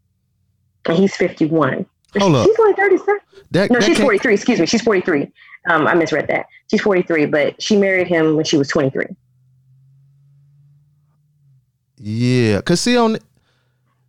[0.88, 1.88] and he's 51.
[2.18, 2.48] Hold up.
[2.48, 3.20] She's only 37.
[3.52, 4.34] that, No, that she's 43.
[4.34, 4.66] Excuse me.
[4.66, 5.32] She's 43.
[5.70, 6.46] Um, I misread that.
[6.70, 9.06] She's 43, but she married him when she was 23.
[11.98, 13.18] Yeah, cause see on,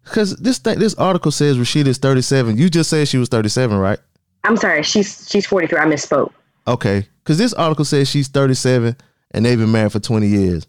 [0.04, 2.58] cause this thing, this article says Rasheeda's 37.
[2.58, 3.98] You just said she was 37, right?
[4.44, 4.82] I'm sorry.
[4.82, 5.78] She's she's 43.
[5.78, 6.32] I misspoke.
[6.68, 8.96] Okay, because this article says she's 37
[9.32, 10.66] and they've been married for 20 years.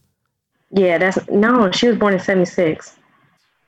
[0.71, 1.71] Yeah, that's no.
[1.71, 2.96] She was born in 76,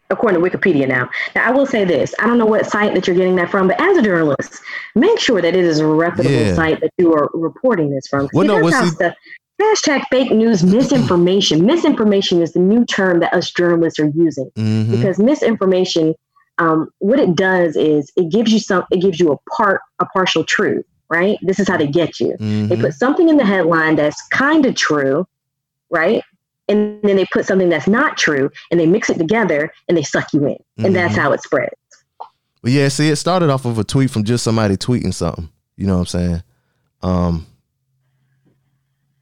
[0.09, 0.87] according to Wikipedia.
[0.87, 3.49] Now, now I will say this: I don't know what site that you're getting that
[3.49, 4.61] from, but as a journalist,
[4.95, 6.55] make sure that it is a reputable Yeah.
[6.55, 8.27] site that you are reporting this from.
[8.33, 9.13] Well, no, well, how
[9.61, 11.65] hashtag fake news, misinformation.
[11.65, 14.49] misinformation is the new term that us journalists are using.
[14.55, 16.15] hmm because misinformation
[16.57, 20.05] um, what it does is it gives you some it gives you a part a
[20.07, 22.67] partial truth right this is how they get you Mm-hmm.
[22.69, 25.27] they put something in the headline that's kind of true
[25.89, 26.23] right
[26.69, 30.03] and then they put something that's not true and they mix it together and they
[30.03, 31.17] suck you in and that's Mhm.
[31.21, 31.73] how it spreads
[32.61, 35.49] But yeah, see, it started off of a tweet from just somebody tweeting something.
[35.77, 36.43] You know what I'm saying?
[37.01, 37.45] Um,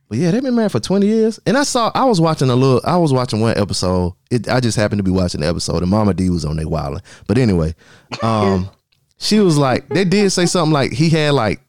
[0.10, 1.40] but yeah, they've been married for 20 years.
[1.46, 4.14] And I saw, I was watching a little, I was watching one episode.
[4.32, 6.68] It, I just happened to be watching the episode, and Mama Dee was on there
[6.68, 7.02] wilding.
[7.28, 7.76] But anyway,
[8.24, 8.70] um,
[9.18, 11.60] she was like, they did say something like he had like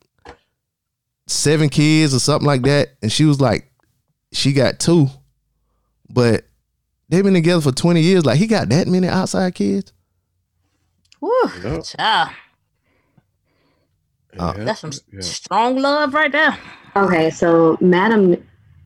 [1.26, 3.70] seven kids or something like that, and she was like,
[4.32, 5.08] she got two,
[6.10, 6.44] but
[7.08, 8.24] they've been together for 20 years.
[8.26, 9.92] Like he got that many outside kids.
[11.20, 11.30] Woo,
[11.62, 11.80] Yeah.
[11.80, 12.30] child.
[14.38, 15.20] Uh, That's some yeah.
[15.20, 16.56] strong love right there.
[16.94, 18.36] okay so madam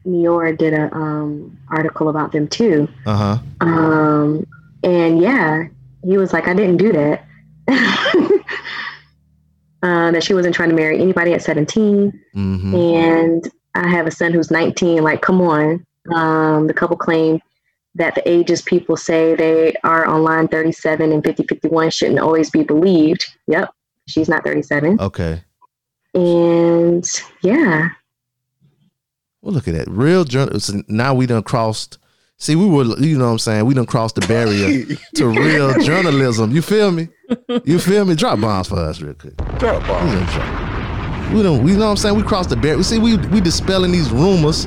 [0.06, 3.38] Nior did a um, article about them too Uh huh.
[3.60, 4.46] Um,
[4.82, 5.64] and yeah,
[6.04, 7.24] he was like, I didn't do that.
[9.82, 12.12] uh, that she wasn't trying to marry anybody at 17.
[12.34, 12.74] Mm-hmm.
[12.74, 15.02] And I have a son who's 19.
[15.02, 15.84] Like, come on.
[16.12, 17.40] Um, the couple claimed
[17.94, 22.50] that the ages people say they are on line 37 and 50 51 shouldn't always
[22.50, 23.24] be believed.
[23.46, 23.70] Yep.
[24.08, 24.98] She's not 37.
[25.00, 25.42] Okay.
[26.14, 27.08] And
[27.42, 27.88] yeah,
[29.40, 29.88] Well, look at that.
[29.88, 30.72] Real journalists.
[30.88, 31.98] Now we done crossed.
[32.38, 33.64] See, we were, you know what I'm saying?
[33.66, 34.84] We done crossed the barrier
[35.14, 36.50] to real journalism.
[36.50, 37.08] You feel me?
[37.64, 38.14] You feel me?
[38.16, 39.36] Drop bombs for us real quick.
[39.58, 42.16] Drop We done drop- We don't, we know what I'm saying?
[42.16, 42.76] We crossed the barrier.
[42.78, 44.66] We see, we we dispelling these rumors,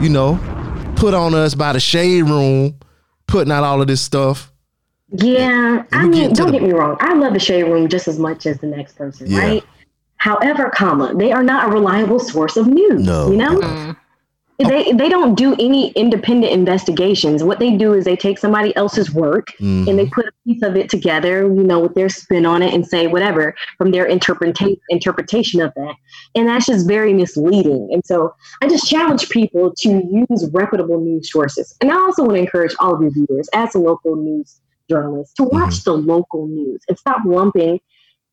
[0.00, 0.38] you know,
[1.00, 2.78] put on us by the shade room,
[3.26, 4.52] putting out all of this stuff.
[5.12, 6.96] Yeah, I mean, get don't the- get me wrong.
[7.00, 9.38] I love the shade room just as much as the next person, Yeah.
[9.38, 9.64] right?
[10.18, 13.04] However, comma, they are not a reliable source of news.
[13.04, 13.30] No.
[13.30, 13.96] you know, Mm.
[14.68, 17.42] They they don't do any independent investigations.
[17.42, 19.88] What they do is they take somebody else's work Mhm.
[19.88, 22.74] and they put a piece of it together, you know, with their spin on it
[22.74, 25.94] and say whatever from their interpreta- interpretation of that.
[26.34, 27.88] And that's just very misleading.
[27.92, 28.32] And so
[28.62, 31.74] I just challenge people to use reputable news sources.
[31.80, 35.36] And I also want to encourage all of your viewers, as a local news journalist,
[35.36, 37.80] to watch the local news and stop lumping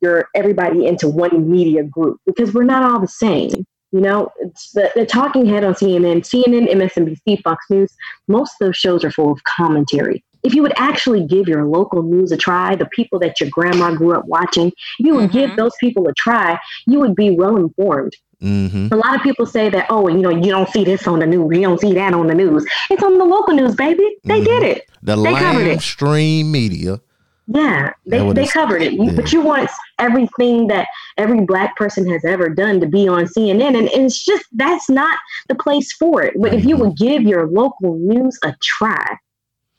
[0.02, 3.66] your everybody into one media group because we're not all the same.
[3.98, 7.92] You know, it's the, the talking head on CNN, CNN, MSNBC, Fox News,
[8.28, 10.24] most of those shows are full of commentary.
[10.44, 13.96] If you would actually give your local news a try, the people that your grandma
[13.96, 15.56] grew up watching, if you would give Mhm.
[15.56, 18.14] those people a try, you would be well informed.
[18.40, 18.92] Mhm.
[18.92, 21.26] A lot of people say that, oh, you know, you don't see this on the
[21.26, 22.68] news, you don't see that on the news.
[22.92, 24.08] It's on the local news, baby.
[24.26, 24.46] They Mhm.
[24.46, 24.84] did it.
[25.02, 25.80] The They covered it.
[25.80, 27.00] lamestream media.
[27.48, 28.94] Yeah, they, they covered it.
[28.94, 29.70] You, But you want
[30.00, 30.88] everything that
[31.18, 33.68] every black person has ever done to be on CNN.
[33.78, 35.18] And, and it's just, that's not
[35.48, 36.34] the place for it.
[36.38, 39.18] But if you would give your local news a try,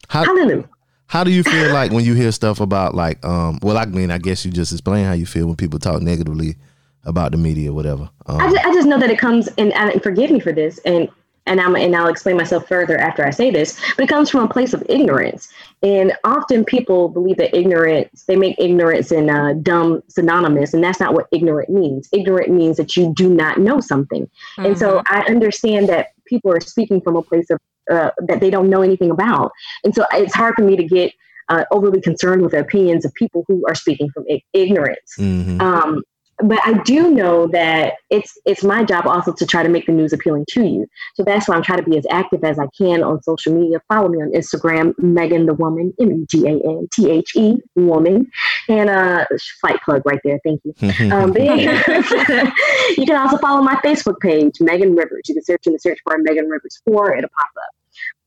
[0.08, 0.66] How hallelujah.
[1.08, 4.10] how do you feel like when you hear stuff about like um well I mean
[4.10, 6.56] I guess you just explain how you feel when people talk negatively
[7.04, 8.08] about the media or whatever.
[8.26, 10.78] Um, I just, I just know that it comes, and, and forgive me for this,
[10.84, 11.08] and
[11.48, 13.80] and I'm and I'll explain myself further after I say this.
[13.96, 15.48] But it comes from a place of ignorance,
[15.82, 21.00] and often people believe that ignorance they make ignorance and uh, dumb synonymous, and that's
[21.00, 22.08] not what ignorant means.
[22.12, 26.60] Ignorant means that you do not know something, and so I understand that people are
[26.60, 27.58] speaking from a place of
[27.90, 29.50] uh, that they don't know anything about,
[29.84, 31.12] and so it's hard for me to get.
[31.50, 35.14] Uh, overly concerned with the opinions of people who are speaking from ig- ignorance.
[35.16, 35.58] mhm.
[35.62, 36.02] Um,
[36.43, 39.93] but I do know that it's it's my job also to try to make the
[39.93, 40.86] news appealing to you.
[41.15, 43.81] So that's why I'm trying to be as active as I can on social media.
[43.89, 47.56] Follow me on Instagram, Megan the Woman, M E G A N T H E
[47.74, 48.31] Woman,
[48.69, 49.24] and uh,
[49.60, 50.39] flight plug right there.
[50.44, 50.74] Thank you.
[51.12, 51.82] Um, but yeah,
[52.97, 55.23] you can also follow my Facebook page, Megan Rivers.
[55.27, 57.74] You can search in the search bar Megan Rivers Four, it'll pop up.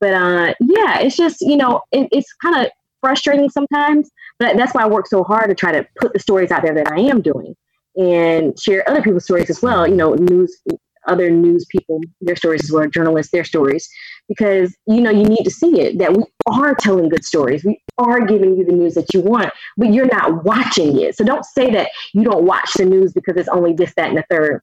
[0.00, 2.70] But uh, yeah, it's just you know it, it's kind of
[3.00, 4.10] frustrating sometimes.
[4.38, 6.74] But that's why I work so hard to try to put the stories out there
[6.74, 7.56] that I am doing
[7.96, 9.86] and share other people's stories as well.
[9.86, 10.60] You know, news,
[11.06, 13.88] other news people, their stories as well, journalists, their stories,
[14.28, 17.64] because you know you need to see it that we are telling good stories.
[17.64, 21.16] We are giving you the news that you want, but you're not watching it.
[21.16, 24.18] So don't say that you don't watch the news because it's only this, that, and
[24.18, 24.62] the third.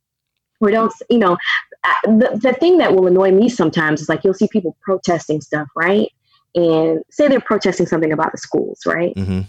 [0.61, 1.37] Or don't, you know,
[2.03, 5.67] the, the thing that will annoy me sometimes is like you'll see people protesting stuff,
[5.75, 6.09] right?
[6.55, 9.15] And say they're protesting something about the schools, right?
[9.15, 9.45] Mhm.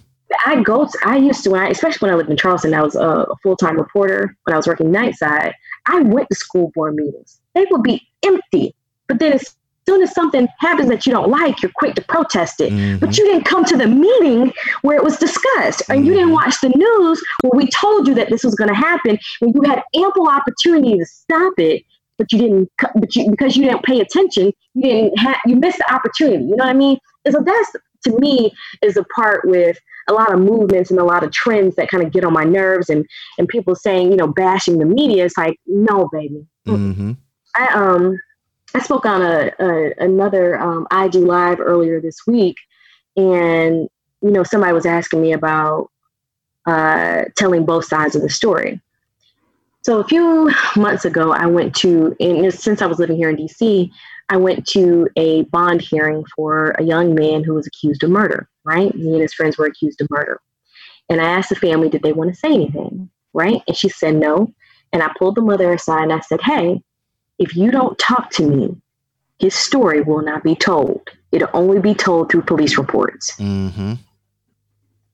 [0.47, 2.82] I go to, I used to, when I, especially when I lived in Charleston, I
[2.82, 5.55] was a, full time reporter when I was working night side.
[5.86, 7.40] I went to school board meetings.
[7.55, 8.74] They would be empty.
[9.09, 9.55] But then as
[9.89, 12.73] soon as something happens that you don't like, you're quick to protest it.
[12.73, 13.01] Mhm.
[13.01, 14.52] But you didn't come to the meeting
[14.82, 18.28] where it was discussed, and you didn't watch the news where we told you that
[18.31, 21.82] this was going to happen, when you had ample opportunity to stop it,
[22.19, 22.70] but you didn't.
[22.94, 25.19] But you, because you didn't pay attention, you didn't.
[25.19, 26.44] Ha- you missed the opportunity.
[26.44, 26.98] You know what I mean?
[27.24, 27.73] And so that's
[28.05, 28.53] to me
[28.83, 29.79] is a part with
[30.09, 32.45] a lot of movements and a lot of trends that kind of get on my
[32.45, 33.07] nerves, and
[33.39, 35.25] and people saying you know bashing the media.
[35.25, 36.47] It's like no, baby.
[36.67, 37.17] Mhm.
[37.55, 38.19] I um
[38.75, 42.57] I spoke on a, a another um, IG live earlier this week,
[43.17, 43.89] and
[44.23, 45.91] you know somebody was asking me about
[46.67, 48.81] uh, telling both sides of the story.
[49.82, 53.36] So a few months ago, I went to, and since I was living here in
[53.36, 53.90] DC,
[54.28, 58.48] I went to a bond hearing for a young man who was accused of murder.
[58.62, 60.39] Right, he and his friends were accused of murder,
[61.09, 63.09] and I asked the family, did they want to say anything?
[63.32, 64.52] Right, and she said no.
[64.93, 66.82] And I pulled the mother aside and I said, hey,
[67.39, 68.77] if you don't talk to me,
[69.39, 71.09] his story will not be told.
[71.32, 73.36] It'll only be told through police reports.
[73.39, 73.98] Mhm.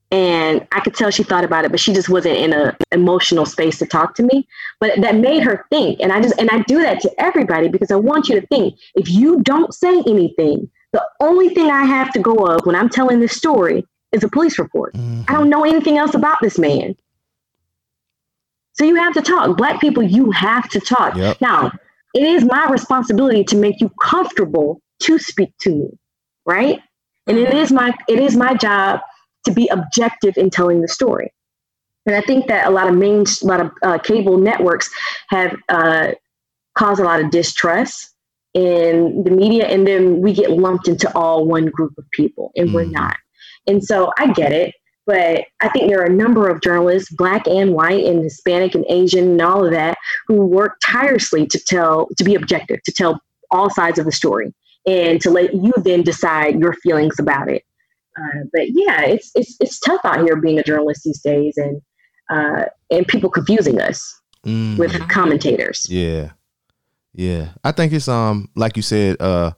[0.09, 3.45] And I could tell she thought about it, but she just wasn't in an emotional
[3.45, 4.47] space to talk to me.
[4.79, 5.99] But that made her think.
[5.99, 8.75] And I just and I do that to everybody because I want you to think.
[8.95, 12.89] If you don't say anything, the only thing I have to go of when I'm
[12.89, 14.93] telling this story is a police report.
[14.95, 15.33] I mm-hmm.
[15.33, 16.95] don't know anything else about this man.
[18.73, 19.57] So you have to talk.
[19.57, 21.15] Black people, you have to talk.
[21.15, 21.41] Yep.
[21.41, 21.71] Now,
[22.13, 25.89] it is my responsibility to make you comfortable to speak to me,
[26.45, 26.79] right?
[27.25, 27.57] And it mm-hmm.
[27.57, 29.01] is my it is my job
[29.45, 31.33] to be objective in telling the story.
[32.05, 34.89] And I think that a lot of main, a lot of uh, cable networks
[35.29, 36.11] have uh,
[36.77, 38.13] caused a lot of distrust
[38.53, 42.73] in the media, and then we get lumped into all one group of people, and
[42.73, 42.93] we're Mhm.
[42.93, 43.17] not.
[43.67, 44.73] And so I get it,
[45.05, 48.85] but I think there are a number of journalists, black and white, and Hispanic and
[48.89, 49.97] Asian, and all of that,
[50.27, 54.53] who work tirelessly to tell, to be objective, to tell all sides of the story,
[54.85, 57.63] and to let you then decide your feelings about it.
[58.17, 61.81] Uh, but yeah, it's it's it's tough out here being a journalist these days, and
[62.29, 64.77] uh, and people confusing us Mhm.
[64.77, 65.85] with commentators.
[65.89, 66.31] Yeah.
[67.13, 67.49] Yeah.
[67.63, 69.51] I think it's um like you said, uh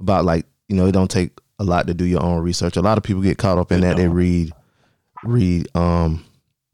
[0.00, 2.76] about like, you know, it don't take a lot to do your own research.
[2.76, 3.96] A lot of people get caught up in that.
[3.96, 4.52] They read
[5.24, 6.24] read um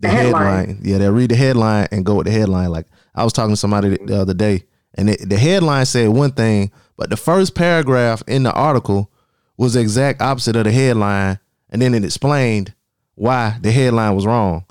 [0.01, 0.45] the, The headline.
[0.69, 0.79] headline.
[0.83, 2.71] Yeah, they read the headline and go with the headline.
[2.71, 4.65] Like I was talking to somebody the other day
[4.95, 9.11] and it, the headline said one thing, but the first paragraph in the article
[9.57, 11.39] was the exact opposite of the headline,
[11.71, 12.75] and then it explained
[13.15, 14.65] why the headline was wrong.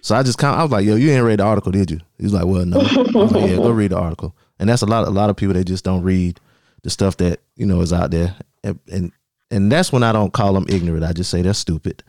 [0.00, 1.90] So I just kind of, I was like, "Yo, you ain't read the article, did
[1.90, 4.68] you?" He was like, "Well, no." I was like, "Yeah, go read the article." And
[4.68, 5.06] that's a lot.
[5.06, 6.40] A lot of people they just don't read
[6.82, 9.12] the stuff that you know is out there, and and,
[9.50, 11.04] and that's when I don't call them ignorant.
[11.04, 12.02] I just say they're stupid.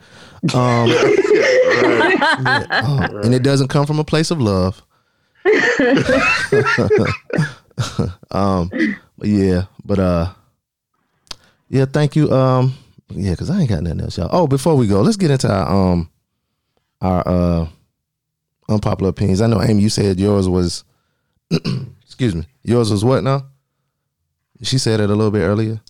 [0.54, 4.82] Um, yeah, um, and it doesn't come from a place of love.
[8.30, 8.70] um,
[9.18, 10.32] but yeah, but uh,
[11.68, 12.74] yeah, thank you, um,
[13.10, 14.28] Yeah, because I ain't got nothing else, y'all.
[14.30, 16.10] Oh, before we go, let's get into our um
[17.00, 17.68] our uh
[18.68, 19.40] unpopular opinions.
[19.40, 20.84] I know Amy, you said yours was
[22.02, 22.44] excuse me.
[22.62, 23.46] Yours was what now?
[24.62, 25.80] She said it a little bit earlier.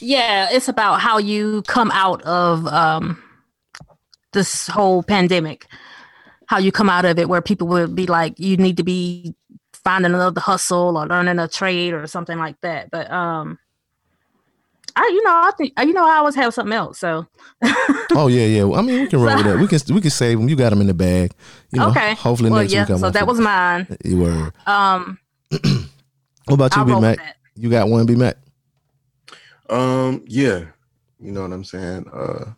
[0.00, 3.22] Yeah, it's about how you come out of um
[4.32, 5.66] this whole pandemic.
[6.46, 9.34] How you come out of it where people would be like, you need to be
[9.72, 12.90] finding another hustle or learning a trade or something like that.
[12.90, 13.58] But um
[14.96, 16.98] I you know, I think you know I always have something else.
[16.98, 17.26] So
[18.12, 18.70] Oh yeah, yeah.
[18.72, 19.58] I mean, we can roll with that.
[19.58, 20.48] We can we can save them.
[20.48, 21.32] You got them in the bag.
[21.70, 22.14] You know, okay.
[22.14, 22.90] Hopefully well, next yeah, week.
[22.90, 23.86] I'm so that was mine.
[24.04, 24.52] You were.
[24.66, 25.18] Um
[26.46, 27.36] What about you, I'll B Mac?
[27.56, 28.36] You got one, B Mac.
[29.68, 30.66] Um, yeah,
[31.18, 32.06] you know what I'm saying.
[32.12, 32.52] Uh,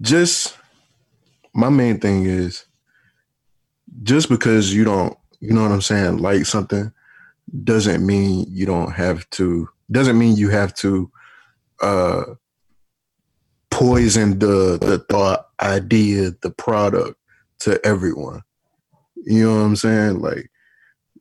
[0.00, 0.56] just
[1.52, 2.66] my main thing is
[4.04, 6.92] just because you don't, you know what I'm saying, like something
[7.64, 9.68] doesn't mean you don't have to.
[9.90, 11.10] Doesn't mean you have to
[11.82, 12.22] uh
[13.70, 17.18] poison the the thought, idea, the product
[17.60, 18.42] to everyone.
[19.24, 20.20] You know what I'm saying?
[20.20, 20.50] Like,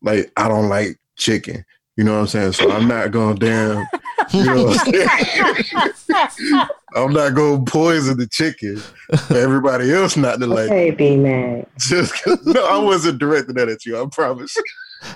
[0.02, 1.66] like I don't like chicken.
[1.96, 2.54] You know what I'm saying?
[2.54, 3.86] So I'm not gonna damn.
[4.32, 6.68] You know what I'm saying?
[6.96, 10.66] I'm not gonna poison the chicken for everybody else not to like.
[10.66, 11.66] Okay, B man.
[11.78, 14.00] Just 'cause- no, I wasn't directing that at you.
[14.02, 14.56] I promise.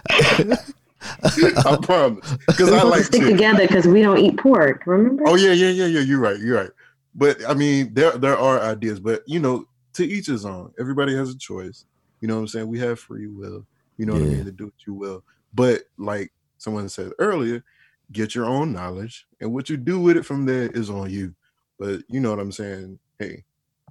[1.02, 2.38] I promise.
[2.48, 3.38] Because We're I supposed to like stick chicken.
[3.38, 4.84] together because we don't eat pork.
[4.86, 5.24] Remember?
[5.28, 6.00] Oh yeah, yeah, yeah, yeah.
[6.00, 6.40] You're right.
[6.40, 6.72] You're right.
[7.16, 10.74] But I mean, there there are ideas, but you know, to each his own.
[10.80, 11.86] Everybody has a choice.
[12.22, 12.68] You know what I'm saying?
[12.68, 13.66] We have free will.
[13.98, 15.24] You know what I mean to do what you will.
[15.54, 17.64] But like someone said earlier,
[18.12, 21.34] get your own knowledge, and what you do with it from there is on you.
[21.80, 23.00] But you know what I'm saying?
[23.20, 23.44] Hey,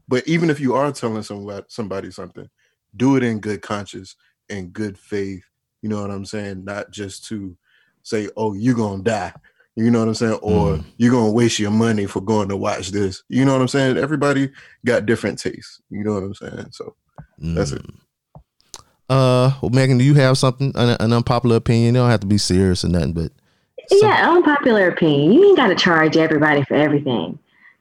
[0.08, 2.48] but even if you are telling somebody somebody something,
[2.96, 4.16] do it in good conscience
[4.48, 5.44] and good faith.
[5.86, 6.64] You know what I'm saying?
[6.64, 7.56] Not just to
[8.02, 9.32] say, "Oh, you're gonna die."
[9.76, 10.38] You know what I'm saying?
[10.42, 10.84] Or Mm.
[10.96, 13.22] you're gonna waste your money for going to watch this.
[13.28, 13.98] You know what I'm saying?
[13.98, 14.50] Everybody
[14.84, 15.80] got different tastes.
[15.88, 16.66] You know what I'm saying?
[16.72, 16.96] So
[17.38, 17.82] That's it.
[17.86, 17.94] Mm.
[19.08, 21.94] Uh, well, Megan, do you have something an, an unpopular opinion?
[21.94, 23.30] You don't have to be serious or nothing, but
[23.88, 25.34] some- Yeah, unpopular opinion.
[25.34, 27.38] You ain't got to charge everybody for everything.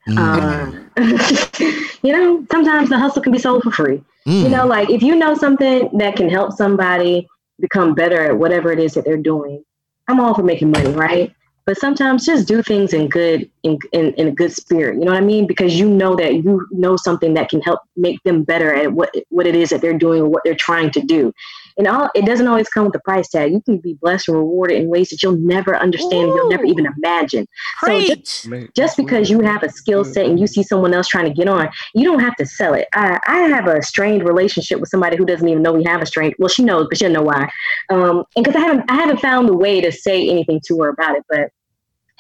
[0.07, 0.18] Mm.
[0.19, 0.91] Um,
[2.03, 4.03] you know, sometimes the hustle can be sold for free.
[4.27, 4.44] Mm.
[4.44, 7.27] You know, like if you know something that can help somebody
[7.60, 9.64] become better at whatever it is that they're doing,
[10.07, 11.34] I'm all for making money, right?
[11.65, 14.99] But sometimes just do things in good in, in, in a good spirit.
[14.99, 15.48] You know what I mean?
[15.48, 19.14] Because you know that you know something that can help make them better at what
[19.30, 21.34] what it is that they're doing or what they're trying to do.
[21.77, 23.52] And all it doesn't always come with a price tag.
[23.52, 26.88] You can be blessed and rewarded in ways that you'll never understand, you'll never even
[26.97, 27.47] imagine.
[27.84, 28.73] So just Preach.
[28.76, 31.47] just because you have a skill set and you see someone else trying to get
[31.47, 32.88] on, you don't have to sell it.
[32.93, 36.06] I, I have a strained relationship with somebody who doesn't even know we have a
[36.06, 36.35] strained.
[36.39, 37.49] Well, she knows, but she doesn't know why.
[37.89, 40.89] Um, and because I haven't, I haven't found the way to say anything to her
[40.89, 41.23] about it.
[41.30, 41.52] But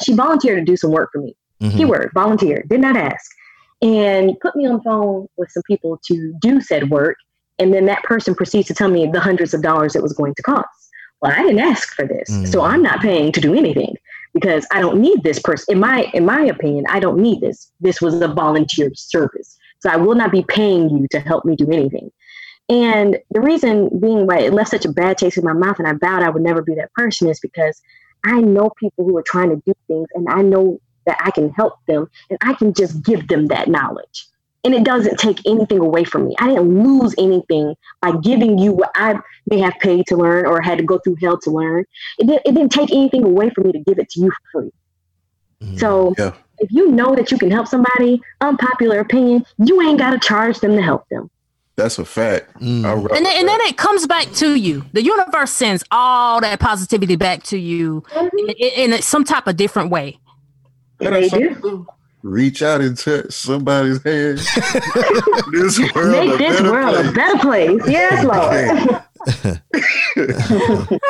[0.03, 1.35] she volunteered to do some work for me.
[1.61, 1.77] Mhm.
[1.77, 2.65] Keyword: volunteer.
[2.67, 3.31] Did not ask,
[3.81, 7.15] and put me on the phone with some people to do said work.
[7.59, 10.35] And then that person proceeds to tell me the hundreds of dollars it was going
[10.35, 10.67] to cost.
[11.21, 12.69] Well, I didn't ask for this, so Mm.
[12.69, 13.95] I'm not paying to do anything
[14.33, 15.73] because I don't need this person.
[15.73, 17.71] In my in my opinion, I don't need this.
[17.79, 21.55] This was a volunteer service, so I will not be paying you to help me
[21.55, 22.11] do anything.
[22.67, 25.87] And the reason being why it left such a bad taste in my mouth, and
[25.87, 27.81] I vowed I would never be that person, is because
[28.25, 31.51] I know people who are trying to do things, and I know that I can
[31.51, 34.27] help them, and I can just give them that knowledge.
[34.65, 36.35] And it doesn't take anything away from me.
[36.39, 39.17] I didn't lose anything by giving you what I
[39.49, 41.85] may have paid to learn or had to go through hell to learn.
[42.17, 44.61] It, did, it didn't take anything away from me to give it to you for
[44.61, 44.71] free.
[45.63, 45.79] Mm.
[45.79, 46.33] So Yeah.
[46.57, 50.59] if you know that you can help somebody, unpopular opinion, you ain't got to charge
[50.59, 51.29] them to help them.
[51.77, 52.59] that's a fact.
[52.61, 52.85] Mm.
[53.15, 54.83] And then, and then it comes back to you.
[54.93, 59.57] The universe sends all that positivity back to you in, in, in some type of
[59.57, 60.17] different way.
[60.99, 61.85] Yeah, They do.
[62.25, 62.33] To do.
[62.33, 64.37] Reach out and touch somebody's hand.
[65.51, 67.09] this world Make a this world place.
[67.09, 67.81] a better place.
[67.87, 69.01] Yes, Lord.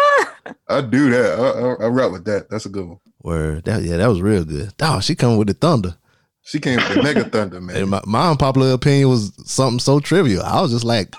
[0.67, 1.39] I do that.
[1.39, 2.49] I, I, I rock with that.
[2.49, 2.99] That's a good one.
[3.23, 3.65] Word.
[3.65, 4.71] That, yeah, that was real good.
[4.81, 5.95] Oh, she coming with the thunder.
[6.43, 7.75] She came with the mega thunder, man.
[7.75, 10.43] And my, my unpopular opinion was something so trivial.
[10.43, 11.15] I was just like,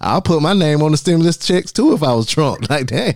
[0.00, 2.64] I'll put my name on the stimulus checks too if I was Trump.
[2.70, 3.14] Like, dang.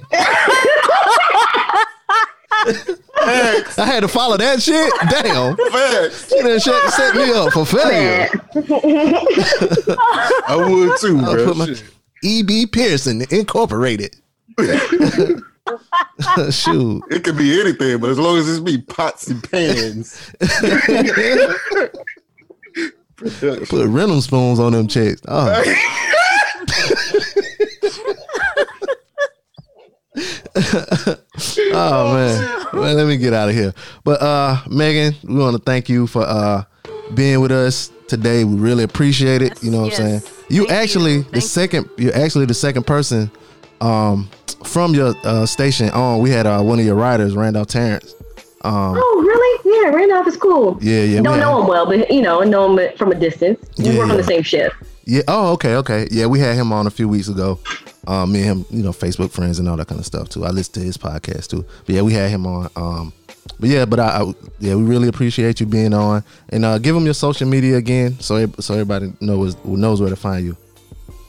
[3.27, 4.93] I had to follow that shit.
[5.11, 5.57] Damn.
[5.57, 6.28] Facts.
[6.28, 8.28] She done set, set me up for failure.
[10.48, 11.44] I would too, I'll bro.
[11.47, 11.74] put my-
[12.24, 12.66] E.B.
[12.66, 14.16] Pearson Incorporated.
[16.51, 17.03] Shoot.
[17.11, 20.31] It could be anything, but as long as it's me, pots and pans.
[23.16, 25.20] Put random spoons on them checks.
[25.28, 25.62] Oh.
[31.72, 32.66] oh man.
[32.72, 33.72] well, let me get out of here.
[34.05, 36.64] But uh Megan, we want to thank you for uh
[37.14, 38.44] being with us today.
[38.44, 39.52] We really appreciate it.
[39.55, 40.22] Yes, you know what I'm saying?
[40.48, 40.76] You Thank you.
[40.76, 43.30] actually the Thank second you're actually the second person
[43.80, 44.28] um
[44.64, 46.20] from your uh station on.
[46.20, 48.14] We had uh one of your writers, Randolph Terrence.
[48.62, 49.44] Um Oh, really?
[49.84, 50.78] Yeah, Randolph is cool.
[50.80, 51.18] yeah, yeah.
[51.18, 53.59] we Don't had- know him well, but you know, know him from a distance.
[53.78, 54.74] We Yeah, work on the same shift.
[55.05, 55.22] Yeah.
[55.28, 56.09] Oh, okay, okay.
[56.10, 57.60] Yeah, we had him on a few weeks ago.
[58.07, 60.45] Um, me and him, you know, Facebook friends and all that kind of stuff too.
[60.45, 61.65] I listen to his podcast too.
[61.85, 62.70] But yeah, we had him on.
[62.77, 63.12] Um,
[63.59, 66.95] but yeah, but I, I yeah, we really appreciate you being on and uh, give
[66.95, 70.57] them your social media again, so so everybody knows knows where to find you.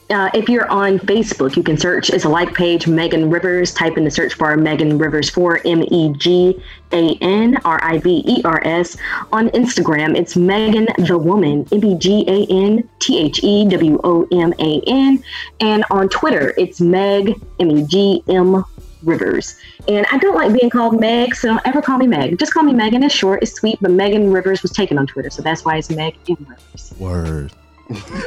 [0.10, 3.74] Uh, if you're on Facebook, you can search It's a like page Megan Rivers.
[3.74, 6.58] Type in the search bar Megan Rivers for M E G
[6.94, 8.96] A N R I V E R S.
[9.34, 14.00] On Instagram, it's Megan the Woman M E G A N T H E W
[14.06, 15.22] O M A N.
[15.60, 18.64] And on Twitter, it's Meg M E G M
[19.04, 19.60] Rivers.
[19.90, 22.40] And I don't like being called Meg, so don't ever call me Meg.
[22.40, 23.04] Just call me Megan.
[23.04, 25.90] It's short, it's sweet, but Megan Rivers was taken on Twitter, so that's why it's
[25.90, 26.94] Meg M Rivers.
[26.98, 27.52] Word.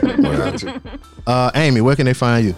[0.02, 0.80] Word.
[1.26, 2.54] uh, Amy, where can they find you?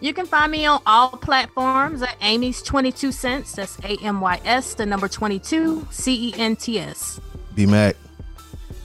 [0.00, 3.52] You can find me on all platforms at Amy's 22 Cents.
[3.52, 7.20] That's A M Y S, the number 22, C E N T S.
[7.54, 7.96] B Mac.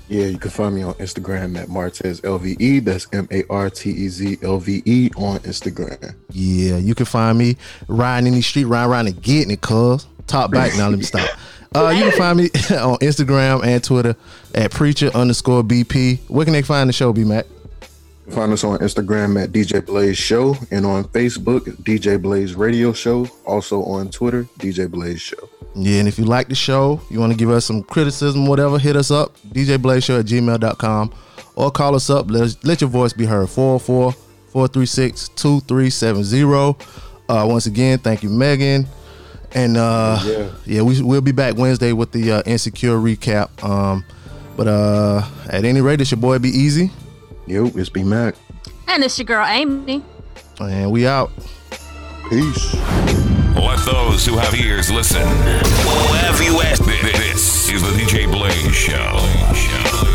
[0.07, 2.83] Yeah, you can find me on Instagram at Martez LVE.
[2.83, 6.15] That's M A R T E Z L V E on Instagram.
[6.31, 7.57] Yeah, you can find me
[7.87, 10.07] riding in the street, riding around and getting it, cuz.
[10.27, 10.75] Top back.
[10.75, 11.29] Now let me stop.
[11.75, 12.43] Uh, you can find me
[12.77, 14.15] on Instagram and Twitter
[14.53, 16.29] at preacher underscore BP.
[16.29, 17.45] Where can they find the show, B Mac?
[18.31, 23.27] Find us on Instagram at DJ Blaze Show and on Facebook, DJ Blaze Radio Show.
[23.45, 25.49] Also on Twitter, DJ Blaze Show.
[25.75, 28.79] Yeah, and if you like the show, you want to give us some criticism, whatever,
[28.79, 31.13] hit us up, DJ Blaze djblazeshow at gmail.com
[31.55, 32.29] or call us up.
[32.31, 33.49] Let, us, let your voice be heard.
[33.49, 34.13] 404
[34.51, 36.85] 436 2370.
[37.27, 38.87] Uh, Once again, thank you, Megan.
[39.55, 40.49] And uh, Yeah.
[40.65, 43.63] yeah, we, we'll be back Wednesday with the uh, Insecure recap.
[43.63, 44.03] Um,
[44.57, 46.91] but uh, at any rate, it's your boy Be Easy.
[47.47, 48.35] Yo, it's B Mac.
[48.87, 50.03] And it's your girl, Amy.
[50.59, 51.31] And we out.
[52.29, 52.73] Peace.
[53.55, 55.21] Let those who have ears listen.
[55.25, 56.83] Have you asked?
[56.85, 60.14] This is the DJ Blaze Show.